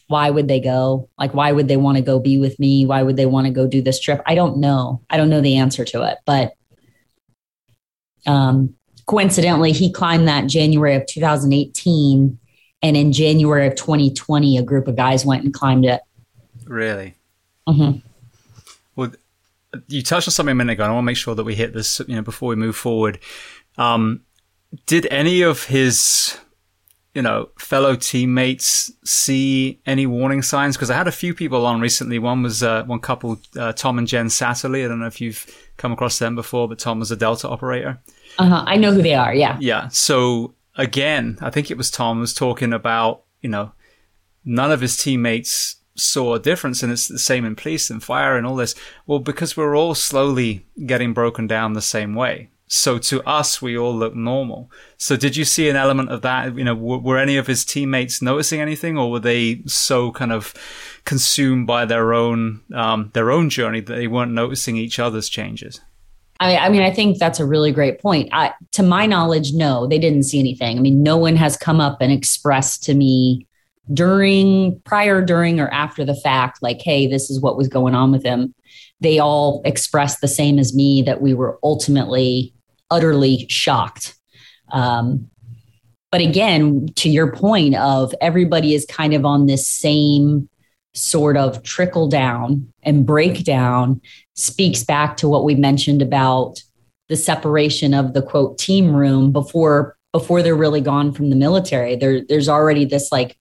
[0.09, 1.09] why would they go?
[1.19, 2.87] Like why would they want to go be with me?
[2.87, 4.23] Why would they want to go do this trip?
[4.27, 5.03] I don't know.
[5.09, 6.55] I don't know the answer to it but
[8.27, 8.75] um,
[9.07, 12.39] coincidentally he climbed that january of 2018
[12.83, 16.01] and in january of 2020 a group of guys went and climbed it.
[16.67, 17.15] Really?
[17.69, 17.99] Mm-hmm.
[18.97, 19.13] well
[19.87, 21.55] you touched on something a minute ago and i want to make sure that we
[21.55, 23.19] hit this you know before we move forward.
[23.79, 24.23] Um,
[24.87, 26.39] did any of his
[27.15, 30.77] you know fellow teammates see any warning signs?
[30.77, 32.19] Because i had a few people on recently.
[32.19, 35.47] One was uh, one couple uh, tom and jen Satterly i don't know if you've
[35.77, 38.01] come across them before but tom was a delta operator.
[38.39, 38.65] Uh-huh.
[38.67, 39.35] i know who they are.
[39.35, 39.57] Yeah.
[39.61, 39.89] Yeah.
[39.89, 43.73] So again i think it was tom was talking about you know
[44.45, 48.39] none of his teammates saw a difference and it's the same in police and fire
[48.39, 48.75] and all this.
[49.07, 53.77] Well because we're all slowly getting broken down the same way so to us, we
[53.77, 54.71] all look normal.
[54.97, 56.57] So did you see an element of that?
[56.57, 60.55] You know, were, any of his teammates noticing anything, or were they so kind of
[61.05, 65.83] consumed by their own um, their own journey that they weren't noticing each other's changes?
[66.41, 68.31] I, I mean, I think that's a really great point.
[68.33, 70.79] I, to my knowledge, no, they didn't see anything.
[70.79, 73.47] I mean, no one has come up and expressed to me
[73.93, 78.13] during, prior, during, or after the fact, like, hey, this is what was going on
[78.13, 78.55] with him.
[79.01, 82.55] They all expressed the same as me that we were ultimately
[82.93, 84.15] utterly shocked.
[84.71, 85.31] Um,
[86.13, 90.49] but again, to your point of everybody is kind of on this same
[90.95, 93.99] sort of trickle down and breakdown
[94.35, 96.63] speaks back to what we mentioned about
[97.09, 101.97] the separation of the quote team room before before they're really gone from the military.
[101.97, 103.39] There there's already this like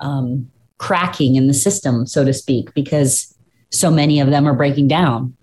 [0.00, 3.32] um, cracking in the system so to speak because
[3.70, 5.36] so many of them are breaking down.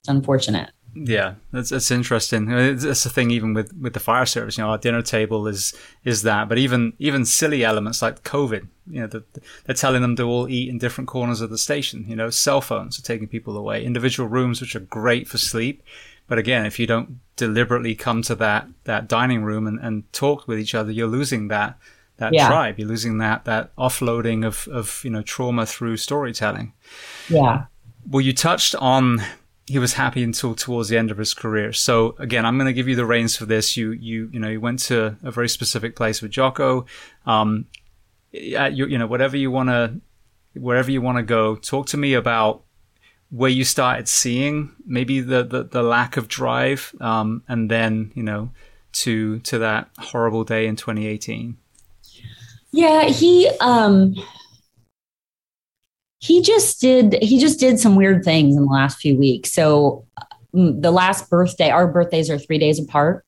[0.00, 0.70] It's unfortunate
[1.04, 2.46] yeah, that's that's interesting.
[2.46, 4.58] That's the thing, even with, with the fire service.
[4.58, 8.66] You know, our dinner table is is that, but even even silly elements like COVID.
[8.90, 9.24] You know, the,
[9.64, 12.04] they're telling them to all eat in different corners of the station.
[12.08, 13.84] You know, cell phones are taking people away.
[13.84, 15.82] Individual rooms, which are great for sleep,
[16.26, 20.48] but again, if you don't deliberately come to that that dining room and, and talk
[20.48, 21.78] with each other, you're losing that
[22.18, 22.48] that yeah.
[22.48, 22.78] tribe.
[22.78, 26.72] You're losing that that offloading of of you know trauma through storytelling.
[27.28, 27.64] Yeah.
[28.06, 29.22] Well, you touched on
[29.68, 31.72] he was happy until towards the end of his career.
[31.72, 33.76] So again, I'm going to give you the reins for this.
[33.76, 36.86] You you you know you went to a very specific place with Jocko.
[37.26, 37.66] Um,
[38.32, 40.00] you, you know whatever you want to
[40.54, 41.56] wherever you want to go.
[41.56, 42.62] Talk to me about
[43.30, 48.22] where you started seeing maybe the the, the lack of drive, um, and then you
[48.22, 48.50] know
[48.92, 51.58] to to that horrible day in 2018.
[52.70, 54.14] Yeah, he um
[56.18, 59.52] he just did he just did some weird things in the last few weeks.
[59.52, 60.06] So
[60.54, 63.24] mm, the last birthday our birthdays are three days apart.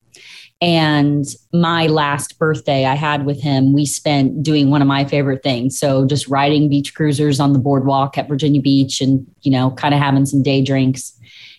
[0.63, 5.43] And my last birthday i had with him we spent doing one of my favorite
[5.43, 5.79] things.
[5.79, 9.95] So just riding beach cruisers on the boardwalk at virginia beach and you know kind
[9.95, 11.17] of having some day drinks.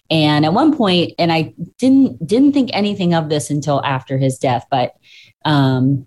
[0.10, 4.38] And at one point and i didn't didn't think anything of this until after his
[4.38, 4.96] death but
[5.46, 6.06] um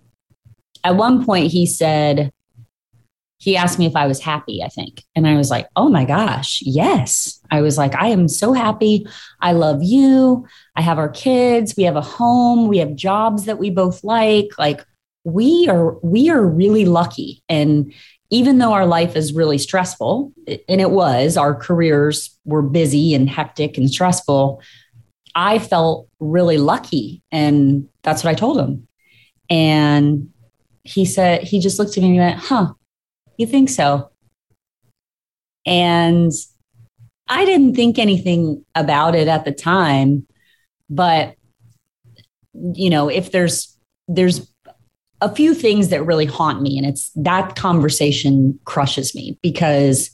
[0.84, 2.30] at one point he said
[3.44, 5.04] he asked me if I was happy, I think.
[5.14, 7.40] And I was like, oh my gosh, yes.
[7.50, 9.06] I was like, I am so happy.
[9.42, 10.46] I love you.
[10.76, 11.74] I have our kids.
[11.76, 12.68] We have a home.
[12.68, 14.48] We have jobs that we both like.
[14.58, 14.82] Like
[15.24, 17.42] we are, we are really lucky.
[17.46, 17.92] And
[18.30, 20.32] even though our life is really stressful,
[20.66, 24.62] and it was, our careers were busy and hectic and stressful.
[25.34, 27.22] I felt really lucky.
[27.30, 28.88] And that's what I told him.
[29.50, 30.30] And
[30.82, 32.72] he said, he just looked at me and went, huh,
[33.36, 34.10] you think so?
[35.66, 36.32] And
[37.28, 40.26] I didn't think anything about it at the time,
[40.90, 41.34] but
[42.52, 44.50] you know, if there's there's
[45.20, 50.10] a few things that really haunt me and it's that conversation crushes me because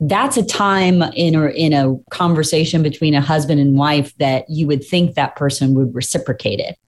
[0.00, 4.68] that's a time in a, in a conversation between a husband and wife that you
[4.68, 6.78] would think that person would reciprocate it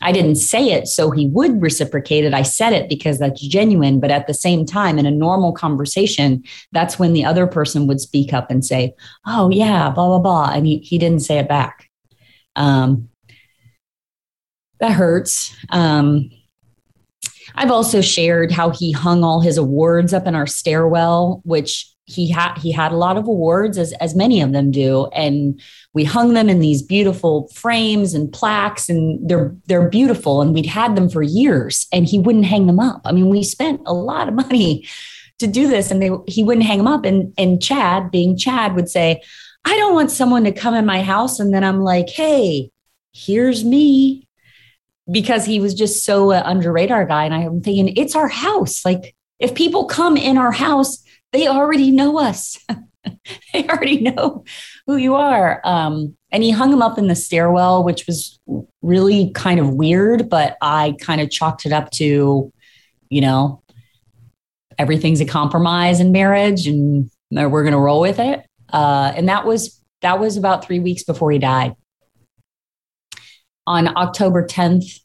[0.00, 2.32] I didn't say it so he would reciprocate it.
[2.32, 3.98] I said it because that's genuine.
[3.98, 8.00] But at the same time, in a normal conversation, that's when the other person would
[8.00, 8.94] speak up and say,
[9.26, 10.52] Oh, yeah, blah, blah, blah.
[10.54, 11.90] And he, he didn't say it back.
[12.54, 13.08] Um,
[14.80, 15.54] that hurts.
[15.70, 16.30] Um,
[17.54, 22.30] I've also shared how he hung all his awards up in our stairwell, which he
[22.30, 25.06] had he had a lot of awards as as many of them do.
[25.12, 25.60] And
[25.92, 30.66] we hung them in these beautiful frames and plaques and they're they're beautiful and we'd
[30.66, 33.02] had them for years and he wouldn't hang them up.
[33.04, 34.86] I mean we spent a lot of money
[35.38, 37.04] to do this and they he wouldn't hang them up.
[37.04, 39.20] And and chad being chad would say
[39.64, 42.70] i don't want someone to come in my house and then i'm like hey
[43.12, 44.26] here's me
[45.10, 48.84] because he was just so uh, under radar guy and i'm thinking it's our house.
[48.84, 51.02] Like if people come in our house
[51.32, 52.58] they already know us.
[53.52, 54.44] they already know
[54.86, 55.60] who you are.
[55.64, 58.38] Um, and he hung him up in the stairwell, which was
[58.82, 62.52] really kind of weird, but I kind of chalked it up to,
[63.08, 63.62] you know,
[64.78, 68.46] everything's a compromise in marriage and we're going to roll with it.
[68.72, 71.74] Uh, and that was that was about three weeks before he died.
[73.66, 75.00] On October 10th,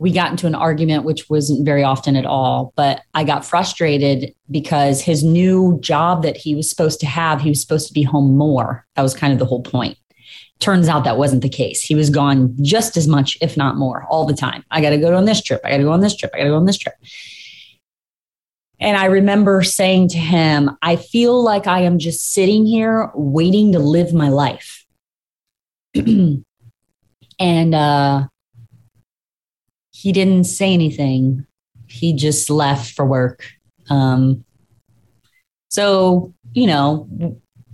[0.00, 2.72] we got into an argument, which wasn't very often at all.
[2.74, 7.50] But I got frustrated because his new job that he was supposed to have, he
[7.50, 8.86] was supposed to be home more.
[8.96, 9.98] That was kind of the whole point.
[10.58, 11.82] Turns out that wasn't the case.
[11.82, 14.64] He was gone just as much, if not more, all the time.
[14.70, 15.60] I got to go on this trip.
[15.64, 16.30] I got to go on this trip.
[16.34, 16.94] I got to go on this trip.
[18.80, 23.72] And I remember saying to him, I feel like I am just sitting here waiting
[23.72, 24.86] to live my life.
[25.94, 28.28] and uh,
[30.00, 31.44] he didn't say anything.
[31.86, 33.46] He just left for work.
[33.90, 34.46] Um,
[35.68, 37.06] so, you know,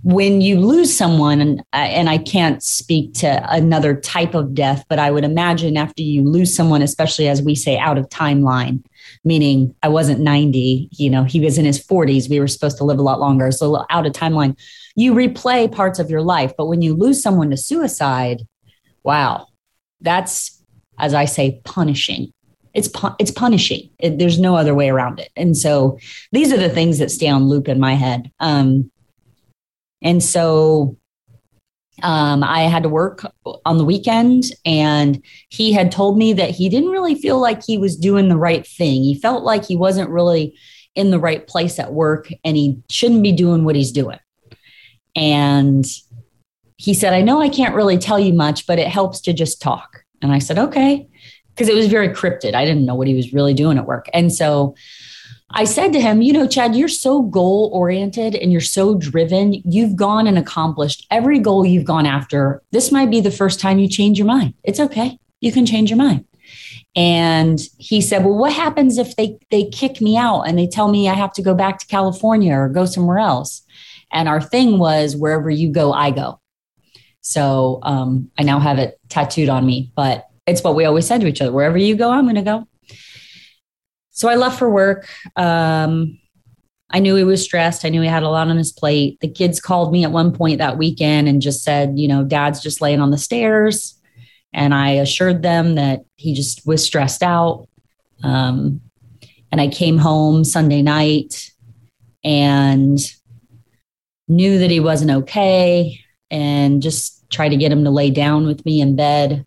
[0.03, 4.99] when you lose someone, and, and I can't speak to another type of death, but
[4.99, 8.83] I would imagine after you lose someone, especially as we say out of timeline,
[9.23, 12.29] meaning I wasn't 90, you know, he was in his 40s.
[12.29, 13.51] We were supposed to live a lot longer.
[13.53, 14.59] So out of timeline,
[14.97, 16.51] you replay parts of your life.
[16.57, 18.41] But when you lose someone to suicide,
[19.03, 19.47] wow,
[20.01, 20.56] that's
[20.97, 22.31] as I say, punishing.
[22.73, 23.89] it's it's punishing.
[23.99, 25.29] It, there's no other way around it.
[25.35, 25.97] And so
[26.31, 28.31] these are the things that stay on loop in my head.
[28.39, 28.91] Um,
[30.01, 30.97] and so
[32.03, 33.25] um, I had to work
[33.65, 37.79] on the weekend, and he had told me that he didn't really feel like he
[37.79, 39.03] was doing the right thing.
[39.03, 40.55] He felt like he wasn't really
[40.93, 44.19] in the right place at work, and he shouldn't be doing what he's doing.
[45.15, 45.83] And
[46.77, 49.59] he said, I know I can't really tell you much, but it helps to just
[49.59, 50.03] talk.
[50.21, 51.07] And I said, okay.
[51.49, 52.53] Because it was very cryptid.
[52.53, 54.07] I didn't know what he was really doing at work.
[54.13, 54.75] And so
[55.51, 59.53] I said to him, You know, Chad, you're so goal oriented and you're so driven.
[59.65, 62.61] You've gone and accomplished every goal you've gone after.
[62.71, 64.53] This might be the first time you change your mind.
[64.63, 65.17] It's okay.
[65.39, 66.25] You can change your mind.
[66.95, 70.89] And he said, Well, what happens if they, they kick me out and they tell
[70.89, 73.61] me I have to go back to California or go somewhere else?
[74.11, 76.41] And our thing was, Wherever you go, I go.
[77.27, 81.19] So um, I now have it tattooed on me, but it's what we always said
[81.19, 82.65] to each other wherever you go, I'm going to go.
[84.11, 85.09] So I left for work.
[85.35, 86.19] Um,
[86.89, 87.83] I knew he was stressed.
[87.83, 89.19] I knew he had a lot on his plate.
[89.19, 92.61] The kids called me at one point that weekend and just said, you know, dad's
[92.61, 93.99] just laying on the stairs.
[94.53, 97.67] And I assured them that he just was stressed out.
[98.23, 98.79] Um,
[99.51, 101.51] and I came home Sunday night
[102.23, 102.97] and
[104.29, 105.99] knew that he wasn't okay
[106.31, 109.45] and just tried to get him to lay down with me in bed.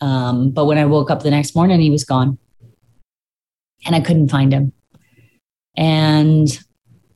[0.00, 2.38] Um, but when I woke up the next morning, he was gone
[3.84, 4.72] and I couldn't find him.
[5.76, 6.48] And,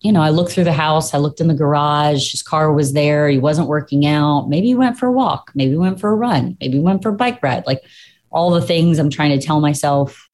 [0.01, 2.93] you know, I looked through the house, I looked in the garage, his car was
[2.93, 4.49] there, he wasn't working out.
[4.49, 7.03] Maybe he went for a walk, maybe he went for a run, maybe he went
[7.03, 7.83] for a bike ride, like
[8.31, 10.29] all the things I'm trying to tell myself.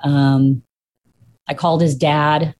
[0.00, 0.62] Um,
[1.48, 2.54] I called his dad.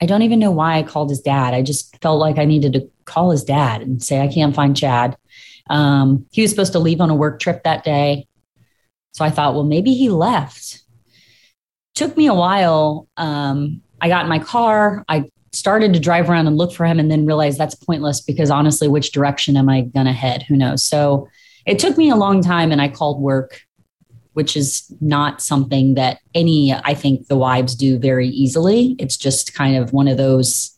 [0.00, 1.54] I don't even know why I called his dad.
[1.54, 4.76] I just felt like I needed to call his dad and say, I can't find
[4.76, 5.16] Chad.
[5.70, 8.26] Um, he was supposed to leave on a work trip that day.
[9.12, 10.82] So I thought, well, maybe he left.
[11.94, 13.08] Took me a while.
[13.16, 15.04] Um, I got in my car.
[15.08, 18.50] I started to drive around and look for him and then realized that's pointless because
[18.50, 20.42] honestly, which direction am I going to head?
[20.44, 20.84] Who knows?
[20.84, 21.28] So
[21.66, 23.62] it took me a long time and I called work,
[24.34, 28.94] which is not something that any, I think the wives do very easily.
[28.98, 30.77] It's just kind of one of those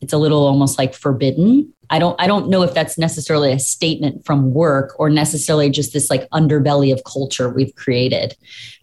[0.00, 1.72] it's a little almost like forbidden.
[1.88, 5.92] I don't i don't know if that's necessarily a statement from work or necessarily just
[5.92, 8.36] this like underbelly of culture we've created.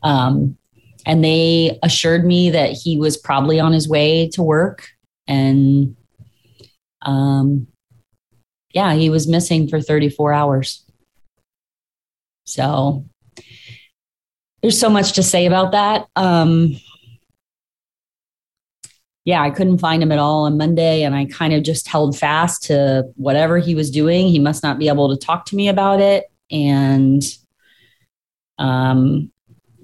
[0.04, 0.58] Um,
[1.06, 4.88] and they assured me that he was probably on his way to work
[5.28, 5.98] and
[7.02, 7.68] um,
[8.74, 10.86] yeah he was missing for 34 hours.
[12.46, 13.06] So
[14.62, 16.08] there's so much to say about that.
[16.16, 16.78] Um,
[19.26, 21.04] yeah, I couldn't find him at all on Monday.
[21.04, 24.28] And I kind of just held fast to whatever he was doing.
[24.28, 26.26] He must not be able to talk to me about it.
[26.52, 27.24] And
[28.60, 29.32] um,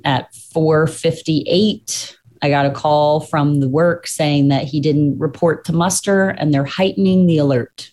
[0.03, 5.73] at 458, I got a call from the work saying that he didn't report to
[5.73, 7.91] muster and they're heightening the alert.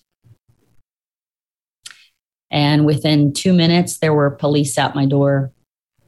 [2.51, 5.53] And within two minutes, there were police at my door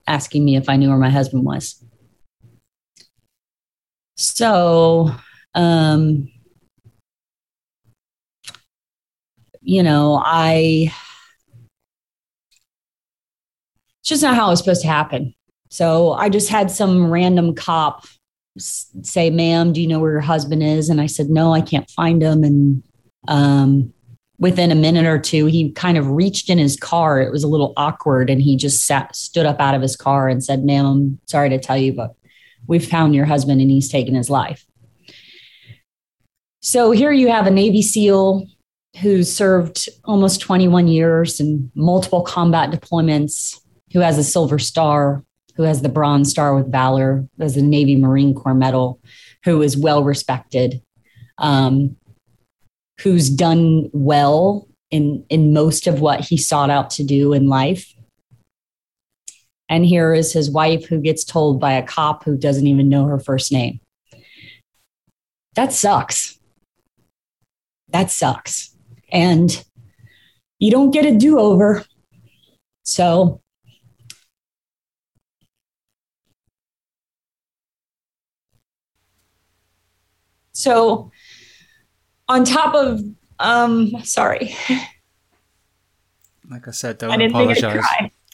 [0.06, 1.82] asking me if I knew where my husband was.
[4.16, 5.14] So
[5.58, 6.30] um,
[9.60, 10.92] you know, I,
[14.00, 15.34] it's just not how it was supposed to happen.
[15.68, 18.06] So I just had some random cop
[18.56, 20.90] say, ma'am, do you know where your husband is?
[20.90, 22.44] And I said, no, I can't find him.
[22.44, 22.82] And
[23.26, 23.92] um,
[24.38, 27.20] within a minute or two, he kind of reached in his car.
[27.20, 28.30] It was a little awkward.
[28.30, 31.50] And he just sat, stood up out of his car and said, ma'am, I'm sorry
[31.50, 32.14] to tell you, but
[32.68, 34.64] we've found your husband and he's taken his life.
[36.68, 38.46] So here you have a Navy SEAL
[39.00, 43.58] who served almost 21 years in multiple combat deployments,
[43.94, 45.24] who has a Silver Star,
[45.56, 49.00] who has the Bronze Star with Valor, has a Navy Marine Corps Medal,
[49.46, 50.82] who is well respected,
[51.38, 51.96] um,
[53.00, 57.94] who's done well in, in most of what he sought out to do in life.
[59.70, 63.06] And here is his wife who gets told by a cop who doesn't even know
[63.06, 63.80] her first name.
[65.54, 66.37] That sucks
[67.90, 68.74] that sucks.
[69.10, 69.64] And
[70.58, 71.84] you don't get a do over.
[72.82, 73.40] So,
[80.52, 81.10] so
[82.28, 83.00] on top of,
[83.38, 84.54] um, sorry.
[86.50, 87.84] Like I said, don't I apologize.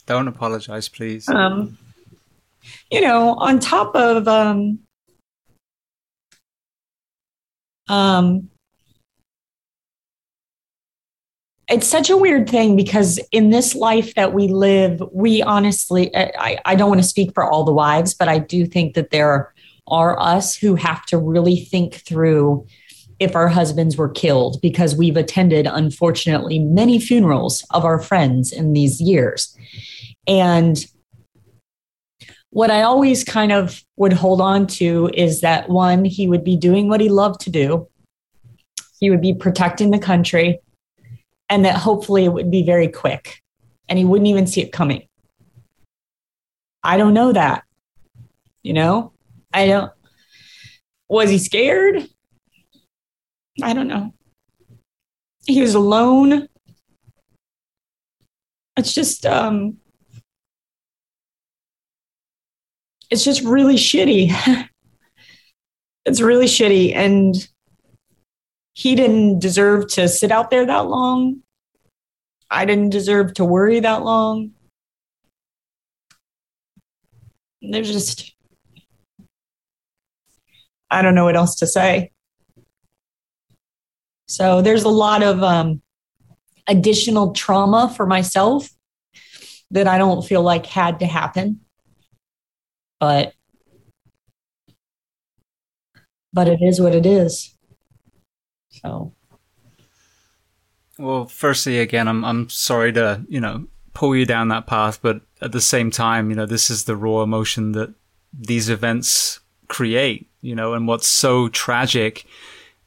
[0.06, 1.28] Don't apologize, please.
[1.28, 1.76] Um,
[2.90, 4.78] you know, on top of, um,
[7.88, 8.50] um,
[11.68, 16.58] it's such a weird thing because in this life that we live, we honestly, I,
[16.64, 19.52] I don't want to speak for all the wives, but I do think that there
[19.86, 22.66] are us who have to really think through
[23.18, 28.72] if our husbands were killed because we've attended, unfortunately, many funerals of our friends in
[28.72, 29.56] these years.
[30.26, 30.84] And
[32.50, 36.56] what I always kind of would hold on to is that one, he would be
[36.56, 37.88] doing what he loved to do,
[39.00, 40.60] he would be protecting the country,
[41.48, 43.42] and that hopefully it would be very quick
[43.88, 45.06] and he wouldn't even see it coming.
[46.82, 47.64] I don't know that.
[48.62, 49.12] You know,
[49.52, 49.92] I don't.
[51.08, 52.06] Was he scared?
[53.62, 54.12] I don't know.
[55.46, 56.48] He was alone.
[58.76, 59.78] It's just um
[63.10, 64.34] it's just really shitty.
[66.04, 67.34] it's really shitty and
[68.74, 71.42] he didn't deserve to sit out there that long.
[72.50, 74.50] I didn't deserve to worry that long.
[77.62, 78.34] There's just
[80.90, 82.12] I don't know what else to say.
[84.28, 85.82] So there's a lot of um,
[86.66, 88.68] additional trauma for myself
[89.70, 91.60] that I don't feel like had to happen.
[93.00, 93.34] But
[96.32, 97.53] but it is what it is.
[98.84, 99.12] So
[100.98, 105.22] well, firstly again I'm I'm sorry to, you know, pull you down that path, but
[105.40, 107.94] at the same time, you know, this is the raw emotion that
[108.32, 112.26] these events create, you know, and what's so tragic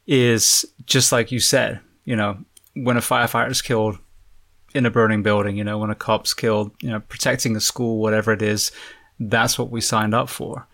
[0.06, 2.38] is just like you said, you know,
[2.76, 3.98] when a firefighter is killed
[4.74, 8.00] in a burning building, you know, when a cop's killed, you know, protecting a school,
[8.00, 8.72] whatever it is,
[9.20, 10.68] that's what we signed up for.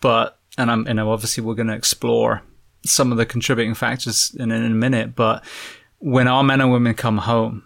[0.00, 2.42] But, and I'm, you know, obviously we're going to explore
[2.84, 5.44] some of the contributing factors in, in a minute, but
[5.98, 7.62] when our men and women come home,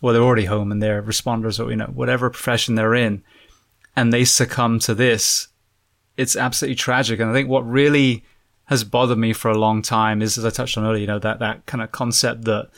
[0.00, 3.22] well, they're already home and they're responders or, you know, whatever profession they're in,
[3.96, 5.48] and they succumb to this,
[6.16, 7.20] it's absolutely tragic.
[7.20, 8.24] And I think what really
[8.66, 11.18] has bothered me for a long time is, as I touched on earlier, you know,
[11.18, 12.70] that, that kind of concept that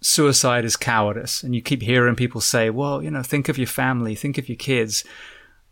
[0.00, 1.42] suicide is cowardice.
[1.42, 4.48] And you keep hearing people say, well, you know, think of your family, think of
[4.48, 5.04] your kids.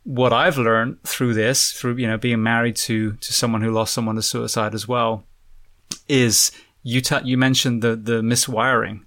[0.04, 3.94] What I've learned through this, through, you know, being married to, to someone who lost
[3.94, 5.24] someone to suicide as well,
[6.08, 6.50] is
[6.82, 9.04] you, you mentioned the, the miswiring.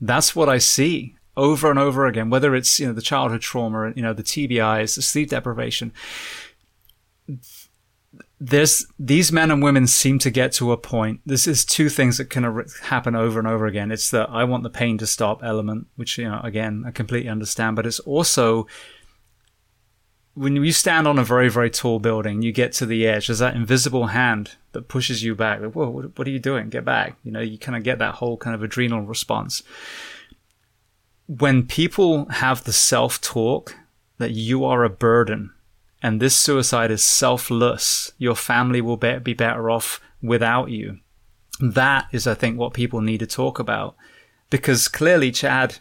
[0.00, 3.92] That's what I see over and over again, whether it's, you know, the childhood trauma,
[3.94, 5.92] you know, the TBIs, the sleep deprivation
[8.40, 11.20] there's these men and women seem to get to a point.
[11.26, 13.90] This is two things that can happen over and over again.
[13.90, 17.28] It's the I want the pain to stop element, which you know again I completely
[17.28, 18.66] understand, but it's also
[20.38, 23.26] when you stand on a very very tall building, you get to the edge.
[23.26, 25.60] There's that invisible hand that pushes you back.
[25.60, 26.68] Like, Whoa, what, what are you doing?
[26.68, 27.16] Get back!
[27.24, 29.62] You know, you kind of get that whole kind of adrenal response.
[31.26, 33.76] When people have the self talk
[34.18, 35.52] that you are a burden
[36.02, 38.12] and this suicide is selfless.
[38.18, 40.98] Your family will be, be better off without you.
[41.60, 43.96] That is, I think, what people need to talk about
[44.50, 45.78] because clearly Chad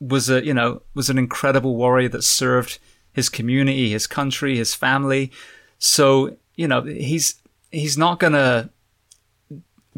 [0.00, 2.78] was a, you know, was an incredible warrior that served
[3.18, 5.30] his community, his country, his family.
[5.78, 7.34] So, you know, he's,
[7.70, 8.70] he's not going to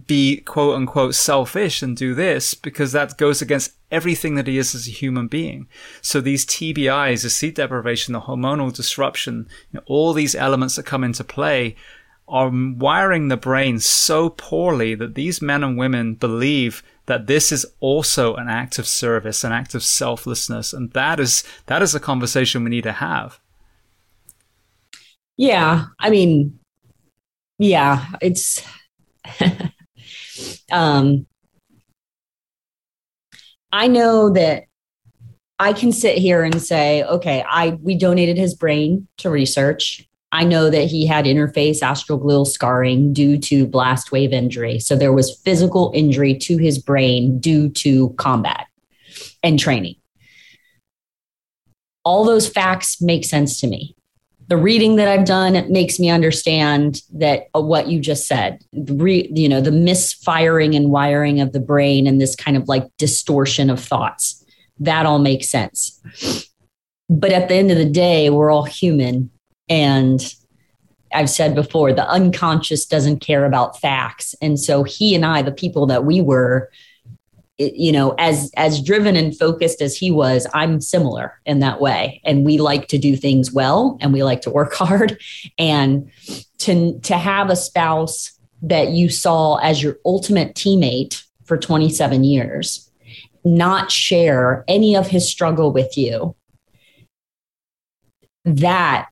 [0.07, 4.75] be quote unquote selfish and do this because that goes against everything that he is
[4.75, 5.69] as a human being.
[6.01, 10.87] So these TBIs, the sleep deprivation, the hormonal disruption, you know, all these elements that
[10.87, 11.77] come into play
[12.27, 17.66] are wiring the brain so poorly that these men and women believe that this is
[17.81, 20.73] also an act of service, an act of selflessness.
[20.73, 23.41] And that is, that is a conversation we need to have.
[25.37, 25.87] Yeah.
[25.99, 26.61] I mean,
[27.59, 28.65] yeah, it's,
[30.70, 31.27] um,
[33.73, 34.66] I know that
[35.59, 40.09] I can sit here and say, okay, I we donated his brain to research.
[40.32, 44.78] I know that he had interface astroglial scarring due to blast wave injury.
[44.78, 48.66] So there was physical injury to his brain due to combat
[49.43, 49.97] and training.
[52.05, 53.97] All those facts make sense to me
[54.51, 59.31] the reading that I've done makes me understand that uh, what you just said, re,
[59.32, 63.70] you know, the misfiring and wiring of the brain and this kind of like distortion
[63.70, 64.44] of thoughts,
[64.81, 66.01] that all makes sense.
[67.09, 69.31] But at the end of the day, we're all human.
[69.71, 70.21] And
[71.13, 74.35] I've said before, the unconscious doesn't care about facts.
[74.43, 76.71] And so he and I, the people that we were,
[77.59, 82.19] you know as as driven and focused as he was i'm similar in that way
[82.25, 85.21] and we like to do things well and we like to work hard
[85.59, 86.11] and
[86.57, 88.33] to to have a spouse
[88.63, 92.91] that you saw as your ultimate teammate for 27 years
[93.45, 96.35] not share any of his struggle with you,
[98.45, 99.09] that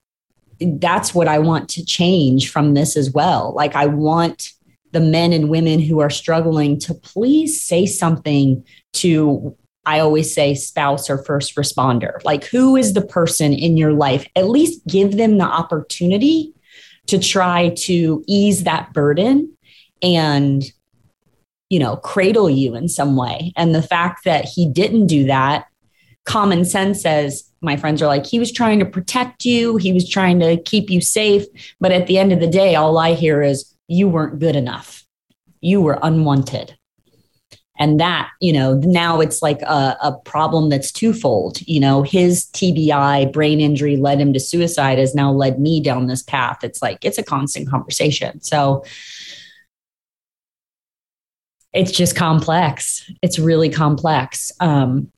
[0.61, 3.55] that's what I want to change from this as well.
[3.55, 4.51] Like I want
[4.93, 8.65] the men and women who are struggling to please say something
[8.95, 9.57] to
[9.89, 12.23] I always say spouse or first responder.
[12.23, 14.27] Like, who is the person in your life?
[14.37, 16.53] At least give them the opportunity
[17.07, 19.57] to try to ease that burden
[20.03, 20.63] and,
[21.71, 23.55] you know, cradle you in some way.
[23.57, 25.65] And the fact that he didn't do that,
[26.27, 30.09] common sense says, my friends are like, he was trying to protect you, he was
[30.09, 31.45] trying to keep you safe.
[31.81, 35.05] But at the end of the day, all I hear is, you weren't good enough.
[35.61, 36.77] You were unwanted.
[37.81, 41.61] And that you know now it's like a, a, problem that's twofold.
[41.63, 46.09] You know his tbi brain injury led him to suicide has now led me down
[46.09, 46.65] this path.
[46.65, 48.41] It's like it's a constant conversation.
[48.41, 48.85] So
[51.73, 53.09] it's just complex.
[53.23, 54.51] It's really complex.
[54.59, 55.13] Um,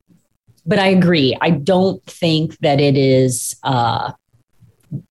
[0.71, 4.13] but i agree i don't think that it is uh,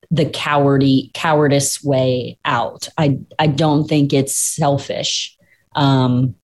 [0.10, 5.36] the cowardly cowardice way out i i don't think it's selfish
[5.76, 6.36] um,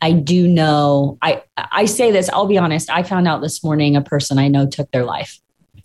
[0.00, 3.94] I do know I I say this, I'll be honest, I found out this morning
[3.94, 5.38] a person I know took their life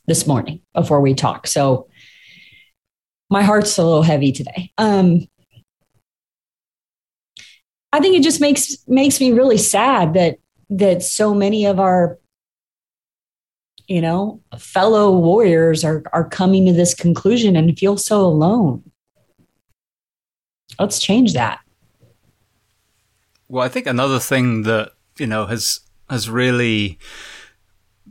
[0.07, 1.45] this morning before we talk.
[1.45, 1.87] So
[3.29, 4.71] my heart's a little heavy today.
[4.79, 5.27] Um
[7.93, 10.37] I think it just makes makes me really sad that
[10.69, 12.17] that so many of our
[13.87, 18.83] you know fellow warriors are are coming to this conclusion and feel so alone.
[20.79, 21.59] Let's change that.
[23.49, 25.79] Well, I think another thing that, you know, has,
[26.09, 26.99] has really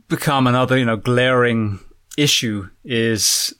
[0.07, 1.79] become another, you know, glaring
[2.17, 3.53] issue is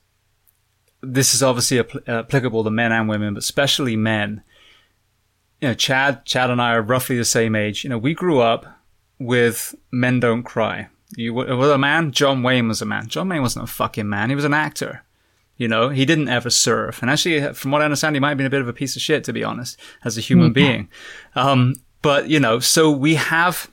[1.02, 4.42] this is obviously apl- uh, applicable to men and women, but especially men.
[5.62, 7.84] You know, Chad, Chad and I are roughly the same age.
[7.84, 8.66] You know, we grew up
[9.20, 10.88] with Men Don't Cry.
[11.16, 12.12] You were a man.
[12.12, 13.08] John Wayne was a man.
[13.08, 14.30] John Wayne wasn't a fucking man.
[14.30, 15.04] He was an actor.
[15.56, 17.00] You know, he didn't ever serve.
[17.02, 18.96] And actually, from what I understand, he might have been a bit of a piece
[18.96, 20.54] of shit, to be honest, as a human mm-hmm.
[20.54, 20.90] being.
[21.36, 23.72] Um, but, you know, so we have,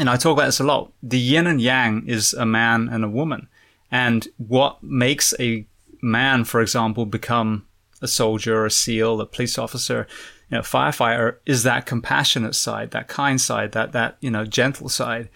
[0.00, 0.92] and I talk about this a lot.
[1.02, 3.48] The yin and yang is a man and a woman.
[3.90, 5.64] And what makes a
[6.00, 7.66] man, for example, become
[8.00, 10.08] a soldier, a SEAL, a police officer,
[10.52, 14.90] you know, firefighter is that compassionate side, that kind side, that, that, you know, gentle
[14.90, 15.30] side.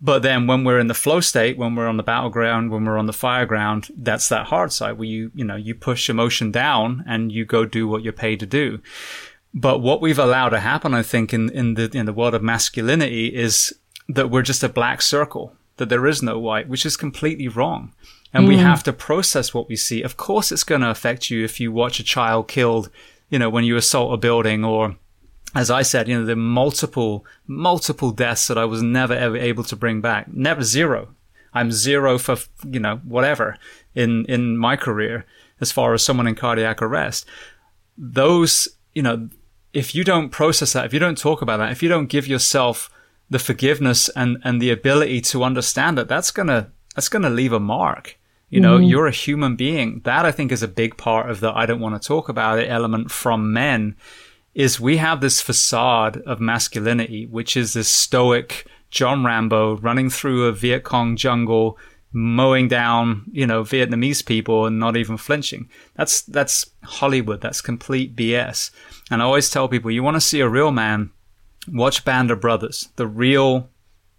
[0.00, 2.96] But then when we're in the flow state, when we're on the battleground, when we're
[2.96, 6.52] on the fire ground, that's that hard side where you, you know, you push emotion
[6.52, 8.80] down and you go do what you're paid to do.
[9.52, 12.42] But what we've allowed to happen, I think, in, in the, in the world of
[12.42, 13.74] masculinity is
[14.08, 17.92] that we're just a black circle, that there is no white, which is completely wrong.
[18.32, 18.48] And mm.
[18.48, 20.02] we have to process what we see.
[20.02, 22.90] Of course, it's going to affect you if you watch a child killed,
[23.32, 24.94] you know, when you assault a building or
[25.54, 29.64] as I said, you know, the multiple, multiple deaths that I was never ever able
[29.64, 30.28] to bring back.
[30.28, 31.14] Never zero.
[31.54, 32.36] I'm zero for,
[32.68, 33.56] you know, whatever
[33.94, 35.24] in, in my career
[35.60, 37.26] as far as someone in cardiac arrest.
[37.96, 39.30] Those, you know,
[39.72, 42.26] if you don't process that, if you don't talk about that, if you don't give
[42.26, 42.90] yourself
[43.30, 47.60] the forgiveness and, and the ability to understand it, that's gonna, that's gonna leave a
[47.60, 48.18] mark.
[48.52, 48.84] You know, mm-hmm.
[48.84, 50.02] you're a human being.
[50.04, 52.58] That I think is a big part of the I don't want to talk about
[52.58, 53.96] it element from men
[54.52, 60.44] is we have this facade of masculinity, which is this stoic John Rambo running through
[60.44, 61.78] a Viet Cong jungle,
[62.12, 65.70] mowing down, you know, Vietnamese people and not even flinching.
[65.94, 67.40] That's, that's Hollywood.
[67.40, 68.70] That's complete BS.
[69.10, 71.10] And I always tell people, you want to see a real man,
[71.68, 73.70] watch Band of Brothers, the real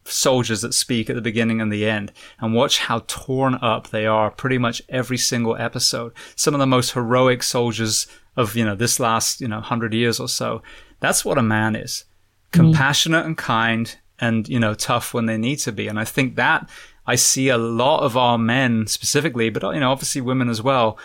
[0.06, 4.06] soldiers that speak at the beginning and the end and watch how torn up they
[4.06, 6.14] are pretty much every single episode.
[6.36, 10.20] Some of the most heroic soldiers of, you know, this last, you know, hundred years
[10.20, 10.62] or so.
[11.00, 12.06] That's what a man is.
[12.52, 12.62] Mm-hmm.
[12.62, 15.88] Compassionate and kind and, you know, tough when they need to be.
[15.88, 16.70] And I think that
[17.06, 20.98] I see a lot of our men specifically, but, you know, obviously women as well,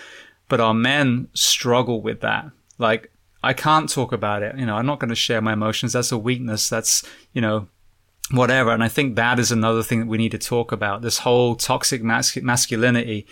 [0.49, 2.51] but our men struggle with that.
[2.79, 3.11] Like,
[3.43, 4.57] I can't talk about it.
[4.57, 5.93] You know, I'm not going to share my emotions.
[5.93, 6.69] That's a weakness.
[6.69, 7.03] That's,
[7.33, 7.69] you know,
[8.31, 8.71] whatever.
[8.71, 11.03] And I think that is another thing that we need to talk about.
[11.03, 13.27] This whole toxic mas- masculinity.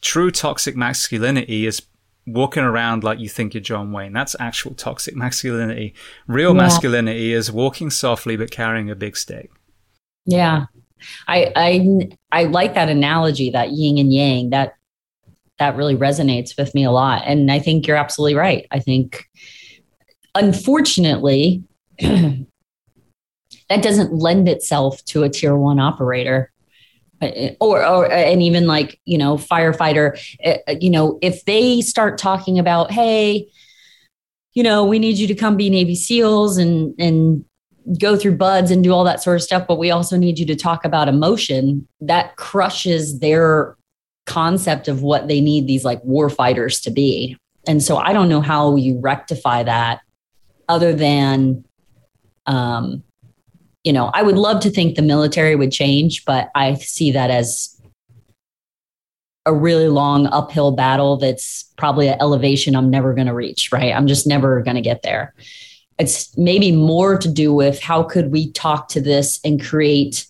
[0.00, 1.82] True toxic masculinity is
[2.26, 4.12] walking around like you think you're John Wayne.
[4.12, 5.94] That's actual toxic masculinity.
[6.26, 6.62] Real yeah.
[6.62, 9.50] masculinity is walking softly but carrying a big stick.
[10.26, 10.66] Yeah.
[11.26, 14.50] I I I like that analogy, that yin and yang.
[14.50, 14.74] That
[15.58, 17.22] that really resonates with me a lot.
[17.24, 18.66] And I think you're absolutely right.
[18.70, 19.28] I think
[20.34, 21.62] unfortunately
[23.72, 26.52] that doesn't lend itself to a tier one operator
[27.60, 32.18] or, or and even like you know firefighter eh, eh, you know if they start
[32.18, 33.48] talking about hey
[34.52, 37.44] you know we need you to come be navy seals and and
[37.98, 40.46] go through BUD/S and do all that sort of stuff, but we also need you
[40.46, 41.88] to talk about emotion.
[42.00, 43.76] That crushes their
[44.24, 47.36] concept of what they need these like war fighters to be.
[47.66, 50.00] And so I don't know how you rectify that
[50.68, 51.64] other than
[52.46, 53.02] um
[53.84, 57.30] you know, I would love to think the military would change, but I see that
[57.30, 57.80] as
[59.44, 63.92] a really long uphill battle that's probably an elevation I'm never going to reach, right?
[63.92, 65.34] I'm just never going to get there.
[65.98, 70.26] It's maybe more to do with how could we talk to this and create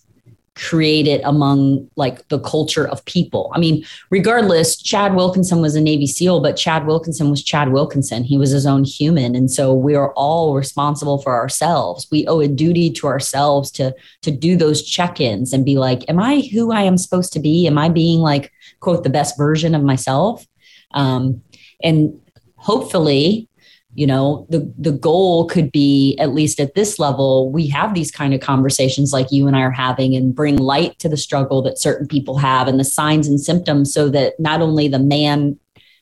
[0.55, 3.51] create it among like the culture of people.
[3.55, 8.23] I mean, regardless, Chad Wilkinson was a Navy SEAL, but Chad Wilkinson was Chad Wilkinson.
[8.23, 9.35] He was his own human.
[9.35, 12.07] And so we are all responsible for ourselves.
[12.11, 16.19] We owe a duty to ourselves to to do those check-ins and be like, am
[16.19, 17.66] I who I am supposed to be?
[17.66, 20.47] Am I being like, quote, the best version of myself?
[20.93, 21.43] Um,
[21.83, 22.20] and
[22.57, 23.49] hopefully
[23.94, 28.10] you know the the goal could be at least at this level we have these
[28.10, 31.62] kind of conversations like you and I are having and bring light to the struggle
[31.62, 35.59] that certain people have and the signs and symptoms so that not only the man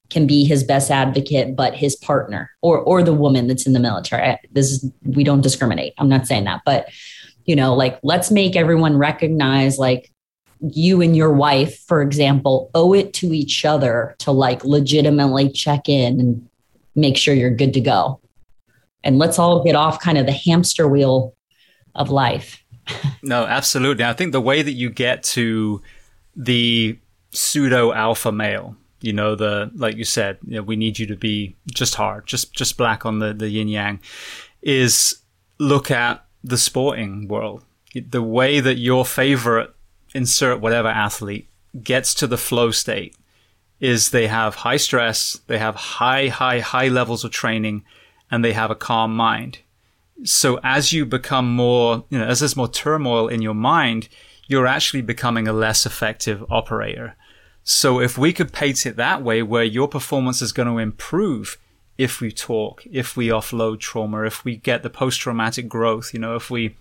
[0.09, 3.81] can be his best advocate but his partner or or the woman that's in the
[3.81, 4.39] military.
[4.53, 5.95] This is we don't discriminate.
[5.99, 6.89] I'm not saying that but
[7.45, 10.13] you know like let's make everyone recognize like
[10.61, 15.89] you and your wife for example owe it to each other to like legitimately check
[15.89, 16.50] in and
[16.95, 18.21] make sure you're good to go.
[19.03, 21.35] And let's all get off kind of the hamster wheel
[21.95, 22.63] of life.
[23.23, 24.05] no, absolutely.
[24.05, 25.83] I think the way that you get to
[26.37, 26.99] the
[27.31, 31.17] pseudo alpha male, you know, the like you said, you know, we need you to
[31.17, 34.01] be just hard, just just black on the the yin yang,
[34.63, 35.17] is
[35.59, 37.65] look at the sporting world.
[37.95, 39.75] The way that your favorite
[40.15, 41.49] insert whatever athlete
[41.83, 43.17] gets to the flow state
[43.81, 47.83] is they have high stress, they have high, high, high levels of training,
[48.31, 49.59] and they have a calm mind.
[50.23, 54.09] So as you become more, you know, as there's more turmoil in your mind,
[54.47, 57.17] you're actually becoming a less effective operator.
[57.65, 61.57] So if we could paint it that way, where your performance is going to improve
[61.97, 66.21] if we talk, if we offload trauma, if we get the post traumatic growth, you
[66.21, 66.77] know, if we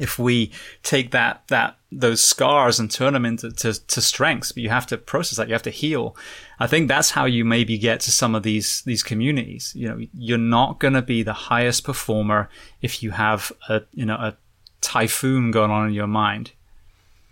[0.00, 0.52] if we
[0.82, 4.86] take that that those scars and turn them into to, to strengths but you have
[4.86, 6.16] to process that you have to heal.
[6.58, 9.72] I think that's how you maybe get to some of these these communities.
[9.76, 12.48] You know you're not going to be the highest performer
[12.82, 14.36] if you have a you know a
[14.80, 16.52] typhoon going on in your mind.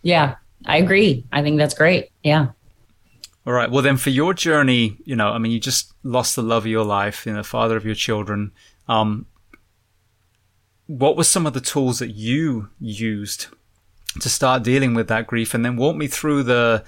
[0.03, 0.37] Yeah
[0.67, 1.25] i agree.
[1.33, 2.11] I think that's great.
[2.23, 2.49] Yeah.
[3.47, 3.71] All right.
[3.71, 6.71] Well then for your journey you know i mean you just lost the love of
[6.71, 8.53] your life you know father of your children.
[8.89, 9.27] Um
[10.87, 13.47] what were some of the tools that you used
[14.21, 15.55] to start dealing with that grief?
[15.55, 16.85] And then walk me through the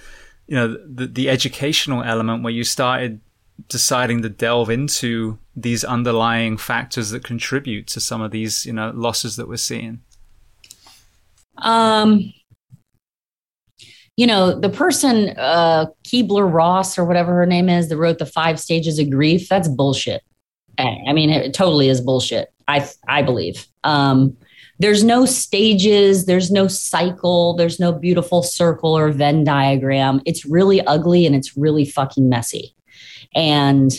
[0.47, 3.19] you know the, the educational element where you started
[3.67, 8.91] deciding to delve into these underlying factors that contribute to some of these you know
[8.95, 10.01] losses that we're seeing.
[11.57, 12.31] Um
[14.15, 18.25] you know the person uh Kubler Ross or whatever her name is that wrote the
[18.25, 20.21] five stages of grief that's bullshit.
[20.77, 23.65] I mean it totally is bullshit I I believe.
[23.83, 24.37] Um,
[24.79, 30.21] there's no stages, there's no cycle, there's no beautiful circle or Venn diagram.
[30.25, 32.75] It's really ugly and it's really fucking messy.
[33.33, 33.91] And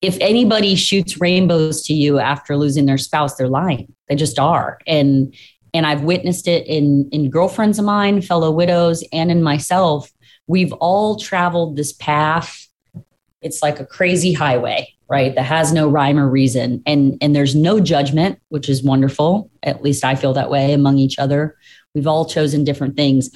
[0.00, 3.92] if anybody shoots rainbows to you after losing their spouse, they're lying.
[4.08, 4.78] They just are.
[4.86, 5.34] And
[5.72, 10.12] and I've witnessed it in in girlfriends of mine, fellow widows, and in myself.
[10.46, 12.68] We've all traveled this path.
[13.44, 15.34] It's like a crazy highway right?
[15.34, 16.82] That has no rhyme or reason.
[16.86, 19.50] And and there's no judgment which is wonderful.
[19.62, 21.56] At least i feel that way among each other.
[21.94, 23.30] We've all chosen different things.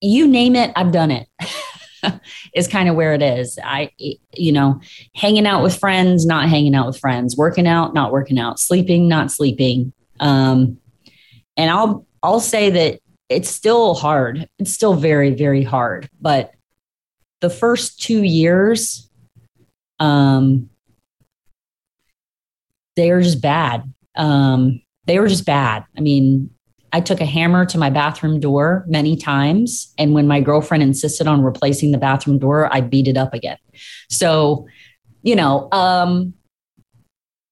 [0.00, 1.28] You name it i've done it.
[2.54, 3.58] Is kind of where it is.
[3.62, 3.90] I
[4.34, 4.80] you know
[5.14, 7.36] hanging out with friends not hanging out with friends.
[7.36, 8.58] Working out not working out.
[8.58, 9.92] Sleeping not sleeping.
[10.18, 10.78] Um
[11.56, 14.48] and i'll i'll say that it's still hard.
[14.58, 16.08] It's still very very hard.
[16.20, 16.54] But
[17.40, 19.08] the first two years
[19.98, 20.70] um,
[22.96, 23.92] they were just bad.
[24.16, 25.84] Um, they were just bad.
[25.96, 26.50] I mean,
[26.92, 29.92] I took a hammer to my bathroom door many times.
[29.96, 33.58] And when my girlfriend insisted on replacing the bathroom door, I beat it up again.
[34.08, 34.66] So,
[35.22, 36.34] you know, um,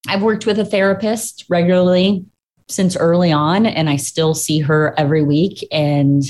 [0.08, 2.24] I've worked with a therapist regularly
[2.68, 5.66] since early on, and I still see her every week.
[5.70, 6.22] And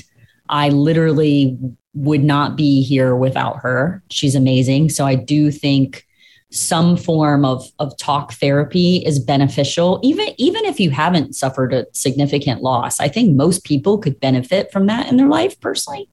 [0.48, 1.58] I literally
[1.98, 4.02] would not be here without her.
[4.10, 4.90] She's amazing.
[4.90, 6.04] So I do think
[6.50, 11.84] some form of, of talk therapy is beneficial even even if you haven't suffered a
[11.92, 16.08] significant loss i think most people could benefit from that in their life personally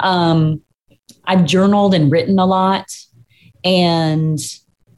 [0.00, 0.58] um,
[1.26, 2.96] i've journaled and written a lot
[3.62, 4.38] and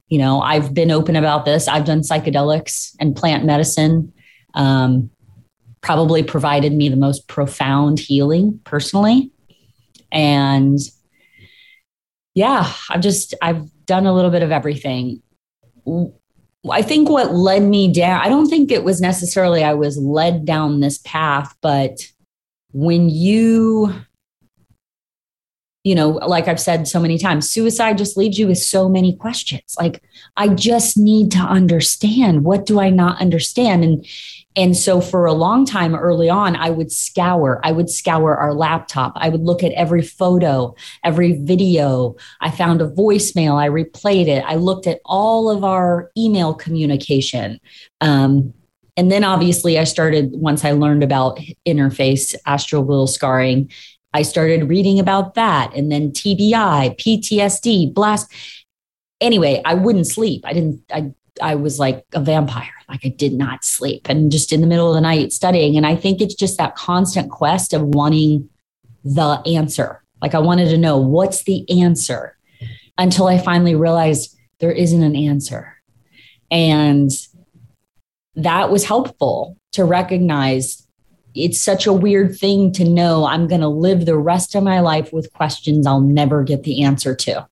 [0.07, 4.13] you know i've been open about this i've done psychedelics and plant medicine
[4.55, 5.11] um,
[5.87, 9.31] probably provided me the most profound healing personally.
[10.13, 10.79] And
[12.35, 15.23] yeah, I've just, I've done a little bit of everything.
[16.71, 20.45] I think what led me down, I don't think it was necessarily I was led
[20.45, 21.99] down this path, but
[22.73, 23.95] when you
[25.87, 29.15] you know, like I've said so many times, suicide just leaves you with so many
[29.15, 29.77] questions.
[29.79, 30.03] Like,
[30.37, 33.85] I just need to understand what do I not understand?
[33.85, 34.05] And
[34.57, 38.55] and so for a long time early on, I would scour, I would scour our
[38.55, 39.13] laptop.
[39.17, 40.75] I would look at every photo,
[41.05, 42.17] every video.
[42.41, 44.43] I found a voicemail, I replayed it.
[44.47, 47.61] I looked at all of our email communication.
[48.01, 48.55] Um,
[48.97, 53.71] and then obviously I started once I learned about interface astroglial scarring
[54.17, 58.33] I started reading about that and then TBI, PTSD, blast.
[59.21, 60.41] Anyway, I wouldn't sleep.
[60.47, 61.13] I didn't, I,
[61.43, 62.73] I was like a vampire.
[62.89, 65.77] Like I did not sleep and just in the middle of the night studying.
[65.77, 68.49] And I think it's just that constant quest of wanting
[69.05, 70.03] the answer.
[70.23, 72.37] Like I wanted to know what's the answer
[72.99, 75.77] until I finally realized there isn't an answer.
[76.51, 77.11] And
[78.35, 80.87] that was helpful to recognize
[81.35, 84.81] it's such a weird thing to know I'm going to live the rest of my
[84.81, 87.47] life with questions I'll never get the answer to.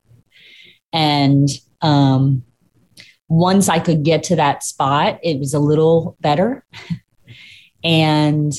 [0.93, 1.49] And
[1.83, 2.45] um,
[3.29, 6.65] once I could get to that spot, it was a little better.
[7.85, 8.53] and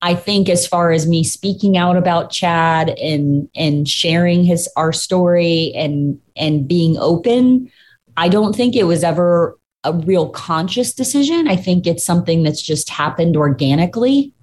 [0.00, 4.92] I think as far as me speaking out about Chad and and sharing his our
[4.92, 7.70] story and and being open,
[8.16, 11.48] I don't think it was ever a real conscious decision.
[11.48, 14.34] I think it's something that's just happened organically.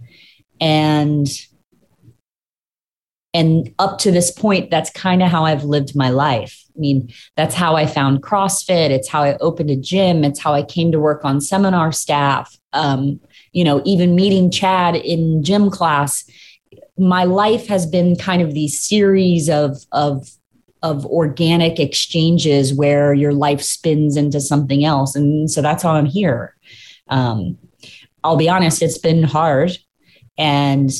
[0.59, 1.27] And
[3.33, 6.64] and up to this point, that's kind of how I've lived my life.
[6.75, 8.89] I mean, that's how I found CrossFit.
[8.89, 10.23] It's how I opened a gym.
[10.23, 12.57] It's how I came to work on seminar staff.
[12.73, 13.19] Um,
[13.53, 16.29] you know, even meeting Chad in gym class.
[16.97, 20.29] My life has been kind of these series of of
[20.83, 25.15] of organic exchanges where your life spins into something else.
[25.15, 26.55] And so that's how I'm here.
[27.09, 27.57] Um,
[28.23, 29.77] I'll be honest, it's been hard.
[30.37, 30.91] And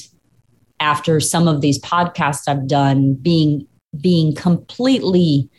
[0.80, 3.68] after some of these podcasts I've done, being
[4.02, 5.50] being completely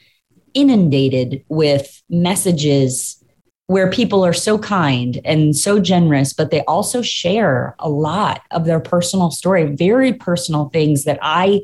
[0.56, 3.22] inundated with messages
[3.66, 8.64] where people are so kind and so generous, but they also share a lot of
[8.64, 11.62] their personal story, very personal things that I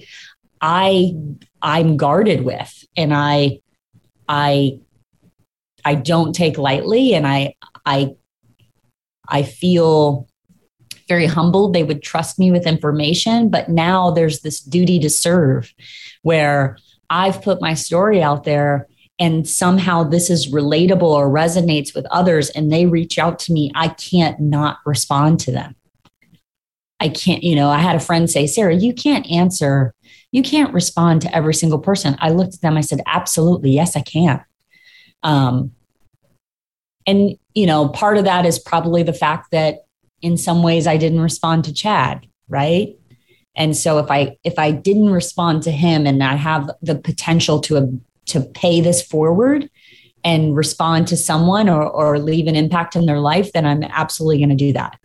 [0.60, 1.14] I
[1.62, 3.60] I'm guarded with and I
[4.28, 4.78] I
[5.84, 7.54] I don't take lightly and I
[7.86, 8.14] I
[9.28, 10.28] I feel
[11.08, 11.72] very humbled.
[11.72, 15.72] They would trust me with information but now there's this duty to serve
[16.22, 16.76] where
[17.12, 22.50] I've put my story out there and somehow this is relatable or resonates with others
[22.50, 25.76] and they reach out to me I can't not respond to them
[26.98, 29.94] I can't you know I had a friend say Sara you can't answer
[30.32, 32.16] you can't respond to every single person.
[32.18, 34.42] I looked at them, I said, absolutely, yes, I can.
[35.22, 35.72] Um,
[37.06, 39.84] and, you know, part of that is probably the fact that
[40.22, 42.96] in some ways I didn't respond to Chad, right?
[43.54, 47.60] And so if I if I didn't respond to him and I have the potential
[47.62, 49.68] to to pay this forward
[50.24, 54.38] and respond to someone or, or leave an impact in their life, then I'm absolutely
[54.38, 54.98] going to do that.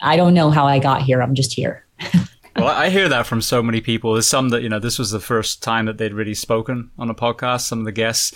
[0.00, 1.22] I, don't know how I got here.
[1.22, 1.86] I'm just here.
[2.56, 4.14] well, I hear that from so many people.
[4.14, 7.10] There's some that, you know, this was the first time that they'd really spoken on
[7.10, 8.34] a podcast, some of the guests,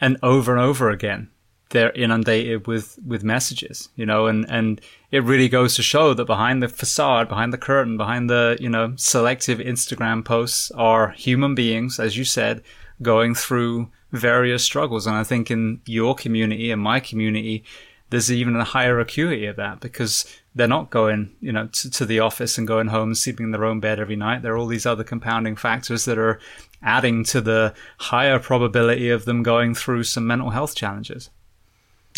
[0.00, 1.30] and over and over again,
[1.72, 4.80] they're inundated with, with messages, you know, and, and
[5.10, 8.68] it really goes to show that behind the facade, behind the curtain, behind the, you
[8.68, 12.62] know, selective Instagram posts are human beings, as you said,
[13.02, 15.06] going through various struggles.
[15.06, 17.64] And I think in your community and my community,
[18.10, 22.04] there's even a higher acuity of that because they're not going, you know, to, to,
[22.04, 24.42] the office and going home and sleeping in their own bed every night.
[24.42, 26.38] There are all these other compounding factors that are
[26.82, 31.30] adding to the higher probability of them going through some mental health challenges.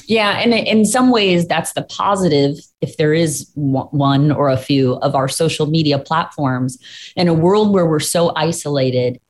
[0.06, 4.94] Yeah, and in some ways, that's the positive, if there is one or a few
[4.96, 6.78] of our social media platforms.
[7.16, 9.20] In a world where we're so isolated,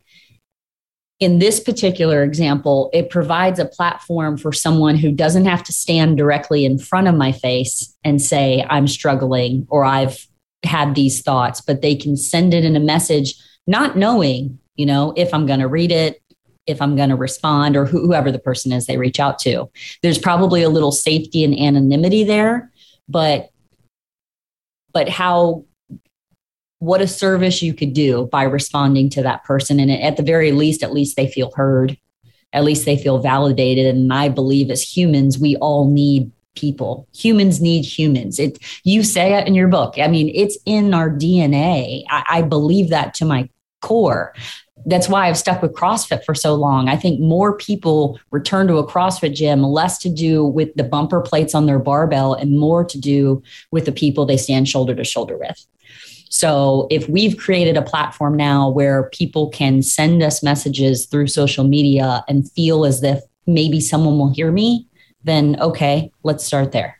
[1.20, 6.16] in this particular example, it provides a platform for someone who doesn't have to stand
[6.16, 10.26] directly in front of my face and say, I'm struggling or I've
[10.64, 13.34] had these thoughts, but they can send it in a message,
[13.66, 16.20] not knowing, you know, if I'm going to read it,
[16.66, 19.70] if I'm going to respond, or whoever the person is they reach out to.
[20.02, 22.70] There's probably a little safety and anonymity there,
[23.08, 23.50] but
[24.92, 25.64] but how
[26.78, 29.80] what a service you could do by responding to that person.
[29.80, 31.96] And at the very least, at least they feel heard.
[32.52, 33.86] At least they feel validated.
[33.86, 37.08] And I believe as humans, we all need people.
[37.14, 38.38] Humans need humans.
[38.38, 39.94] It you say it in your book.
[39.98, 42.04] I mean, it's in our DNA.
[42.08, 43.48] I, I believe that to my
[43.84, 44.34] core.
[44.86, 46.88] That's why I've stuck with CrossFit for so long.
[46.88, 51.20] I think more people return to a CrossFit gym, less to do with the bumper
[51.20, 55.04] plates on their barbell and more to do with the people they stand shoulder to
[55.04, 55.64] shoulder with.
[56.28, 61.64] So if we've created a platform now where people can send us messages through social
[61.64, 64.88] media and feel as if maybe someone will hear me,
[65.22, 66.98] then okay, let's start there.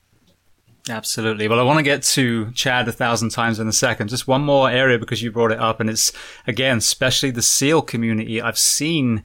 [0.88, 1.48] Absolutely.
[1.48, 4.08] Well, I want to get to Chad a thousand times in a second.
[4.08, 6.12] Just one more area because you brought it up, and it's
[6.46, 8.40] again, especially the SEAL community.
[8.40, 9.24] I've seen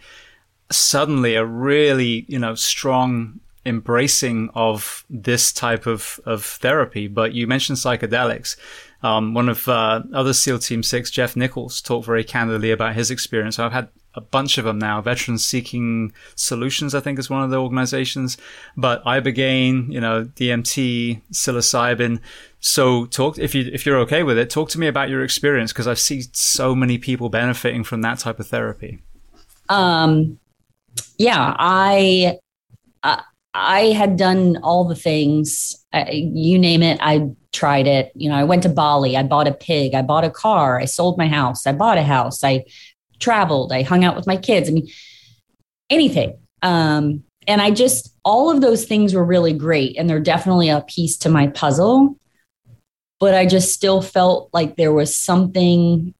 [0.72, 7.08] suddenly a really, you know, strong embracing of this type of, of therapy.
[7.08, 8.56] But you mentioned psychedelics.
[9.04, 13.12] Um, one of uh, other SEAL Team Six, Jeff Nichols, talked very candidly about his
[13.12, 13.60] experience.
[13.60, 13.90] I've had
[14.20, 15.02] a bunch of them now.
[15.02, 18.38] Veterans Seeking Solutions, I think, is one of the organizations.
[18.76, 22.20] But Ibogaine, you know, DMT, psilocybin.
[22.60, 25.72] So talk if you if you're okay with it, talk to me about your experience
[25.72, 29.00] because I've seen so many people benefiting from that type of therapy.
[29.70, 30.38] Um,
[31.18, 32.38] yeah, I.
[33.02, 33.22] Uh,
[33.56, 38.12] I had done all the things, uh, you name it, I tried it.
[38.14, 40.86] You know, I went to Bali, I bought a pig, I bought a car, I
[40.86, 42.66] sold my house, I bought a house, I
[43.20, 44.70] traveled, I hung out with my kids.
[44.70, 44.90] I mean,
[45.90, 46.38] anything.
[46.62, 49.98] Um, and I just, all of those things were really great.
[49.98, 52.16] And they're definitely a piece to my puzzle.
[53.20, 56.14] But I just still felt like there was something,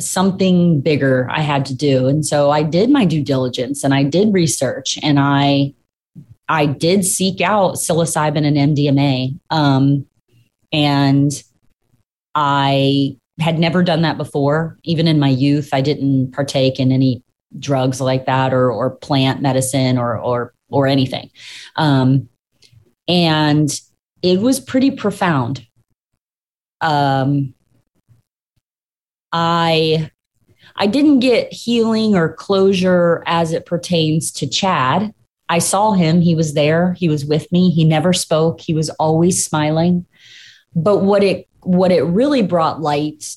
[0.00, 2.06] something bigger I had to do.
[2.06, 5.74] And so I did my due diligence and I did research and I,
[6.48, 9.38] I did seek out psilocybin and MDMA.
[9.50, 10.06] Um,
[10.72, 11.32] and
[12.34, 14.78] I had never done that before.
[14.84, 17.22] Even in my youth, I didn't partake in any
[17.58, 21.30] drugs like that or or plant medicine or or or anything.
[21.76, 22.28] Um,
[23.08, 23.70] and
[24.22, 25.66] it was pretty profound.
[26.80, 27.54] Um,
[29.32, 30.10] I
[30.76, 35.14] I didn't get healing or closure as it pertains to Chad.
[35.48, 36.20] I saw him.
[36.20, 36.94] He was there.
[36.94, 37.70] He was with me.
[37.70, 38.60] He never spoke.
[38.60, 40.04] He was always smiling.
[40.76, 43.34] But what it what it really brought light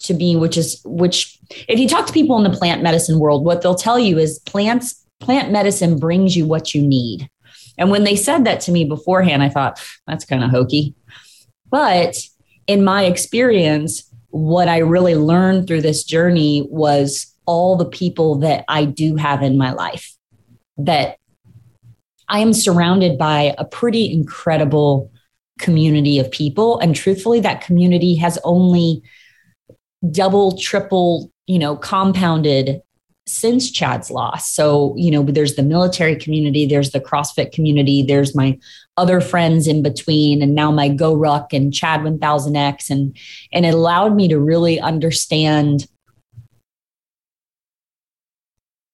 [0.00, 1.38] to me, which is which
[1.68, 4.38] if you talk to people in the plant medicine world, what they'll tell you is
[4.40, 7.28] plants plant medicine brings you what you need.
[7.78, 10.94] And when they said that to me beforehand, I thought that's kind of hokey.
[11.70, 12.16] But
[12.66, 18.64] in my experience, what I really learned through this journey was all the people that
[18.68, 20.14] I do have in my life.
[20.78, 21.18] That
[22.28, 25.10] I am surrounded by a pretty incredible
[25.58, 26.78] community of people.
[26.80, 29.02] And truthfully, that community has only
[30.10, 32.80] double, triple, you know, compounded
[33.28, 34.48] since Chad's loss.
[34.48, 38.56] So, you know, there's the military community, there's the CrossFit community, there's my
[38.96, 42.88] other friends in between, and now my GoRuck and Chad 1000X.
[42.88, 43.16] And,
[43.52, 45.86] and it allowed me to really understand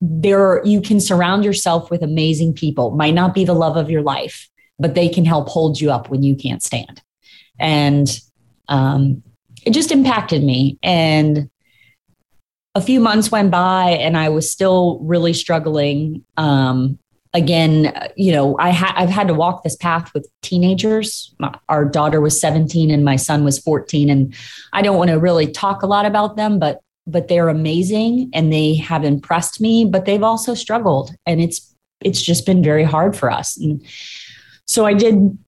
[0.01, 4.03] there you can surround yourself with amazing people might not be the love of your
[4.03, 4.49] life
[4.79, 7.03] but they can help hold you up when you can't stand.
[7.59, 8.09] And
[8.69, 9.23] um,
[9.65, 10.79] it just impacted me.
[10.83, 11.51] And
[12.75, 16.25] a few months went by and I was still really struggling.
[16.37, 16.99] Um,
[17.35, 21.35] again, you know, I ha- I've had to walk this path with teenagers.
[21.39, 24.11] My, our daughter was 17 and my son was 14.
[24.11, 24.35] And
[24.73, 28.53] I don't want to really talk a lot about them, but but they're amazing and
[28.53, 31.13] they have impressed me, but they've also struggled.
[31.27, 33.57] And it's it's just been very hard for us.
[33.57, 33.85] And
[34.67, 35.39] so I did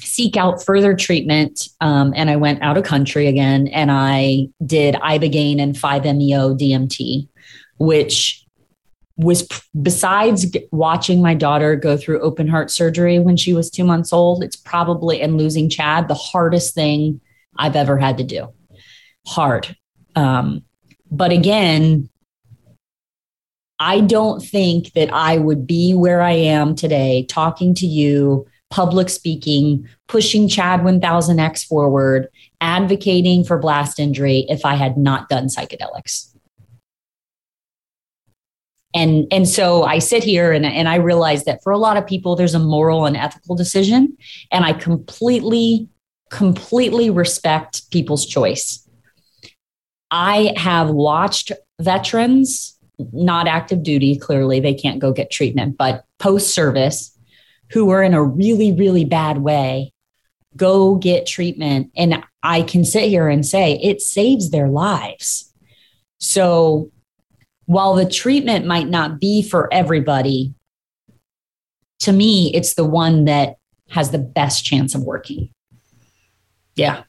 [0.00, 4.94] seek out further treatment um, and I went out of country again and I did
[4.96, 7.28] Ibogaine and 5-MeO DMT,
[7.78, 8.44] which
[9.16, 9.48] was
[9.80, 14.42] besides watching my daughter go through open heart surgery when she was two months old,
[14.42, 17.20] it's probably and losing Chad the hardest thing
[17.56, 18.52] I've ever had to do.
[19.26, 19.76] Hard.
[20.16, 20.64] Um,
[21.10, 22.08] but again,
[23.78, 29.08] I don't think that I would be where I am today talking to you public
[29.08, 32.28] speaking, pushing Chad 1000X forward,
[32.60, 36.34] advocating for blast injury if I had not done psychedelics.
[38.94, 42.06] And, and so I sit here and, and I realize that for a lot of
[42.06, 44.16] people, there's a moral and ethical decision.
[44.50, 45.88] And I completely,
[46.30, 48.88] completely respect people's choice.
[50.10, 56.54] I have watched veterans, not active duty, clearly, they can't go get treatment, but post
[56.54, 57.16] service
[57.70, 59.92] who are in a really, really bad way
[60.56, 61.90] go get treatment.
[61.96, 65.52] And I can sit here and say it saves their lives.
[66.20, 66.90] So
[67.66, 70.54] while the treatment might not be for everybody,
[72.00, 73.56] to me, it's the one that
[73.90, 75.50] has the best chance of working.
[76.76, 77.04] Yeah.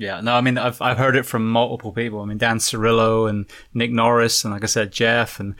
[0.00, 2.22] Yeah, no, I mean, I've, I've heard it from multiple people.
[2.22, 3.44] I mean, Dan Cirillo and
[3.74, 5.54] Nick Norris, and like I said, Jeff, and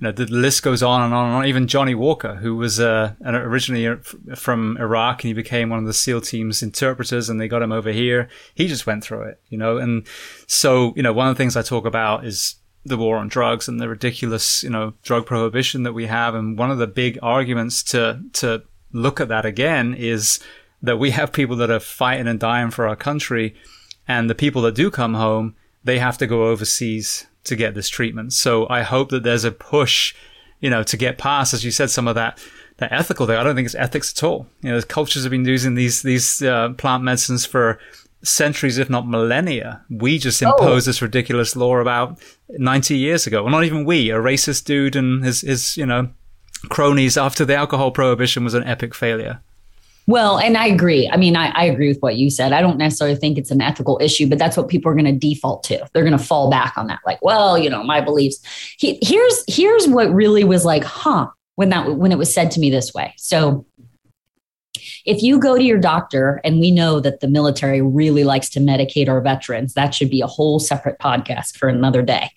[0.00, 1.46] you know, the list goes on and on and on.
[1.46, 3.96] Even Johnny Walker, who was uh, originally
[4.34, 7.70] from Iraq and he became one of the SEAL team's interpreters, and they got him
[7.70, 8.28] over here.
[8.56, 9.78] He just went through it, you know.
[9.78, 10.08] And
[10.48, 13.68] so, you know, one of the things I talk about is the war on drugs
[13.68, 16.34] and the ridiculous, you know, drug prohibition that we have.
[16.34, 20.40] And one of the big arguments to to look at that again is
[20.82, 23.54] that we have people that are fighting and dying for our country
[24.06, 27.88] and the people that do come home, they have to go overseas to get this
[27.88, 28.32] treatment.
[28.32, 30.14] So I hope that there's a push,
[30.60, 32.42] you know, to get past, as you said, some of that,
[32.78, 33.36] that ethical thing.
[33.36, 34.46] I don't think it's ethics at all.
[34.62, 37.78] You know, cultures have been using these, these, uh, plant medicines for
[38.22, 39.84] centuries, if not millennia.
[39.90, 40.52] We just oh.
[40.52, 40.90] imposed oh.
[40.90, 42.18] this ridiculous law about
[42.48, 43.42] 90 years ago.
[43.42, 46.08] Well, not even we, a racist dude and his, his, you know,
[46.70, 49.40] cronies after the alcohol prohibition was an epic failure.
[50.06, 51.08] Well, and I agree.
[51.08, 52.52] I mean, I, I, agree with what you said.
[52.52, 55.12] I don't necessarily think it's an ethical issue, but that's what people are going to
[55.12, 55.86] default to.
[55.92, 57.00] They're going to fall back on that.
[57.06, 58.40] Like, well, you know, my beliefs.
[58.78, 61.28] He, here's here's what really was like, huh?
[61.56, 63.14] When that when it was said to me this way.
[63.16, 63.64] So,
[65.06, 68.60] if you go to your doctor, and we know that the military really likes to
[68.60, 72.30] medicate our veterans, that should be a whole separate podcast for another day.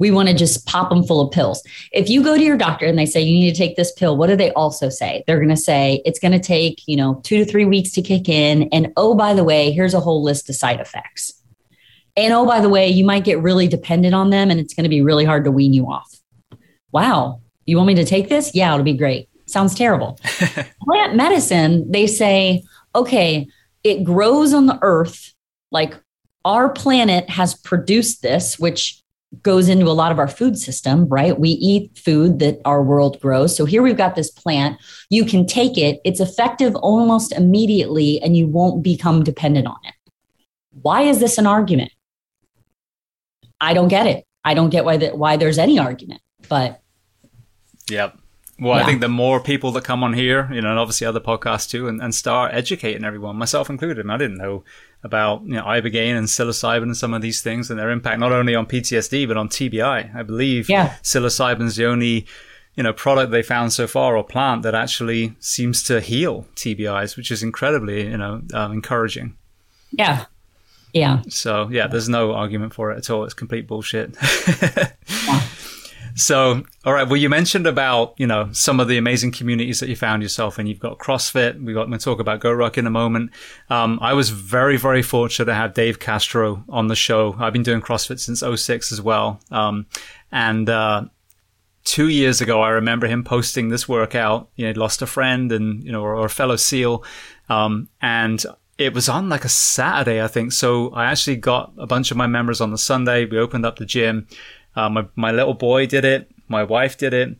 [0.00, 1.62] We want to just pop them full of pills.
[1.92, 4.16] If you go to your doctor and they say you need to take this pill,
[4.16, 5.22] what do they also say?
[5.26, 8.02] They're going to say it's going to take, you know, 2 to 3 weeks to
[8.02, 11.40] kick in and oh by the way, here's a whole list of side effects.
[12.16, 14.84] And oh by the way, you might get really dependent on them and it's going
[14.84, 16.20] to be really hard to wean you off.
[16.90, 18.54] Wow, you want me to take this?
[18.54, 19.28] Yeah, it'll be great.
[19.46, 20.18] Sounds terrible.
[20.82, 22.64] Plant medicine, they say,
[22.94, 23.46] okay,
[23.82, 25.34] it grows on the earth
[25.70, 25.94] like
[26.44, 29.02] our planet has produced this, which
[29.42, 31.38] goes into a lot of our food system, right?
[31.38, 33.56] We eat food that our world grows.
[33.56, 34.78] So here we've got this plant.
[35.10, 39.94] You can take it, it's effective almost immediately, and you won't become dependent on it.
[40.82, 41.92] Why is this an argument?
[43.60, 44.24] I don't get it.
[44.44, 46.20] I don't get why that why there's any argument.
[46.48, 46.82] But
[47.88, 48.18] Yep.
[48.60, 48.82] Well, yeah.
[48.82, 51.68] I think the more people that come on here, you know, and obviously other podcasts
[51.68, 54.08] too, and, and start educating everyone, myself included.
[54.08, 54.64] I didn't know
[55.04, 58.32] about you know ibogaine and psilocybin and some of these things and their impact not
[58.32, 60.14] only on PTSD but on TBI.
[60.14, 60.96] I believe yeah.
[61.02, 62.26] psilocybin's the only
[62.74, 67.16] you know product they found so far or plant that actually seems to heal TBIs,
[67.16, 69.36] which is incredibly you know um, encouraging.
[69.92, 70.24] Yeah.
[70.92, 71.22] Yeah.
[71.28, 73.24] So yeah, there's no argument for it at all.
[73.24, 74.16] It's complete bullshit.
[75.26, 75.42] yeah.
[76.16, 77.08] So, all right.
[77.08, 80.58] Well, you mentioned about, you know, some of the amazing communities that you found yourself
[80.60, 80.66] in.
[80.66, 81.60] You've got CrossFit.
[81.60, 83.32] We've got, we'll talk about GORUCK in a moment.
[83.68, 87.34] Um, I was very, very fortunate to have Dave Castro on the show.
[87.38, 89.40] I've been doing CrossFit since 06 as well.
[89.50, 89.86] Um,
[90.30, 91.06] and, uh,
[91.82, 94.48] two years ago, I remember him posting this workout.
[94.54, 97.04] He'd lost a friend and, you know, or, or a fellow SEAL.
[97.48, 98.44] Um, and
[98.78, 100.52] it was on like a Saturday, I think.
[100.52, 103.26] So I actually got a bunch of my members on the Sunday.
[103.26, 104.28] We opened up the gym
[104.76, 106.30] uh, my, my little boy did it.
[106.48, 107.36] My wife did it.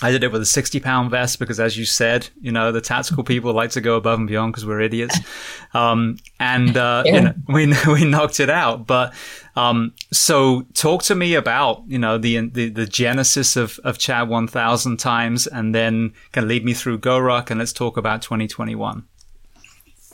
[0.00, 2.80] I did it with a 60 pound vest because, as you said, you know, the
[2.80, 5.18] tactical people like to go above and beyond because we're idiots.
[5.74, 7.14] Um, and, uh, yeah.
[7.14, 8.86] you know, we, we knocked it out.
[8.86, 9.12] But,
[9.54, 14.30] um, so talk to me about, you know, the, the, the genesis of, of Chad
[14.30, 19.04] 1000 times and then can lead me through GORUCK and let's talk about 2021.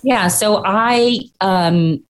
[0.02, 0.26] Yeah.
[0.26, 2.02] So I, um,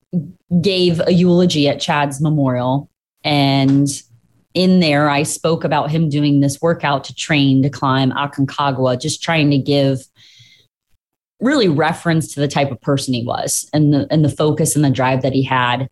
[0.60, 2.90] gave a eulogy at Chad's memorial
[3.24, 3.88] and
[4.54, 9.22] in there, I spoke about him doing this workout to train to climb Aconcagua, just
[9.22, 10.00] trying to give
[11.40, 14.84] really reference to the type of person he was and the and the focus and
[14.84, 15.88] the drive that he had.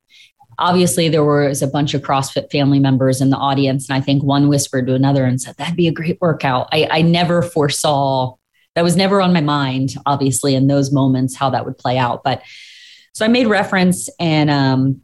[0.58, 4.22] Obviously, there was a bunch of CrossFit family members in the audience, and I think
[4.22, 8.36] one whispered to another and said, "That'd be a great workout." I, I never foresaw
[8.74, 12.22] that was never on my mind, obviously, in those moments how that would play out.
[12.22, 12.42] But
[13.12, 15.02] so I made reference and um,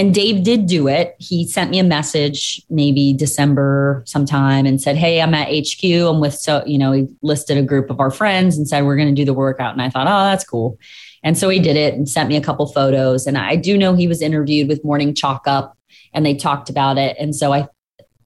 [0.00, 1.14] and Dave did do it.
[1.18, 5.84] He sent me a message maybe December sometime and said, Hey, I'm at HQ.
[5.84, 8.96] I'm with, so, you know, he listed a group of our friends and said, We're
[8.96, 9.74] going to do the workout.
[9.74, 10.78] And I thought, Oh, that's cool.
[11.22, 13.26] And so he did it and sent me a couple photos.
[13.26, 15.76] And I do know he was interviewed with Morning Chalk Up
[16.14, 17.14] and they talked about it.
[17.20, 17.68] And so I,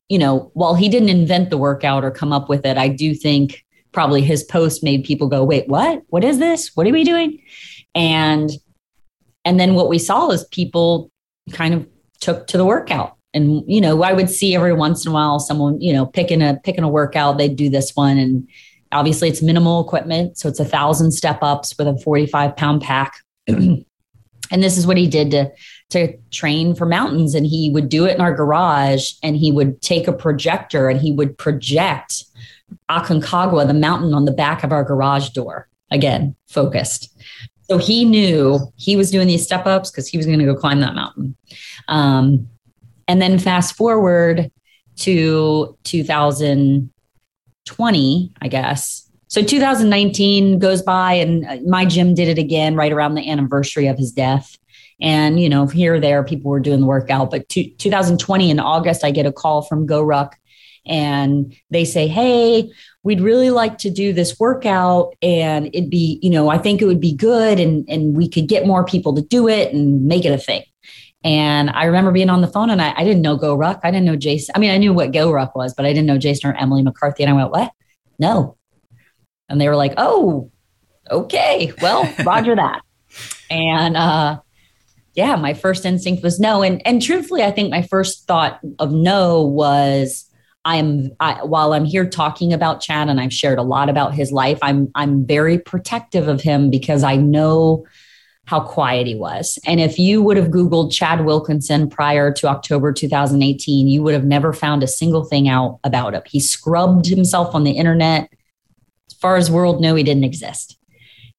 [0.08, 3.16] you know, while he didn't invent the workout or come up with it, I do
[3.16, 6.04] think probably his post made people go, Wait, what?
[6.06, 6.70] What is this?
[6.76, 7.42] What are we doing?
[7.96, 8.52] And
[9.44, 11.10] and then what we saw is people
[11.52, 11.86] kind of
[12.20, 13.16] took to the workout.
[13.32, 16.42] And you know, I would see every once in a while someone, you know, picking
[16.42, 17.38] a picking a workout.
[17.38, 18.48] They'd do this one, and
[18.92, 22.82] obviously it's minimal equipment, so it's a thousand step ups with a forty five pound
[22.82, 23.14] pack.
[23.46, 23.84] and
[24.50, 25.50] this is what he did to
[25.90, 27.34] to train for mountains.
[27.34, 31.00] And he would do it in our garage, and he would take a projector and
[31.00, 32.24] he would project
[32.88, 37.13] Aconcagua, the mountain, on the back of our garage door again, focused.
[37.68, 40.54] So he knew he was doing these step ups because he was going to go
[40.54, 41.36] climb that mountain.
[41.88, 42.48] Um,
[43.08, 44.50] and then fast forward
[44.96, 49.10] to 2020, I guess.
[49.28, 53.98] So 2019 goes by, and my gym did it again right around the anniversary of
[53.98, 54.56] his death.
[55.00, 57.30] And, you know, here or there, people were doing the workout.
[57.30, 60.34] But 2020 in August, I get a call from GoRuck
[60.86, 62.70] and they say, Hey,
[63.02, 66.86] we'd really like to do this workout and it'd be, you know, I think it
[66.86, 70.24] would be good and, and we could get more people to do it and make
[70.24, 70.62] it a thing.
[71.22, 73.80] And I remember being on the phone and I, I didn't know GoRuck.
[73.82, 74.52] I didn't know Jason.
[74.54, 77.22] I mean, I knew what GoRuck was, but I didn't know Jason or Emily McCarthy.
[77.22, 77.72] And I went, what?
[78.18, 78.56] No.
[79.48, 80.50] And they were like, oh,
[81.10, 81.72] okay.
[81.80, 82.82] Well, roger that.
[83.48, 84.40] And uh,
[85.14, 86.62] yeah, my first instinct was no.
[86.62, 90.30] And, and truthfully, I think my first thought of no was,
[90.64, 94.32] I'm I, while I'm here talking about Chad and I've shared a lot about his
[94.32, 97.84] life, I'm I'm very protective of him because I know
[98.46, 99.58] how quiet he was.
[99.66, 104.24] And if you would have Googled Chad Wilkinson prior to October 2018, you would have
[104.24, 106.22] never found a single thing out about him.
[106.26, 108.30] He scrubbed himself on the internet.
[109.10, 110.76] As far as world knew, he didn't exist.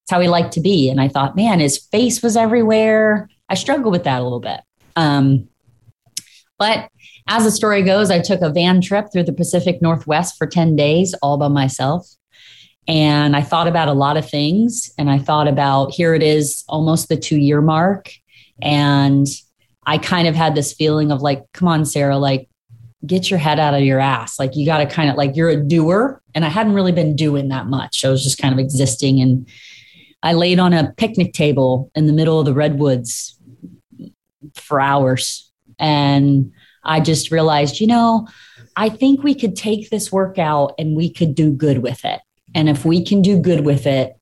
[0.04, 0.90] It's how he liked to be.
[0.90, 3.30] And I thought, man, his face was everywhere.
[3.50, 4.62] I struggle with that a little bit.
[4.96, 5.48] Um,
[6.58, 6.90] but
[7.28, 10.76] as the story goes, I took a van trip through the Pacific Northwest for 10
[10.76, 12.08] days all by myself.
[12.88, 14.92] And I thought about a lot of things.
[14.98, 18.12] And I thought about here it is almost the two year mark.
[18.62, 19.26] And
[19.88, 22.48] I kind of had this feeling of like, come on, Sara, like,
[23.06, 24.40] get your head out of your ass.
[24.40, 26.22] Like, you got to kind of like, you're a doer.
[26.34, 28.06] And I hadn't really been doing that much.
[28.06, 29.20] I was just kind of existing.
[29.20, 29.48] And
[30.22, 33.40] I laid on a picnic table in the middle of the redwoods
[34.56, 35.52] for hours.
[35.80, 36.52] And
[36.86, 38.28] I just realized, you know,
[38.76, 42.22] I think we could take this workout and we could do good with it.
[42.54, 44.16] And if we can do good with it,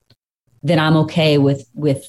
[0.63, 2.07] then I'm okay with with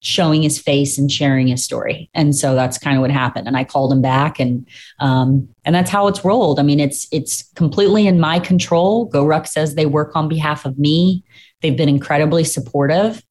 [0.00, 2.10] showing his face and sharing his story.
[2.12, 3.46] And so that's kind of what happened.
[3.46, 4.68] And I called him back, and
[4.98, 6.58] um, and that's how it's rolled.
[6.58, 9.08] I mean, it's it's completely in my control.
[9.10, 11.24] GoRuck says they work on behalf of me.
[11.60, 13.22] They've been incredibly supportive.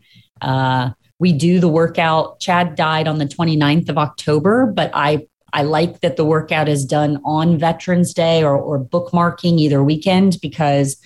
[0.42, 2.40] Uh, we do the workout.
[2.40, 6.86] Chad died on the 29th of October, but I I like that the workout is
[6.86, 10.98] done on Veterans Day or, or bookmarking either weekend because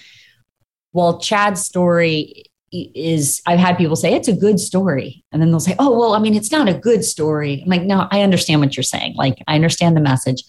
[0.91, 5.23] while Chad's story is I've had people say it's a good story.
[5.31, 7.61] And then they'll say, oh, well, I mean, it's not a good story.
[7.63, 9.15] I'm like, no, I understand what you're saying.
[9.15, 10.43] Like, I understand the message.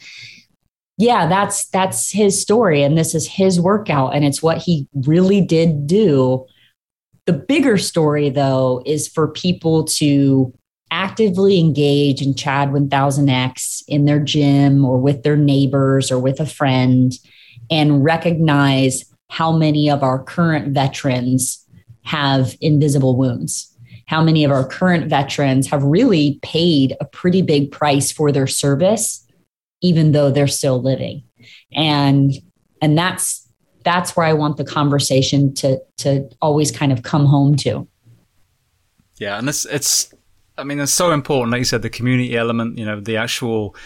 [0.98, 5.43] Yeah, that's that's his story and this is his workout and it's what he really
[5.43, 6.47] did do.
[7.27, 10.55] The bigger story though is for people to
[10.90, 16.46] actively engage in Chad 1000X in their gym or with their neighbors or with a
[16.46, 17.12] friend
[17.70, 21.66] and recognize how many of our current veterans
[22.02, 23.72] have invisible wounds.
[24.06, 28.46] How many of our current veterans have really paid a pretty big price for their
[28.46, 29.26] service,
[29.80, 31.24] even though they're still living?
[31.72, 32.32] And
[32.80, 33.48] and that's
[33.82, 37.88] that's where I want the conversation to to always kind of come home to.
[39.18, 40.14] Yeah, and it's it's
[40.58, 43.76] I mean it's so important, like you said, the community element, you know, the actual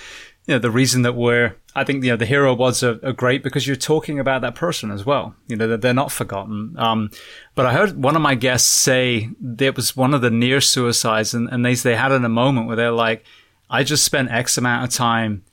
[0.47, 3.13] you know, the reason that we're, I think, you know, the hero awards are, are
[3.13, 5.35] great because you're talking about that person as well.
[5.47, 6.75] You know, that they're not forgotten.
[6.77, 7.11] Um,
[7.55, 11.35] but I heard one of my guests say it was one of the near suicides
[11.35, 13.25] and, and they, they had in a moment where they're like,
[13.69, 15.45] I just spent X amount of time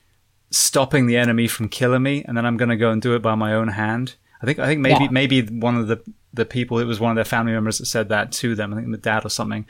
[0.50, 3.22] stopping the enemy from killing me and then I'm going to go and do it
[3.22, 4.16] by my own hand.
[4.42, 5.10] I think, I think maybe, yeah.
[5.10, 8.08] maybe one of the, the people, it was one of their family members that said
[8.08, 8.72] that to them.
[8.72, 9.66] I think the dad or something.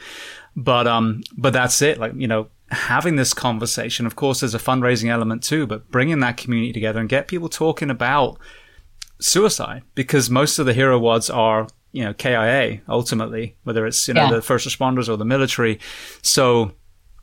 [0.56, 1.98] But, um, but that's it.
[1.98, 4.06] Like, you know, having this conversation.
[4.06, 7.48] Of course, there's a fundraising element too, but bringing that community together and get people
[7.48, 8.38] talking about
[9.20, 14.14] suicide because most of the hero awards are, you know, KIA ultimately, whether it's, you
[14.14, 14.32] know, yeah.
[14.32, 15.78] the first responders or the military.
[16.22, 16.72] So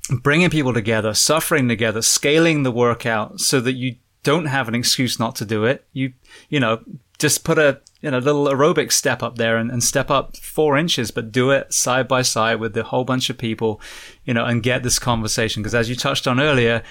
[0.10, 5.20] bringing people together, suffering together, scaling the workout so that you don't have an excuse
[5.20, 5.86] not to do it.
[5.94, 6.14] You,
[6.50, 6.82] you know,
[7.26, 10.78] just put a you know little aerobic step up there and, and step up four
[10.78, 13.82] inches, but do it side by side with a whole bunch of people,
[14.26, 15.64] you know, and get this conversation.
[15.64, 16.84] Because as you touched on earlier,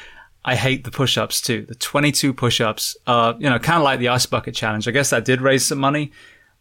[0.44, 1.66] I hate the push-ups too.
[1.68, 4.88] The 22 push-ups are, you know, kind of like the ice bucket challenge.
[4.88, 6.10] I guess that did raise some money,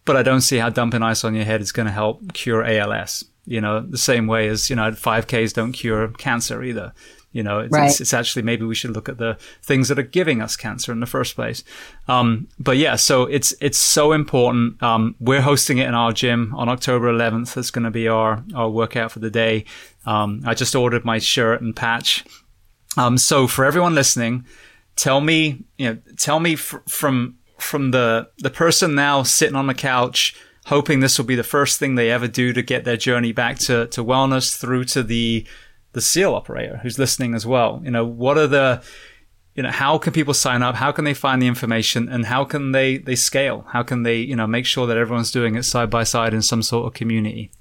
[0.05, 2.63] but I don't see how dumping ice on your head is going to help cure
[2.63, 3.25] ALS.
[3.45, 6.93] You know, the same way as, you know, 5Ks don't cure cancer either.
[7.33, 7.89] You know, it's, right.
[7.89, 10.91] it's, it's, actually maybe we should look at the things that are giving us cancer
[10.91, 11.63] in the first place.
[12.07, 14.81] Um, but yeah, so it's it's so important.
[14.81, 17.55] Um, we're hosting it in our gym on October 11th.
[17.55, 19.65] That's going to be our our workout for the day.
[20.05, 22.23] Um, I just ordered my shirt and patch.
[22.95, 24.45] Um, so for everyone listening,
[24.95, 29.67] tell me, you know, tell me fr- from from the the person now sitting on
[29.67, 30.35] the couch
[30.65, 33.57] hoping this will be the first thing they ever do to get their journey back
[33.59, 35.45] to, to wellness through to the,
[35.93, 37.81] the SEAL operator who's listening as well.
[37.83, 38.83] You know, what are the,
[39.55, 40.75] you know, how can people sign up?
[40.75, 43.65] How can they find the information and how can they, they scale?
[43.69, 46.41] How can they, you know, make sure that everyone's doing it side by side in
[46.41, 47.51] some sort of community?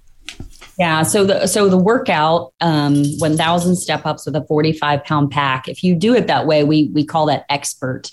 [0.79, 1.03] Yeah.
[1.03, 5.31] So the so the workout, um, one thousand step ups with a forty five pound
[5.31, 5.69] pack.
[5.69, 8.11] If you do it that way, we we call that expert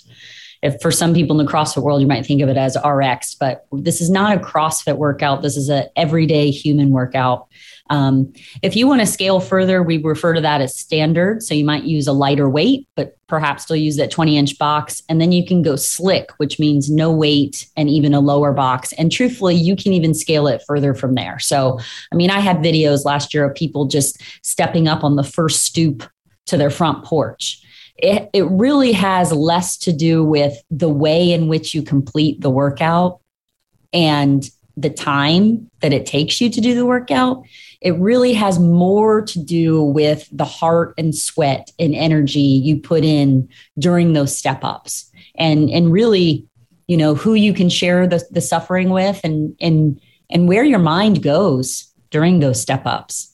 [0.62, 3.34] if for some people in the CrossFit world, you might think of it as RX,
[3.34, 5.42] but this is not a CrossFit workout.
[5.42, 7.48] This is an everyday human workout.
[7.90, 11.42] Um, if you want to scale further, we refer to that as standard.
[11.42, 15.02] So you might use a lighter weight, but perhaps still use that 20 inch box.
[15.08, 18.92] And then you can go slick, which means no weight and even a lower box.
[18.94, 21.38] And truthfully, you can even scale it further from there.
[21.38, 21.78] So,
[22.12, 25.64] I mean, I had videos last year of people just stepping up on the first
[25.64, 26.08] stoop
[26.46, 27.62] to their front porch
[28.02, 32.50] it, it really has less to do with the way in which you complete the
[32.50, 33.20] workout
[33.92, 37.44] and the time that it takes you to do the workout.
[37.80, 43.04] It really has more to do with the heart and sweat and energy you put
[43.04, 43.48] in
[43.78, 46.46] during those step ups and, and really,
[46.88, 50.00] you know, who you can share the, the suffering with and, and,
[50.30, 53.30] and where your mind goes during those step ups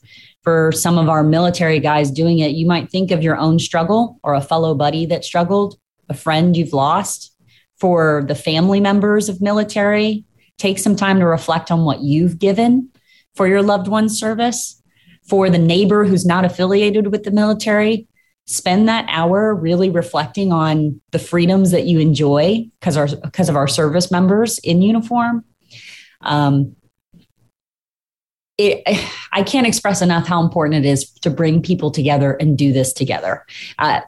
[0.47, 4.20] for some of our military guys doing it, you might think of your own struggle
[4.23, 5.77] or a fellow buddy that struggled,
[6.09, 7.35] a friend you've lost.
[7.78, 10.24] For the family members of military,
[10.56, 12.90] take some time to reflect on what you've given
[13.36, 14.82] for your loved one's service.
[15.28, 18.06] For the neighbor who's not affiliated with the military,
[18.46, 24.10] spend that hour really reflecting on the freedoms that you enjoy because of our service
[24.10, 25.44] members in uniform.
[26.20, 26.76] Um,
[28.56, 28.82] it,
[29.32, 32.92] I can't express enough how important it is to bring people together and do this
[32.92, 33.44] together.
[33.78, 34.00] Uh,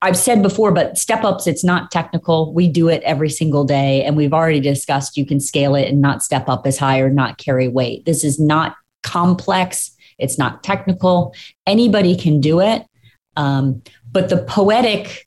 [0.00, 2.54] I've said before, but step ups, it's not technical.
[2.54, 4.02] We do it every single day.
[4.02, 7.10] And we've already discussed you can scale it and not step up as high or
[7.10, 8.06] not carry weight.
[8.06, 11.34] This is not complex, it's not technical.
[11.66, 12.84] Anybody can do it.
[13.36, 15.26] Um, but the poetic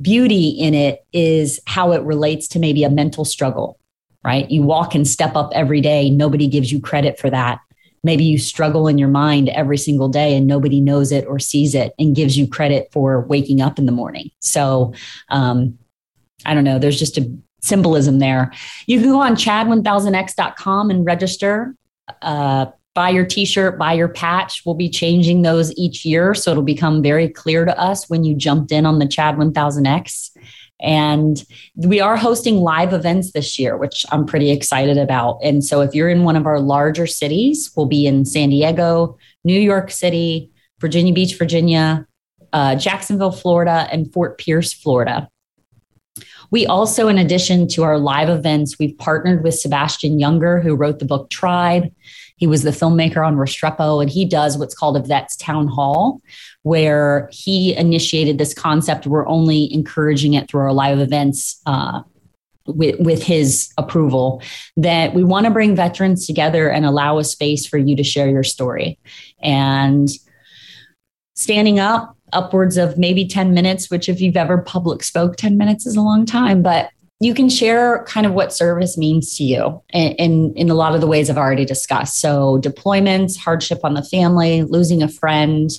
[0.00, 3.80] beauty in it is how it relates to maybe a mental struggle
[4.24, 4.50] right?
[4.50, 6.10] You walk and step up every day.
[6.10, 7.60] Nobody gives you credit for that.
[8.02, 11.74] Maybe you struggle in your mind every single day and nobody knows it or sees
[11.74, 14.30] it and gives you credit for waking up in the morning.
[14.40, 14.94] So,
[15.28, 15.78] um,
[16.46, 16.78] I don't know.
[16.78, 18.52] There's just a symbolism there.
[18.86, 21.74] You can go on chad1000x.com and register.
[22.22, 24.62] Uh, buy your t-shirt, buy your patch.
[24.64, 26.34] We'll be changing those each year.
[26.34, 30.30] So it'll become very clear to us when you jumped in on the Chad 1000X.
[30.82, 31.42] And
[31.76, 35.38] we are hosting live events this year, which I'm pretty excited about.
[35.42, 39.18] And so if you're in one of our larger cities, we'll be in San Diego,
[39.44, 40.50] New York City,
[40.80, 42.06] Virginia Beach, Virginia,
[42.52, 45.28] uh, Jacksonville, Florida, and Fort Pierce, Florida.
[46.50, 50.98] We also, in addition to our live events, we've partnered with Sebastian Junger, who wrote
[50.98, 51.92] the book Tribe.
[52.40, 56.22] He was the filmmaker on Restrepo, and he does what's called a Vets Town Hall,
[56.62, 59.06] where he initiated this concept.
[59.06, 61.60] We're only encouraging it through our live events.
[61.66, 62.02] Uh,
[62.66, 64.40] with, with his approval,
[64.76, 68.28] that we want to bring veterans together and allow a space for you to share
[68.28, 68.96] your story.
[69.42, 70.08] And
[71.34, 75.84] standing up upwards of maybe 10 minutes, which if you've ever public spoke, 10 minutes
[75.84, 76.90] is a long time, but
[77.20, 80.94] you can share kind of what service means to you in, in, in, a lot
[80.94, 82.18] of the ways I've already discussed.
[82.18, 85.70] So, deployments, hardship on the family, losing a friend.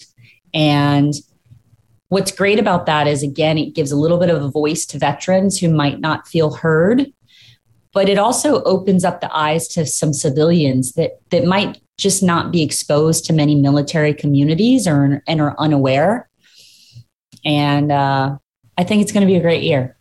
[0.53, 1.15] And
[2.09, 4.99] what's great about that is, again, it gives a little bit of a voice to
[4.99, 7.11] veterans who might not feel heard,
[7.91, 12.51] but it also opens up the eyes to some civilians that, that might just not
[12.51, 16.29] be exposed to many military communities or, and are unaware.
[17.43, 18.37] And uh,
[18.77, 19.97] I think it's going to be a great year.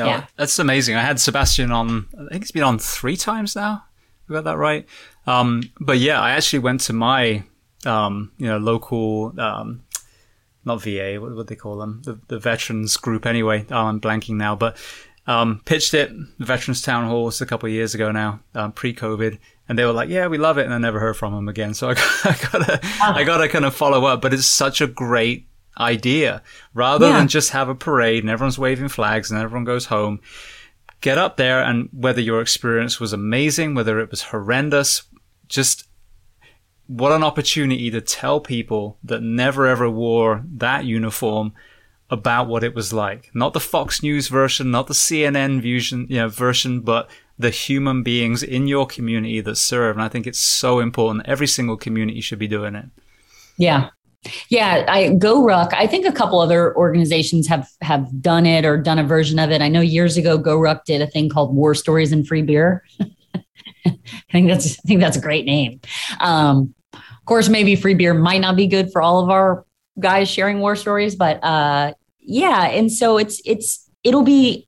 [0.00, 0.26] Oh, yeah.
[0.36, 0.96] That's amazing.
[0.96, 3.84] I had Sebastian on, I think he's been on three times now.
[4.28, 4.86] You got that right?
[5.26, 7.44] Um, but yeah, I actually went to my,
[7.86, 9.82] um, you know, local, um,
[10.64, 12.02] not VA, what would they call them?
[12.04, 13.66] The, the veterans group anyway.
[13.70, 14.76] Oh, I'm blanking now, but,
[15.26, 19.38] um, pitched it, the Veterans Town Hall, a couple of years ago now, um, pre-COVID.
[19.68, 20.64] And they were like, yeah, we love it.
[20.64, 21.74] And I never heard from them again.
[21.74, 21.92] So I,
[22.24, 23.12] I gotta, oh.
[23.14, 25.47] I gotta kind of follow up, but it's such a great
[25.78, 26.42] idea
[26.74, 27.18] rather yeah.
[27.18, 30.20] than just have a parade and everyone's waving flags and everyone goes home.
[31.00, 35.04] Get up there and whether your experience was amazing, whether it was horrendous,
[35.46, 35.88] just
[36.88, 41.52] what an opportunity to tell people that never ever wore that uniform
[42.10, 43.30] about what it was like.
[43.34, 48.02] Not the Fox News version, not the CNN version, you know, version, but the human
[48.02, 49.96] beings in your community that serve.
[49.96, 51.26] And I think it's so important.
[51.26, 52.86] Every single community should be doing it.
[53.58, 53.90] Yeah,
[54.48, 55.72] yeah, I GoRuck.
[55.72, 59.50] I think a couple other organizations have have done it or done a version of
[59.50, 59.62] it.
[59.62, 62.84] I know years ago GoRuck did a thing called War Stories and Free Beer.
[63.00, 65.80] I think that's I think that's a great name.
[66.20, 69.64] Um, of course, maybe free beer might not be good for all of our
[70.00, 72.66] guys sharing war stories, but uh, yeah.
[72.66, 74.66] And so it's it's it'll be.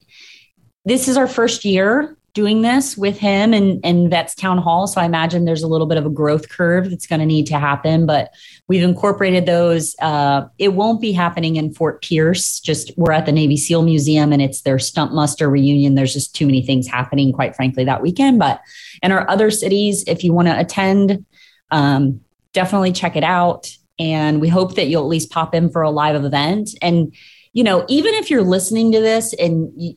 [0.86, 4.86] This is our first year doing this with him and and Vets Town Hall.
[4.86, 7.46] So I imagine there's a little bit of a growth curve that's going to need
[7.48, 8.32] to happen, but
[8.68, 9.96] we've incorporated those.
[10.00, 12.60] Uh, it won't be happening in Fort Pierce.
[12.60, 15.94] Just we're at the Navy SEAL Museum and it's their stump muster reunion.
[15.94, 18.38] There's just too many things happening, quite frankly, that weekend.
[18.38, 18.60] But
[19.02, 21.24] in our other cities, if you want to attend,
[21.70, 22.20] um,
[22.52, 23.70] definitely check it out.
[23.98, 26.70] And we hope that you'll at least pop in for a live event.
[26.80, 27.14] And
[27.52, 29.94] you know, even if you're listening to this and you,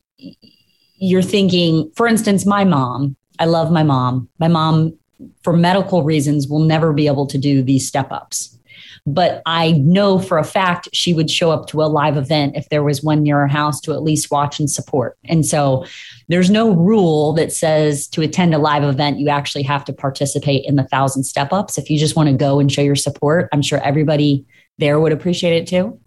[1.04, 4.30] you're thinking, for instance, my mom, I love my mom.
[4.40, 4.98] My mom,
[5.44, 8.58] for medical reasons, will never be able to do these step ups.
[9.06, 12.70] But I know for a fact she would show up to a live event if
[12.70, 15.18] there was one near her house to at least watch and support.
[15.26, 15.86] And so
[16.30, 20.64] there's no rule that says to attend a live event, you actually have to participate
[20.66, 21.78] in the thousand step ups.
[21.78, 24.46] If you just want to go and show your support, I'm sure everybody
[24.78, 26.00] there would appreciate it too.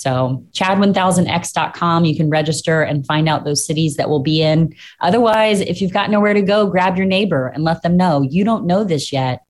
[0.00, 4.74] So chad1000x.com, you can register and find out those cities that we'll be in.
[5.00, 8.42] Otherwise, if you've got nowhere to go, grab your neighbor and let them know you
[8.42, 9.42] don't know this yet,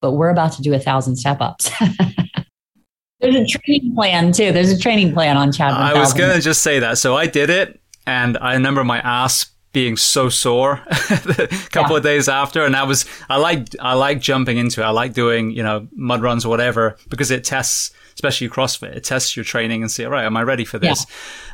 [0.00, 1.70] but we're about to do a thousand step ups.
[3.20, 4.50] There's a training plan too.
[4.50, 5.72] There's a training plan on Chad.
[5.72, 5.96] 1000.
[5.96, 6.96] I was going to just say that.
[6.96, 9.44] So I did it and I remember my ass
[9.74, 11.96] being so sore a couple yeah.
[11.98, 14.84] of days after and I was I like I like jumping into it.
[14.84, 18.96] I like doing, you know, mud runs or whatever because it tests especially CrossFit.
[18.96, 21.06] It tests your training and say, all right, am I ready for this?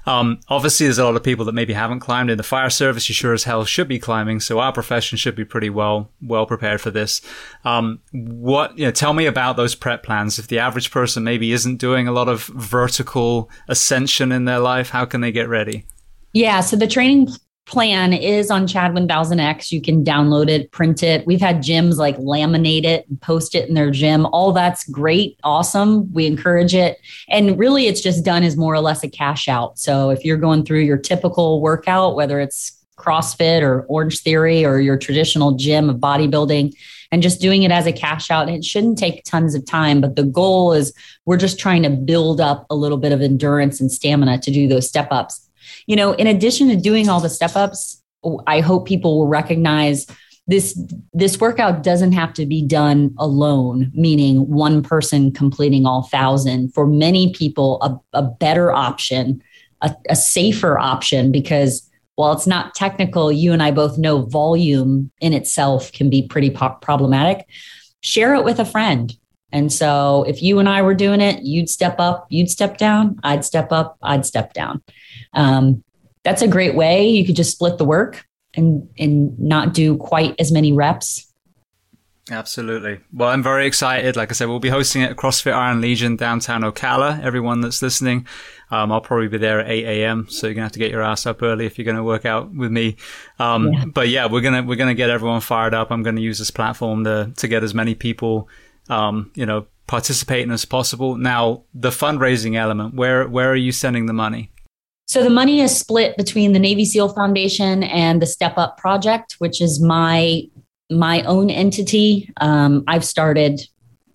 [0.06, 0.18] Yeah.
[0.18, 3.08] Um, obviously, there's a lot of people that maybe haven't climbed in the fire service.
[3.08, 4.40] You sure as hell should be climbing.
[4.40, 7.20] So our profession should be pretty well, well prepared for this.
[7.64, 10.38] Um, what, you know, tell me about those prep plans.
[10.38, 14.90] If the average person maybe isn't doing a lot of vertical ascension in their life,
[14.90, 15.84] how can they get ready?
[16.32, 16.60] Yeah.
[16.60, 17.28] So the training
[17.68, 19.70] plan is on Chad 1000X.
[19.70, 21.26] You can download it, print it.
[21.26, 24.26] We've had gyms like laminate it and post it in their gym.
[24.26, 26.12] All that's great, awesome.
[26.12, 26.98] We encourage it.
[27.28, 29.78] And really, it's just done as more or less a cash out.
[29.78, 34.80] So if you're going through your typical workout, whether it's CrossFit or Orange Theory or
[34.80, 36.74] your traditional gym of bodybuilding,
[37.10, 38.50] and just doing it as a cash out.
[38.50, 40.92] It shouldn't take tons of time, but the goal is
[41.24, 44.68] we're just trying to build up a little bit of endurance and stamina to do
[44.68, 45.47] those step ups
[45.88, 48.00] you know, in addition to doing all the step ups,
[48.46, 50.06] I hope people will recognize
[50.46, 50.80] this
[51.12, 56.72] this workout doesn't have to be done alone meaning one person completing all thousand.
[56.74, 59.42] For many people a, a better option
[59.80, 65.10] a, a, safer option because while it's not technical you and i both know volume
[65.20, 67.46] in itself can be pretty po- problematic.
[68.00, 69.14] Share it with a friend
[69.52, 73.18] and so if you and i were doing it you'd step up you'd step down
[73.22, 74.82] i'd step up i'd step down
[75.34, 75.82] um,
[76.28, 77.08] that's a great way.
[77.08, 81.24] You could just split the work and and not do quite as many reps.
[82.30, 83.00] Absolutely.
[83.10, 84.14] Well, I'm very excited.
[84.14, 87.22] Like I said, we'll be hosting it at CrossFit Iron Legion downtown Ocala.
[87.22, 88.26] Everyone that's listening,
[88.70, 90.26] um, I'll probably be there at 8 a.m.
[90.28, 92.52] So you're gonna have to get your ass up early if you're gonna work out
[92.54, 92.96] with me.
[93.38, 93.84] Um, yeah.
[93.86, 95.90] but yeah, we're gonna we're gonna get everyone fired up.
[95.90, 98.50] I'm gonna use this platform to to get as many people,
[98.88, 101.16] um, you know, participating as possible.
[101.16, 104.50] Now, the fundraising element, where where are you sending the money?
[105.06, 109.36] So the money is split between the Navy SEAL Foundation and the Step Up Project,
[109.38, 110.42] which is my
[110.90, 112.30] my own entity.
[112.40, 113.60] Um, I've started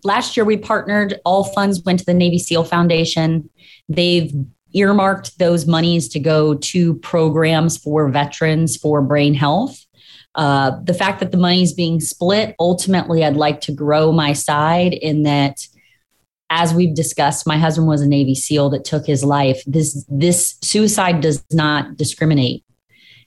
[0.03, 0.45] last year.
[0.45, 1.19] We partnered.
[1.25, 3.49] All funds went to the Navy SEAL Foundation.
[3.89, 4.31] They've
[4.73, 9.85] earmarked those monies to go to programs for veterans for brain health.
[10.35, 14.34] Uh, the fact that the money is being split, ultimately, I'd like to grow my
[14.34, 15.68] side in that
[16.49, 19.64] as we've discussed, my husband was a Navy SEAL that took his life.
[19.65, 22.64] This this suicide does not discriminate.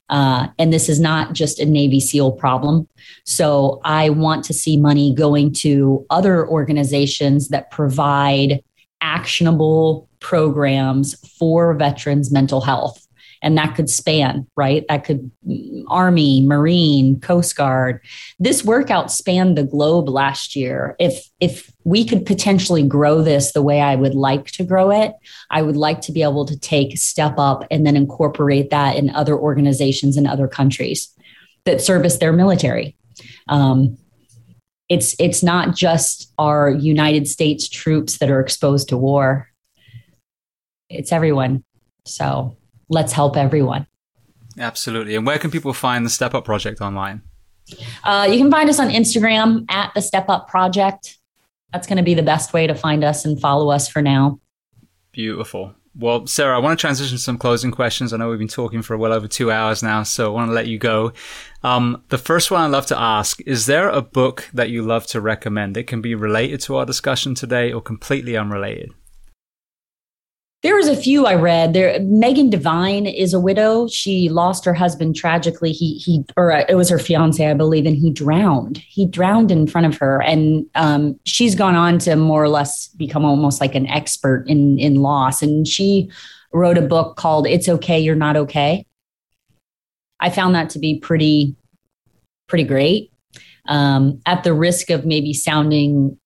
[0.08, 2.88] Uh, and this is not just a Navy SEAL problem.
[3.24, 8.62] So I want to see money going to other organizations that provide
[9.00, 13.05] actionable programs for veterans' mental health
[13.42, 14.84] and that could span right?
[14.88, 15.30] That could
[15.88, 18.00] army marine coast guard.
[18.38, 20.96] This workout spanned the globe last year.
[20.98, 25.12] If if we could potentially grow this the way i would like to grow it
[25.50, 29.08] i would like to be able to take step up and then incorporate that in
[29.10, 31.14] other organizations in other countries
[31.66, 32.96] that service their military.
[33.48, 33.98] Um,
[34.88, 39.50] it's it's not just our united states troops that are exposed to war.
[40.88, 41.64] It's everyone.
[42.06, 42.56] So
[42.88, 43.86] let's help everyone.
[44.58, 45.14] Absolutely.
[45.16, 47.22] And where can people find the Step Up Project online?
[48.04, 51.18] Uh, you can find us on Instagram at the Step Up Project.
[51.72, 54.40] That's going to be the best way to find us and follow us for now.
[55.12, 55.74] Beautiful.
[55.98, 58.12] Well, Sara, I want to transition to some closing questions.
[58.12, 60.54] I know we've been talking for well over two hours now, so I want to
[60.54, 61.12] let you go.
[61.62, 65.06] Um, the first one I'd love to ask is there a book that you love
[65.08, 65.76] to recommend?
[65.76, 68.92] It can be related to our discussion today or completely unrelated.
[70.66, 71.74] There was a few I read.
[71.74, 73.86] There, Megan Devine is a widow.
[73.86, 75.70] She lost her husband tragically.
[75.70, 78.78] He he, or uh, it was her fiance, I believe, and he drowned.
[78.78, 82.88] He drowned in front of her, and um, she's gone on to more or less
[82.88, 85.40] become almost like an expert in in loss.
[85.40, 86.10] And she
[86.52, 88.86] wrote a book called "It's Okay, You're Not Okay."
[90.18, 91.54] I found that to be pretty
[92.48, 93.12] pretty great.
[93.68, 96.18] Um, at the risk of maybe sounding,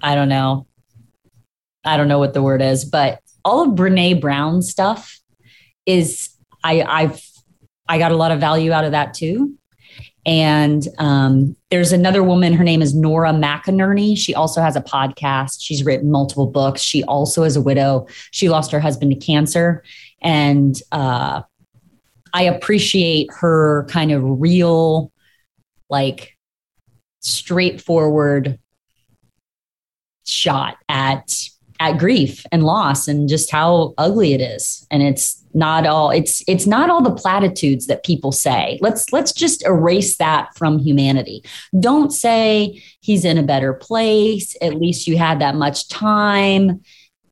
[0.00, 0.68] I don't know,
[1.84, 5.18] I don't know what the word is, but all of Brene Brown stuff
[5.86, 6.30] is
[6.62, 7.20] I I've
[7.88, 9.54] I got a lot of value out of that too.
[10.24, 14.16] And um, there's another woman, her name is Nora McInerney.
[14.16, 15.58] She also has a podcast.
[15.60, 16.80] She's written multiple books.
[16.80, 18.06] She also is a widow.
[18.30, 19.82] She lost her husband to cancer.
[20.20, 21.42] And uh,
[22.32, 25.10] I appreciate her kind of real,
[25.90, 26.36] like
[27.20, 28.60] straightforward
[30.24, 31.34] shot at
[31.82, 34.86] at grief and loss and just how ugly it is.
[34.92, 38.78] And it's not all it's it's not all the platitudes that people say.
[38.80, 41.42] Let's let's just erase that from humanity.
[41.80, 44.56] Don't say he's in a better place.
[44.62, 46.82] At least you had that much time.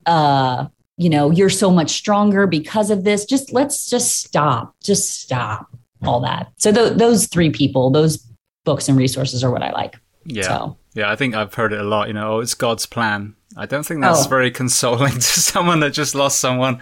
[0.05, 0.67] Uh
[0.97, 3.25] you know you're so much stronger because of this.
[3.25, 5.69] Just let's just stop just stop
[6.05, 6.51] all that.
[6.57, 8.27] So th- those three people those
[8.65, 9.97] books and resources are what i like.
[10.27, 10.43] Yeah.
[10.43, 10.77] So.
[10.93, 13.67] yeah i think i've heard it a lot you know oh, it's god's plan I
[13.67, 14.29] don't think that's oh.
[14.29, 16.81] very consoling to someone that just lost someone.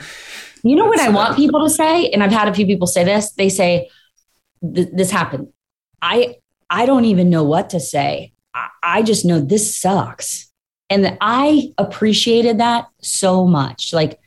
[0.62, 3.04] You know what I want people to say, and I've had a few people say
[3.04, 3.30] this.
[3.32, 3.88] They say,
[4.60, 5.48] "This happened."
[6.02, 6.36] I
[6.68, 8.32] I don't even know what to say.
[8.54, 10.50] I, I just know this sucks,
[10.90, 13.92] and I appreciated that so much.
[13.92, 14.18] Like,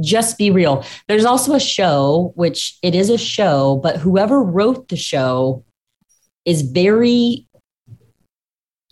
[0.00, 0.84] just be real.
[1.08, 5.64] There's also a show, which it is a show, but whoever wrote the show
[6.44, 7.46] is very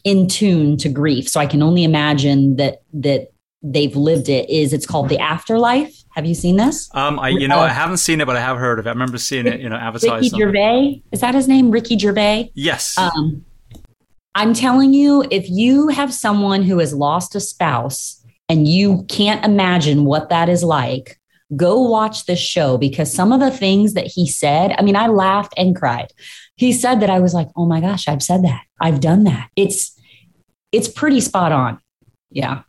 [0.04, 1.28] in tune to grief.
[1.28, 3.28] So I can only imagine that that
[3.62, 5.94] they've lived it is it's called the afterlife.
[6.10, 6.88] Have you seen this?
[6.94, 8.90] Um, I you know uh, I haven't seen it, but I have heard of it.
[8.90, 10.32] I remember seeing it, you know, advertised.
[10.32, 11.70] Ricky Gervais is that his name?
[11.70, 12.50] Ricky Gervais.
[12.54, 12.96] Yes.
[12.98, 13.44] Um,
[14.34, 19.44] I'm telling you, if you have someone who has lost a spouse and you can't
[19.44, 21.18] imagine what that is like,
[21.56, 25.08] go watch this show because some of the things that he said, I mean, I
[25.08, 26.12] laughed and cried
[26.58, 28.62] he said that I was like, oh my gosh, I've said that.
[28.80, 29.48] I've done that.
[29.54, 29.96] It's
[30.72, 31.80] it's pretty spot on.
[32.30, 32.62] Yeah.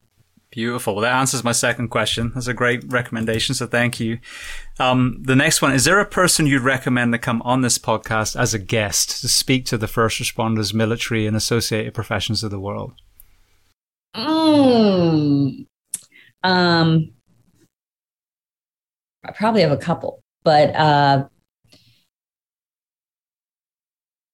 [0.51, 0.95] Beautiful.
[0.95, 2.31] Well, that answers my second question.
[2.33, 3.55] That's a great recommendation.
[3.55, 4.19] So thank you.
[4.79, 8.39] Um, the next one is there a person you'd recommend to come on this podcast
[8.39, 12.59] as a guest to speak to the first responders, military, and associated professions of the
[12.59, 12.93] world?
[14.15, 15.65] Mm.
[16.43, 17.11] Um,
[19.23, 21.27] I probably have a couple, but uh,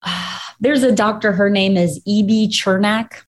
[0.59, 2.49] there's a doctor, her name is E.B.
[2.49, 3.23] Cernak.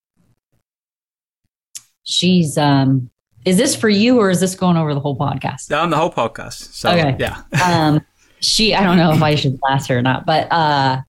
[2.03, 3.09] She's um
[3.43, 5.77] is this for you or is this going over the whole podcast?
[5.77, 6.73] On the whole podcast.
[6.73, 7.15] So okay.
[7.19, 7.43] yeah.
[7.65, 8.01] um
[8.39, 11.01] she I don't know if I should blast her or not, but uh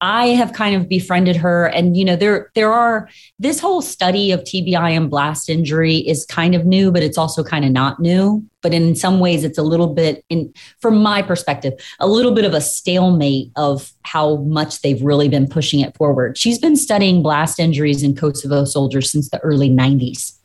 [0.00, 3.08] I have kind of befriended her and you know there there are
[3.38, 7.42] this whole study of TBI and blast injury is kind of new but it's also
[7.42, 11.22] kind of not new but in some ways it's a little bit in from my
[11.22, 15.96] perspective a little bit of a stalemate of how much they've really been pushing it
[15.96, 16.36] forward.
[16.36, 20.38] She's been studying blast injuries in Kosovo soldiers since the early 90s.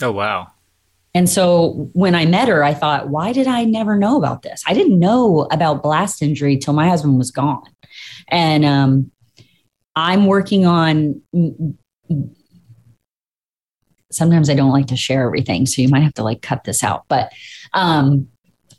[0.00, 0.48] Oh wow.
[1.16, 4.64] And so when I met her, I thought, why did I never know about this?
[4.66, 7.62] I didn't know about blast injury till my husband was gone.
[8.28, 9.10] And um,
[9.96, 11.22] I'm working on.
[14.10, 16.84] Sometimes I don't like to share everything, so you might have to like cut this
[16.84, 17.04] out.
[17.08, 17.32] But
[17.72, 18.28] um,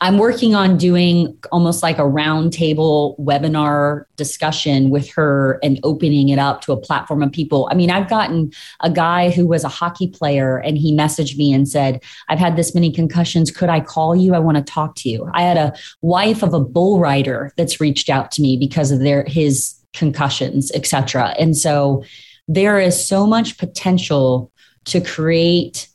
[0.01, 6.40] I'm working on doing almost like a roundtable webinar discussion with her and opening it
[6.40, 7.67] up to a platform of people.
[7.72, 8.51] I mean, I've gotten
[8.82, 12.56] a guy who was a hockey player and he messaged me and said, I've had
[12.56, 13.51] this many concussions.
[13.51, 14.35] Could I call you?
[14.35, 15.30] I want to talk to you.
[15.33, 18.99] I had a wife of a bull rider that's reached out to me because of
[18.99, 21.33] their his concussions, etc.
[21.40, 22.03] And so
[22.48, 24.51] there is so much potential
[24.85, 25.88] to create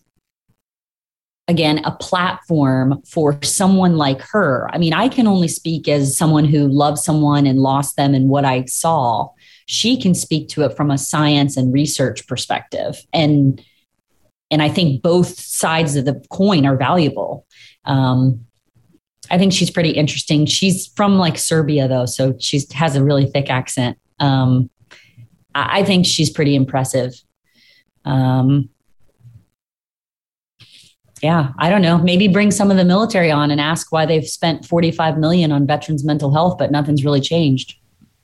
[1.50, 4.70] again a platform for someone like her.
[4.72, 8.28] I mean i can only speak as someone who loved someone and lost them and
[8.28, 9.28] what i saw.
[9.66, 12.96] She can speak to it from a science and research perspective.
[13.12, 13.62] And
[14.50, 17.46] and i think both sides of the coin are valuable.
[17.84, 18.46] Um,
[19.30, 20.46] i think she's pretty interesting.
[20.46, 23.98] She's from like serbia though so she has a really thick accent.
[24.20, 24.70] Um,
[25.54, 27.12] I, I think she's pretty impressive.
[28.04, 28.70] Um,
[31.22, 31.98] yeah, I don't know.
[31.98, 35.66] Maybe bring some of the military on and ask why they've spent 45 million on
[35.66, 37.74] veterans' mental health, but nothing's really changed.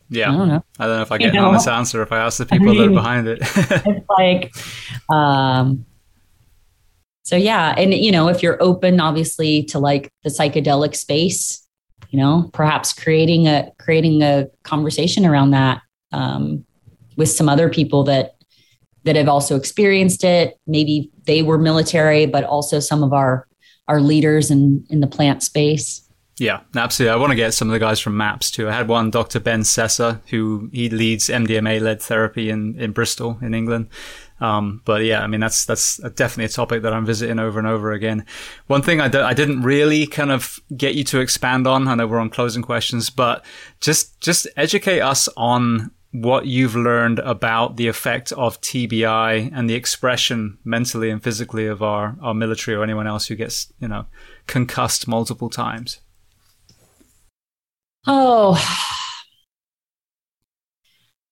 [0.08, 0.32] Yeah.
[0.32, 0.64] I don't know.
[0.78, 2.68] I don't know if I get you an honest answer if I ask the people
[2.68, 3.38] I mean, that are behind it.
[3.86, 4.54] it's like,
[5.10, 5.84] um,
[7.24, 7.74] so yeah.
[7.76, 11.66] And, you know, if you're open, obviously, to like the psychedelic space,
[12.10, 16.64] you know, perhaps creating a, creating a conversation around that, um,
[17.16, 18.35] with some other people that
[19.06, 20.58] that have also experienced it.
[20.66, 23.46] Maybe they were military, but also some of our
[23.88, 26.02] our leaders in in the plant space.
[26.38, 27.14] Yeah, absolutely.
[27.14, 28.68] I want to get some of the guys from MAPS too.
[28.68, 29.40] I had one, Dr.
[29.40, 33.88] Ben Sessa, who he leads MDMA led therapy in, in Bristol in England.
[34.38, 37.66] Um, but yeah, I mean, that's, that's definitely a topic that I'm visiting over and
[37.66, 38.26] over again.
[38.66, 41.88] One thing I didn't really kind of get you to expand on.
[41.88, 43.42] I know we're on closing questions, but
[43.80, 49.74] just, just educate us on what you've learned about the effect of TBI and the
[49.74, 54.06] expression mentally and physically of our, our military or anyone else who gets, you know,
[54.46, 56.00] concussed multiple times?
[58.06, 58.56] Oh,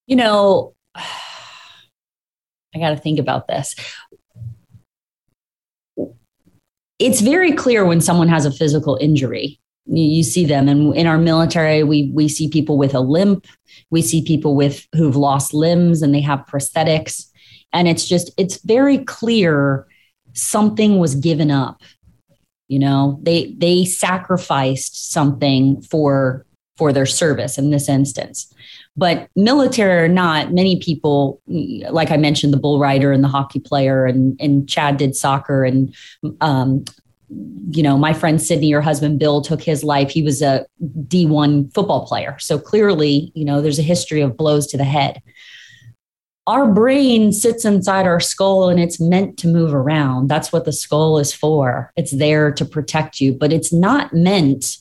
[0.06, 3.74] you know, I got to think about this.
[6.98, 10.68] It's very clear when someone has a physical injury you see them.
[10.68, 13.46] And in our military we we see people with a limp.
[13.90, 17.30] We see people with who've lost limbs and they have prosthetics.
[17.72, 19.86] And it's just it's very clear
[20.32, 21.82] something was given up.
[22.68, 26.46] You know they they sacrificed something for
[26.76, 28.52] for their service in this instance.
[28.96, 33.58] But military or not many people like i mentioned the bull rider and the hockey
[33.58, 35.92] player and and chad did soccer and
[36.40, 36.84] um,
[37.70, 40.10] you know, my friend Sydney, your husband Bill, took his life.
[40.10, 42.36] He was a D1 football player.
[42.38, 45.20] So clearly, you know, there's a history of blows to the head.
[46.46, 50.28] Our brain sits inside our skull and it's meant to move around.
[50.28, 51.90] That's what the skull is for.
[51.96, 54.76] It's there to protect you, but it's not meant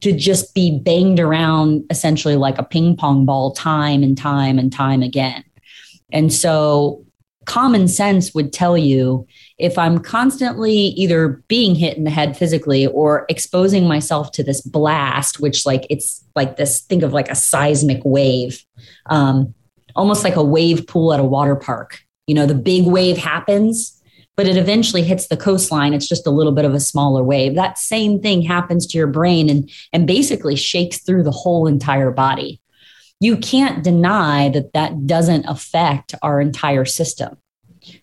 [0.00, 4.72] to just be banged around essentially like a ping pong ball time and time and
[4.72, 5.44] time again.
[6.12, 7.05] And so
[7.46, 9.26] common sense would tell you
[9.58, 14.60] if I'm constantly either being hit in the head physically or exposing myself to this
[14.60, 18.62] blast, which like it's like this, think of like a seismic wave,
[19.06, 19.54] um,
[19.94, 22.00] almost like a wave pool at a water park.
[22.26, 24.02] You know, the big wave happens,
[24.36, 25.94] but it eventually hits the coastline.
[25.94, 27.54] It's just a little bit of a smaller wave.
[27.54, 32.10] That same thing happens to your brain and, and basically shakes through the whole entire
[32.10, 32.60] body.
[33.20, 37.36] You can't deny that that doesn't affect our entire system.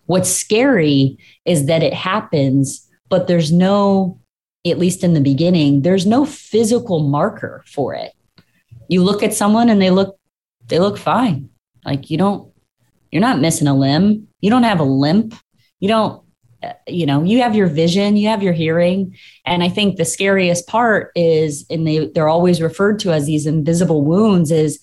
[0.06, 4.20] What's scary is that it happens, but there's no,
[4.66, 8.12] at least in the beginning, there's no physical marker for it.
[8.88, 10.18] You look at someone and they look,
[10.66, 11.50] they look fine.
[11.84, 12.50] Like you don't,
[13.12, 14.28] you're not missing a limb.
[14.40, 15.34] You don't have a limp.
[15.80, 16.22] You don't,
[16.62, 19.16] uh, you know, you have your vision, you have your hearing.
[19.44, 23.46] And I think the scariest part is, and they, they're always referred to as these
[23.46, 24.80] invisible wounds, is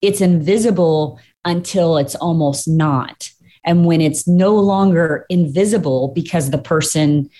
[0.00, 3.30] it's invisible until it's almost not.
[3.64, 7.30] And when it's no longer invisible because the person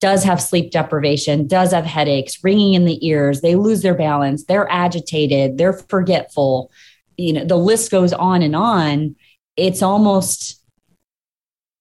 [0.00, 4.44] does have sleep deprivation, does have headaches, ringing in the ears, they lose their balance,
[4.44, 6.70] they're agitated, they're forgetful,
[7.16, 9.16] you know, the list goes on and on.
[9.56, 10.62] It's almost,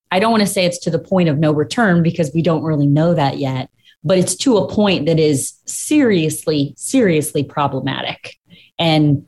[0.09, 2.63] I don't want to say it's to the point of no return because we don't
[2.63, 3.69] really know that yet,
[4.03, 8.35] but it's to a point that is seriously, seriously problematic.
[8.79, 9.27] And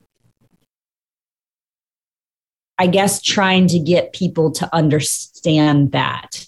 [2.79, 6.45] I guess trying to get people to understand that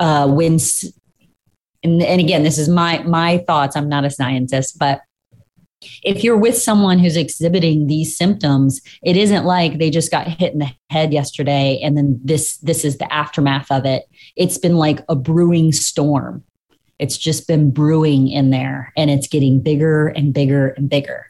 [0.00, 0.58] uh, when,
[1.84, 3.76] and, and again, this is my my thoughts.
[3.76, 5.00] I'm not a scientist, but
[6.02, 10.52] if you're with someone who's exhibiting these symptoms, it isn't like they just got hit
[10.52, 14.04] in the head yesterday and then this this is the aftermath of it.
[14.36, 16.44] It's been like a brewing storm.
[16.98, 21.29] It's just been brewing in there and it's getting bigger and bigger and bigger.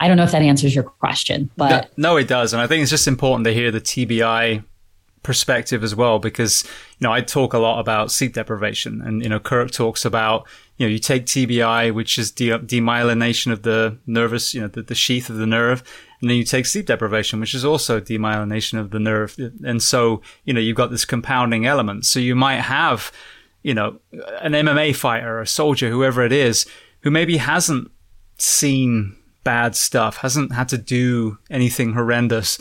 [0.00, 2.82] I don't know if that answers your question, but no, it does, and I think
[2.82, 4.64] it's just important to hear the TBI
[5.22, 6.64] perspective as well because
[6.98, 10.46] you know I talk a lot about sleep deprivation, and you know Kirk talks about
[10.78, 14.82] you know you take TBI, which is de- demyelination of the nervous, you know the,
[14.82, 15.82] the sheath of the nerve,
[16.22, 20.22] and then you take sleep deprivation, which is also demyelination of the nerve, and so
[20.44, 22.06] you know you've got this compounding element.
[22.06, 23.12] So you might have
[23.62, 24.00] you know
[24.40, 26.66] an MMA fighter, a soldier, whoever it is,
[27.02, 27.90] who maybe hasn't
[28.38, 32.58] seen bad stuff, hasn't had to do anything horrendous.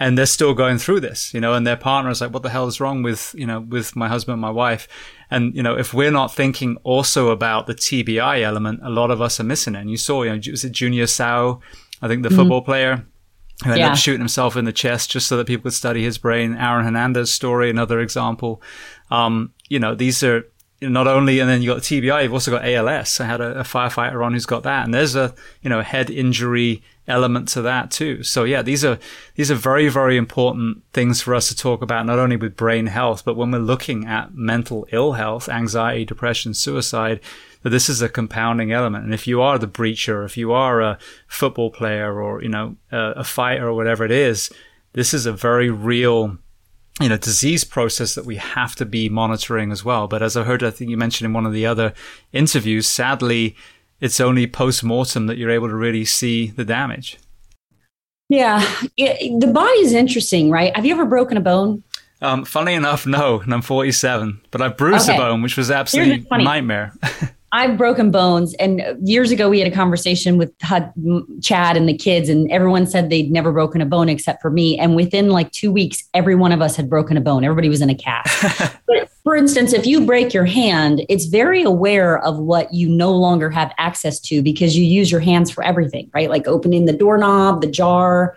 [0.00, 2.50] And they're still going through this, you know, and their partner is like, what the
[2.50, 4.86] hell is wrong with, you know, with my husband and my wife?
[5.28, 9.20] And, you know, if we're not thinking also about the TBI element, a lot of
[9.20, 9.80] us are missing it.
[9.80, 11.60] And you saw, you know, was it Junior Seau,
[12.00, 12.38] I think the mm-hmm.
[12.38, 13.06] football player,
[13.64, 13.90] who ended yeah.
[13.90, 16.54] up shooting himself in the chest just so that people could study his brain.
[16.54, 18.62] Aaron Hernandez story, another example.
[19.10, 20.44] Um, you know, these are,
[20.80, 23.20] not only, and then you got TBI, you've also got ALS.
[23.20, 26.08] I had a, a, firefighter on who's got that, and there's a you know head
[26.08, 28.22] injury element to that too.
[28.22, 28.98] So yeah, these are
[29.34, 32.86] these are very very important things for us to talk about, not only with brain
[32.86, 37.20] health, but when we're looking at mental ill health, anxiety, depression, suicide.
[37.62, 40.80] That this is a compounding element, and if you are the breacher, if you are
[40.80, 44.48] a football player or you know a, a fighter or whatever it is,
[44.92, 46.38] this is a very real
[47.00, 50.08] you know, disease process that we have to be monitoring as well.
[50.08, 51.92] But as I heard, I think you mentioned in one of the other
[52.32, 53.56] interviews, sadly,
[54.00, 57.18] it's only post mortem that you're able to really see the damage.
[58.28, 58.62] Yeah,
[58.96, 60.74] it, the body is interesting, right?
[60.76, 61.82] Have you ever broken a bone?
[62.20, 65.16] Um, funny enough, no, and I'm 47, but I bruised okay.
[65.16, 66.92] a bone, which was absolutely a nightmare.
[67.52, 68.54] I've broken bones.
[68.54, 70.92] And years ago, we had a conversation with Chad
[71.76, 74.78] and the kids, and everyone said they'd never broken a bone except for me.
[74.78, 77.44] And within like two weeks, every one of us had broken a bone.
[77.44, 78.76] Everybody was in a cast.
[78.86, 83.12] but for instance, if you break your hand, it's very aware of what you no
[83.12, 86.28] longer have access to because you use your hands for everything, right?
[86.28, 88.36] Like opening the doorknob, the jar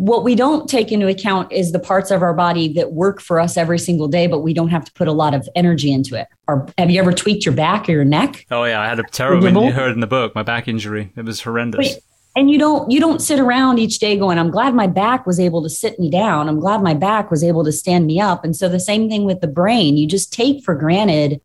[0.00, 3.38] what we don't take into account is the parts of our body that work for
[3.38, 6.18] us every single day, but we don't have to put a lot of energy into
[6.18, 6.26] it.
[6.48, 8.46] Or have you ever tweaked your back or your neck?
[8.50, 9.62] Oh yeah, I had a terrible.
[9.62, 11.12] You heard in the book my back injury.
[11.16, 11.96] It was horrendous.
[11.96, 12.02] But,
[12.34, 15.38] and you don't you don't sit around each day going, "I'm glad my back was
[15.38, 16.48] able to sit me down.
[16.48, 19.24] I'm glad my back was able to stand me up." And so the same thing
[19.24, 19.98] with the brain.
[19.98, 21.42] You just take for granted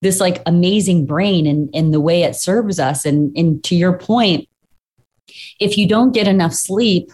[0.00, 3.04] this like amazing brain and and the way it serves us.
[3.04, 4.48] And and to your point,
[5.60, 7.12] if you don't get enough sleep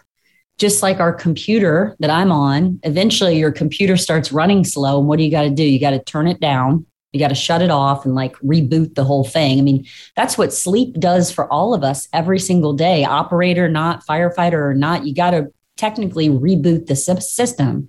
[0.61, 4.99] just like our computer that I'm on, eventually your computer starts running slow.
[4.99, 5.65] And what do you got to do?
[5.65, 6.85] You got to turn it down.
[7.13, 9.59] You got to shut it off and like reboot the whole thing.
[9.59, 14.07] I mean, that's what sleep does for all of us every single day, operator, not
[14.07, 15.07] firefighter or not.
[15.07, 17.89] You got to technically reboot the system.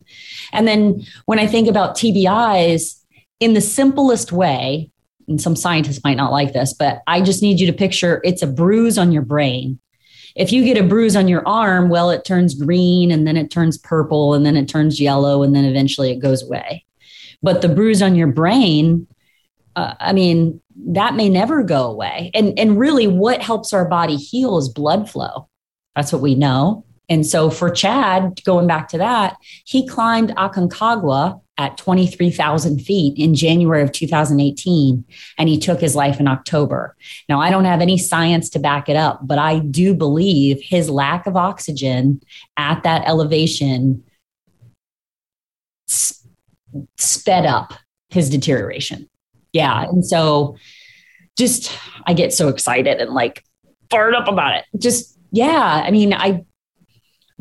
[0.53, 3.01] And then when I think about TBIs,
[3.41, 4.91] in the simplest way,
[5.27, 8.41] and some scientists might not like this, but I just need you to picture it's
[8.41, 9.79] a bruise on your brain
[10.35, 13.51] if you get a bruise on your arm, well, it turns green and then it
[13.51, 16.85] turns purple and then it turns yellow and then eventually it goes away.
[17.43, 19.07] But the bruise on your brain,
[19.75, 22.31] uh, I mean, that may never go away.
[22.33, 25.49] And and really, what helps our body heal is blood flow.
[25.95, 26.85] That's what we know.
[27.11, 33.35] And so for Chad, going back to that, he climbed Aconcagua at 23,000 feet in
[33.35, 35.03] January of 2018,
[35.37, 36.95] and he took his life in October.
[37.27, 40.89] Now, I don't have any science to back it up, but I do believe his
[40.89, 42.21] lack of oxygen
[42.55, 44.05] at that elevation
[46.97, 47.73] sped up
[48.07, 49.09] his deterioration.
[49.51, 49.83] Yeah.
[49.83, 50.55] And so
[51.37, 53.43] just, I get so excited and like
[53.89, 54.65] fired up about it.
[54.79, 55.83] Just, yeah.
[55.85, 56.45] I mean, I,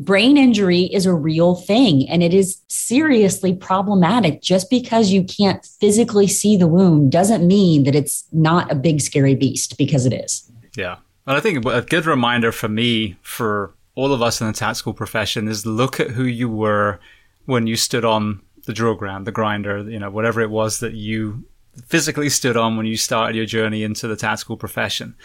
[0.03, 4.41] brain injury is a real thing and it is seriously problematic.
[4.41, 9.01] Just because you can't physically see the wound doesn't mean that it's not a big,
[9.01, 10.49] scary beast because it is.
[10.75, 10.97] Yeah.
[11.27, 14.93] And I think a good reminder for me, for all of us in the tactical
[14.93, 16.99] profession, is look at who you were
[17.45, 20.93] when you stood on the drill ground, the grinder, you know, whatever it was that
[20.93, 21.43] you
[21.85, 25.15] physically stood on when you started your journey into the tactical profession.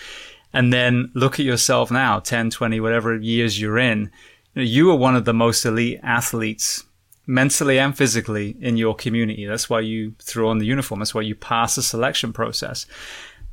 [0.52, 4.10] And then look at yourself now, 10, 20, whatever years you're in
[4.56, 6.84] you are one of the most elite athletes
[7.26, 9.46] mentally and physically in your community.
[9.46, 11.00] That's why you threw on the uniform.
[11.00, 12.86] That's why you pass the selection process.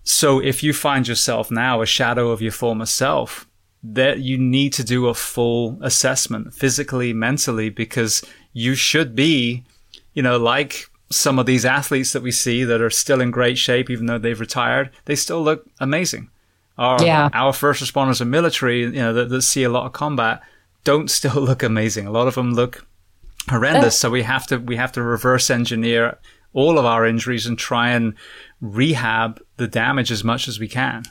[0.04, 3.48] So if you find yourself now a shadow of your former self,
[3.84, 8.24] that you need to do a full assessment physically, mentally, because
[8.54, 9.66] you should be,
[10.14, 13.58] you know, like some of these athletes that we see that are still in great
[13.58, 16.30] shape, even though they've retired, they still look amazing.
[16.78, 17.30] Our, yeah.
[17.34, 20.42] our first responders and military, you know, that, that see a lot of combat,
[20.84, 22.08] don't still look amazing.
[22.08, 22.86] A lot of them look
[23.50, 24.00] horrendous.
[24.00, 26.18] So we have to we have to reverse engineer
[26.54, 28.14] all of our injuries and try and
[28.62, 31.04] rehab the damage as much as we can.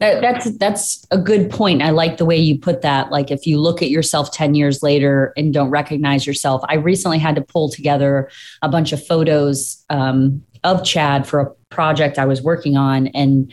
[0.00, 1.82] That, that's that's a good point.
[1.82, 3.10] I like the way you put that.
[3.10, 6.62] Like if you look at yourself 10 years later and don't recognize yourself.
[6.68, 8.30] I recently had to pull together
[8.62, 13.08] a bunch of photos um, of Chad for a project I was working on.
[13.08, 13.52] And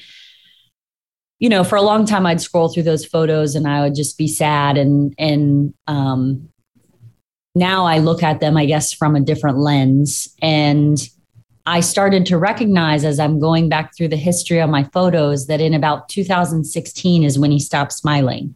[1.42, 4.18] you know, for a long time I'd scroll through those photos and I would just
[4.18, 6.48] be sad and and um
[7.56, 10.98] now I look at them I guess from a different lens and
[11.66, 15.62] I started to recognize as I'm going back through the history of my photos that
[15.62, 18.56] in about 2016 is when he stopped smiling.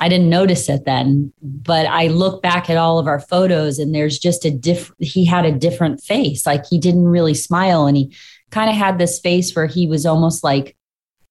[0.00, 3.94] I didn't notice it then, but I look back at all of our photos and
[3.94, 6.46] there's just a different, he had a different face.
[6.46, 8.16] Like he didn't really smile and he
[8.50, 10.76] kind of had this face where he was almost like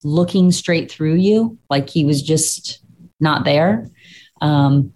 [0.03, 2.79] looking straight through you, like he was just
[3.19, 3.89] not there.
[4.41, 4.93] Um,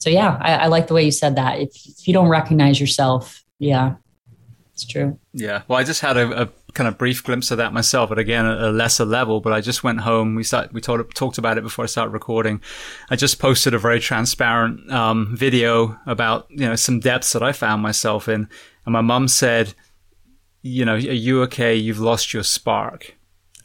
[0.00, 1.60] so yeah, I, I like the way you said that.
[1.60, 3.94] If, if you don't recognize yourself, yeah.
[4.74, 5.18] It's true.
[5.32, 5.62] Yeah.
[5.68, 8.44] Well, I just had a, a kind of brief glimpse of that myself, but again,
[8.44, 9.40] at a lesser level.
[9.40, 10.34] But I just went home.
[10.34, 12.60] We start, we talked, talked about it before I started recording.
[13.08, 17.52] I just posted a very transparent, um, video about, you know, some depths that I
[17.52, 18.48] found myself in.
[18.84, 19.74] And my mum said,
[20.62, 21.76] you know, are you okay?
[21.76, 23.14] You've lost your spark.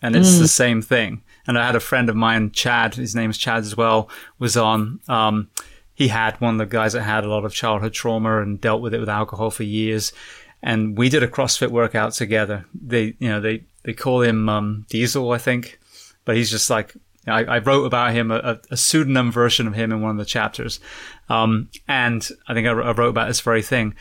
[0.01, 0.39] And it's mm.
[0.39, 1.23] the same thing.
[1.47, 4.99] And I had a friend of mine, Chad, his name's Chad as well, was on,
[5.07, 5.49] um,
[5.93, 8.81] he had one of the guys that had a lot of childhood trauma and dealt
[8.81, 10.13] with it with alcohol for years
[10.61, 12.65] and we did a CrossFit workout together.
[12.73, 15.79] They, you know, they, they call him, um, Diesel, I think,
[16.25, 16.93] but he's just like,
[17.27, 20.25] I, I wrote about him, a, a, pseudonym version of him in one of the
[20.25, 20.79] chapters.
[21.29, 23.95] Um, and I think I, I wrote about this very thing.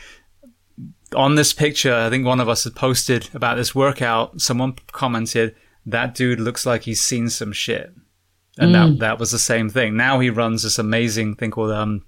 [1.14, 4.40] On this picture, I think one of us had posted about this workout.
[4.40, 5.54] Someone commented,
[5.90, 7.92] that dude looks like he's seen some shit.
[8.58, 8.92] And mm.
[8.92, 9.96] that, that was the same thing.
[9.96, 12.04] Now he runs this amazing thing called, um,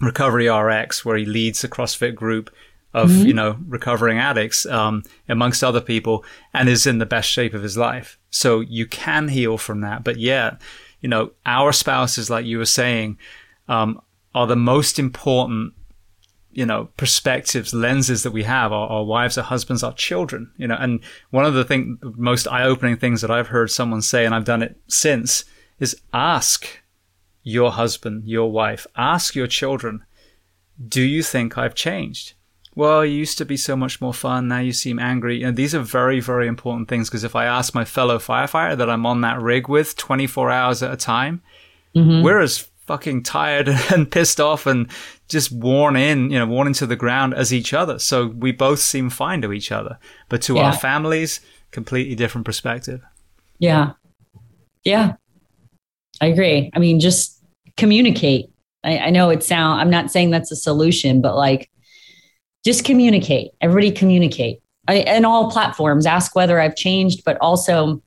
[0.00, 2.50] Recovery RX, where he leads a CrossFit group
[2.94, 3.26] of mm-hmm.
[3.26, 7.62] you know recovering addicts um, amongst other people and is in the best shape of
[7.62, 10.56] his life so you can heal from that but yeah
[11.00, 13.16] you know our spouses like you were saying
[13.68, 14.00] um,
[14.34, 15.72] are the most important
[16.52, 20.66] you know perspectives lenses that we have our, our, wives our husbands our children you
[20.66, 21.00] know and
[21.30, 24.62] one of the thing most eye-opening things that i've heard someone say and i've done
[24.62, 25.44] it since
[25.78, 26.66] is ask
[27.42, 30.04] your husband your wife ask your children
[30.88, 32.34] do you think i've changed
[32.74, 34.48] well, you used to be so much more fun.
[34.48, 35.42] Now you seem angry.
[35.42, 38.88] And these are very, very important things because if I ask my fellow firefighter that
[38.88, 41.42] I'm on that rig with 24 hours at a time,
[41.94, 42.22] mm-hmm.
[42.22, 44.90] we're as fucking tired and pissed off and
[45.32, 47.98] just worn in, you know, worn into the ground as each other.
[47.98, 49.98] So we both seem fine to each other.
[50.28, 50.62] But to yeah.
[50.62, 53.00] our families, completely different perspective.
[53.58, 53.92] Yeah.
[54.84, 55.14] Yeah.
[56.20, 56.70] I agree.
[56.74, 57.42] I mean, just
[57.76, 58.50] communicate.
[58.84, 61.70] I, I know it sound I'm not saying that's a solution, but like
[62.64, 63.52] just communicate.
[63.60, 64.60] Everybody communicate.
[64.88, 68.02] I, and all platforms ask whether I've changed, but also,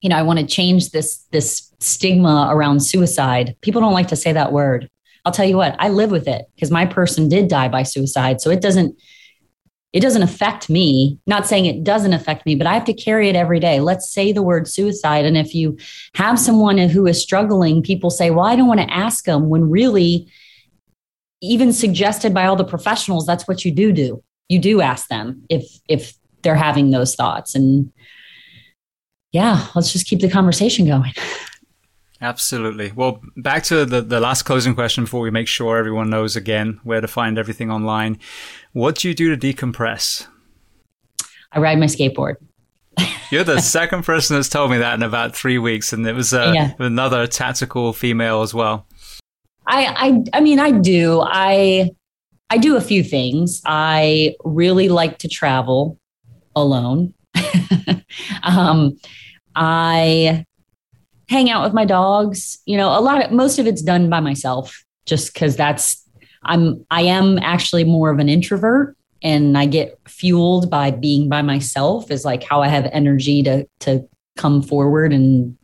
[0.00, 3.56] you know, I want to change this this stigma around suicide.
[3.60, 4.88] People don't like to say that word.
[5.24, 8.40] I'll tell you what, I live with it because my person did die by suicide.
[8.40, 9.00] So it doesn't
[9.92, 11.18] it doesn't affect me.
[11.26, 13.80] Not saying it doesn't affect me, but I have to carry it every day.
[13.80, 15.24] Let's say the word suicide.
[15.24, 15.78] And if you
[16.14, 19.68] have someone who is struggling, people say, well, I don't want to ask them when
[19.68, 20.30] really
[21.40, 25.42] even suggested by all the professionals that's what you do do you do ask them
[25.48, 27.92] if if they're having those thoughts and
[29.32, 31.12] yeah let's just keep the conversation going
[32.20, 36.36] absolutely well back to the, the last closing question before we make sure everyone knows
[36.36, 38.18] again where to find everything online
[38.72, 40.26] what do you do to decompress
[41.52, 42.34] i ride my skateboard
[43.30, 46.34] you're the second person that's told me that in about three weeks and it was
[46.34, 46.72] uh, yeah.
[46.78, 48.86] another tactical female as well
[49.70, 51.22] I, I, I mean, I do.
[51.24, 51.90] I,
[52.50, 53.62] I do a few things.
[53.64, 55.98] I really like to travel
[56.56, 57.14] alone.
[58.42, 58.98] um,
[59.54, 60.44] I
[61.30, 62.58] hang out with my dogs.
[62.66, 66.04] You know, a lot of most of it's done by myself, just because that's
[66.42, 71.42] I'm I am actually more of an introvert, and I get fueled by being by
[71.42, 72.10] myself.
[72.10, 75.56] Is like how I have energy to to come forward and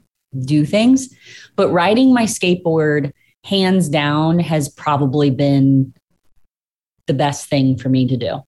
[0.44, 1.14] do things.
[1.56, 3.12] But riding my skateboard
[3.44, 5.94] hands down has probably been
[7.06, 8.42] the best thing for me to do.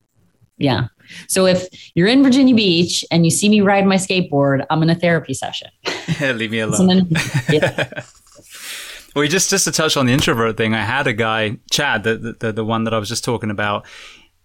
[0.56, 0.88] Yeah.
[1.26, 4.90] So if you're in Virginia Beach and you see me ride my skateboard, I'm in
[4.90, 5.70] a therapy session.
[6.20, 6.86] Leave me alone.
[6.86, 7.08] Then,
[7.50, 8.02] yeah.
[9.14, 12.36] well, just just to touch on the introvert thing, I had a guy, Chad, the
[12.38, 13.86] the, the one that I was just talking about.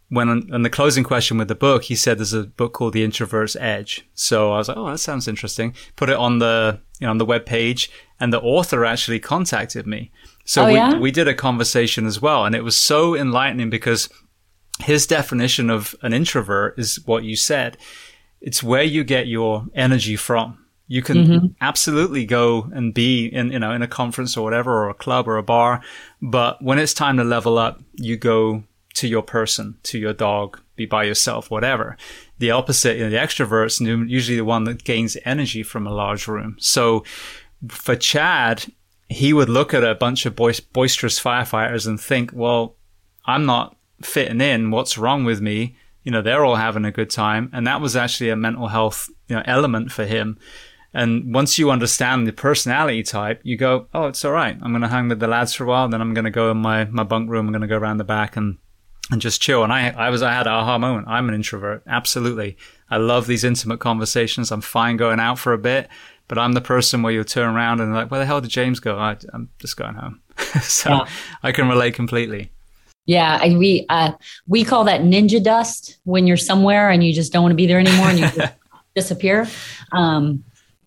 [0.09, 2.93] When on, on, the closing question with the book, he said there's a book called
[2.93, 4.05] The Introvert's Edge.
[4.13, 5.73] So I was like, oh, that sounds interesting.
[5.95, 9.87] Put it on the you know on the web page, and the author actually contacted
[9.87, 10.11] me.
[10.45, 10.97] So oh, we, yeah?
[10.97, 12.45] we did a conversation as well.
[12.45, 14.09] And it was so enlightening because
[14.79, 17.77] his definition of an introvert is what you said.
[18.41, 20.59] It's where you get your energy from.
[20.87, 21.45] You can mm-hmm.
[21.61, 25.27] absolutely go and be in, you know, in a conference or whatever, or a club
[25.27, 25.81] or a bar.
[26.21, 28.63] But when it's time to level up, you go
[28.95, 31.97] to your person, to your dog, be by yourself, whatever.
[32.39, 33.79] The opposite, you know, the extroverts
[34.09, 36.57] usually the one that gains energy from a large room.
[36.59, 37.03] So
[37.69, 38.65] for Chad,
[39.09, 42.75] he would look at a bunch of boisterous firefighters and think, well,
[43.25, 44.71] I'm not fitting in.
[44.71, 45.75] What's wrong with me?
[46.03, 47.49] You know, they're all having a good time.
[47.53, 50.37] And that was actually a mental health you know, element for him.
[50.93, 54.55] And once you understand the personality type, you go, oh, it's all right.
[54.61, 55.87] I'm going to hang with the lads for a while.
[55.87, 57.47] Then I'm going to go in my, my bunk room.
[57.47, 58.57] I'm going to go around the back and,
[59.09, 59.63] and just chill.
[59.63, 61.07] And I, I was, I had an aha moment.
[61.07, 61.81] I'm an introvert.
[61.87, 62.57] Absolutely.
[62.91, 64.51] I love these intimate conversations.
[64.51, 65.89] I'm fine going out for a bit.
[66.27, 68.79] But I'm the person where you'll turn around and like, where the hell did James
[68.79, 68.97] go?
[68.97, 70.21] I, am just going home.
[70.61, 71.07] so yeah.
[71.41, 72.51] I can relate completely.
[73.05, 74.13] Yeah, I, we uh,
[74.47, 77.67] we call that ninja dust when you're somewhere and you just don't want to be
[77.67, 78.53] there anymore and you just
[78.95, 79.47] disappear.
[79.91, 80.43] Um,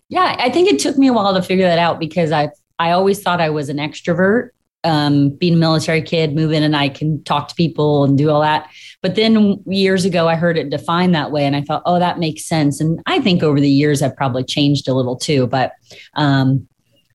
[0.09, 2.91] yeah, I think it took me a while to figure that out because I I
[2.91, 4.49] always thought I was an extrovert.
[4.83, 8.29] Um, being a military kid, move in and I can talk to people and do
[8.29, 8.69] all that.
[9.01, 12.19] But then years ago, I heard it defined that way, and I thought, oh, that
[12.19, 12.79] makes sense.
[12.79, 15.45] And I think over the years, I've probably changed a little too.
[15.47, 15.73] But
[16.13, 16.67] um,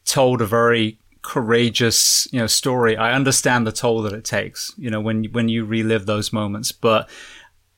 [0.06, 2.96] told a very courageous, you know, story.
[2.96, 6.72] I understand the toll that it takes, you know, when, when you relive those moments,
[6.72, 7.10] but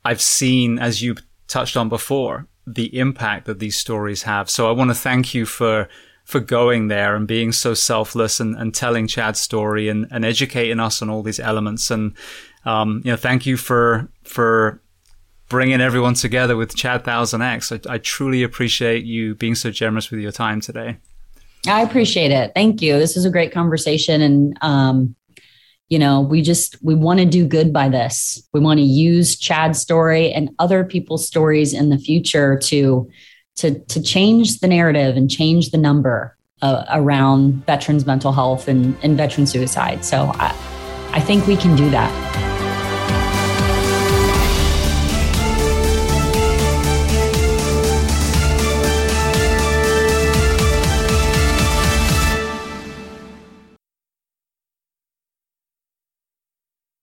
[0.06, 1.16] I've seen, as you
[1.48, 4.50] touched on before, the impact that these stories have.
[4.50, 5.90] So I want to thank you for,
[6.26, 10.80] for going there and being so selfless and, and telling Chad's story and, and educating
[10.80, 11.90] us on all these elements.
[11.90, 12.16] And,
[12.66, 14.82] um, you know, thank you for for
[15.50, 17.72] bringing everyone together with Chad Thousand X.
[17.72, 20.98] I, I truly appreciate you being so generous with your time today.
[21.68, 22.52] I appreciate it.
[22.56, 22.98] Thank you.
[22.98, 25.16] This is a great conversation, and um,
[25.90, 28.48] you know, we just we want to do good by this.
[28.54, 33.10] We want to use Chad's story and other people's stories in the future to
[33.58, 38.96] to to change the narrative and change the number uh, around veterans' mental health and,
[39.04, 40.06] and veteran suicide.
[40.06, 40.56] So I,
[41.12, 42.29] I think we can do that.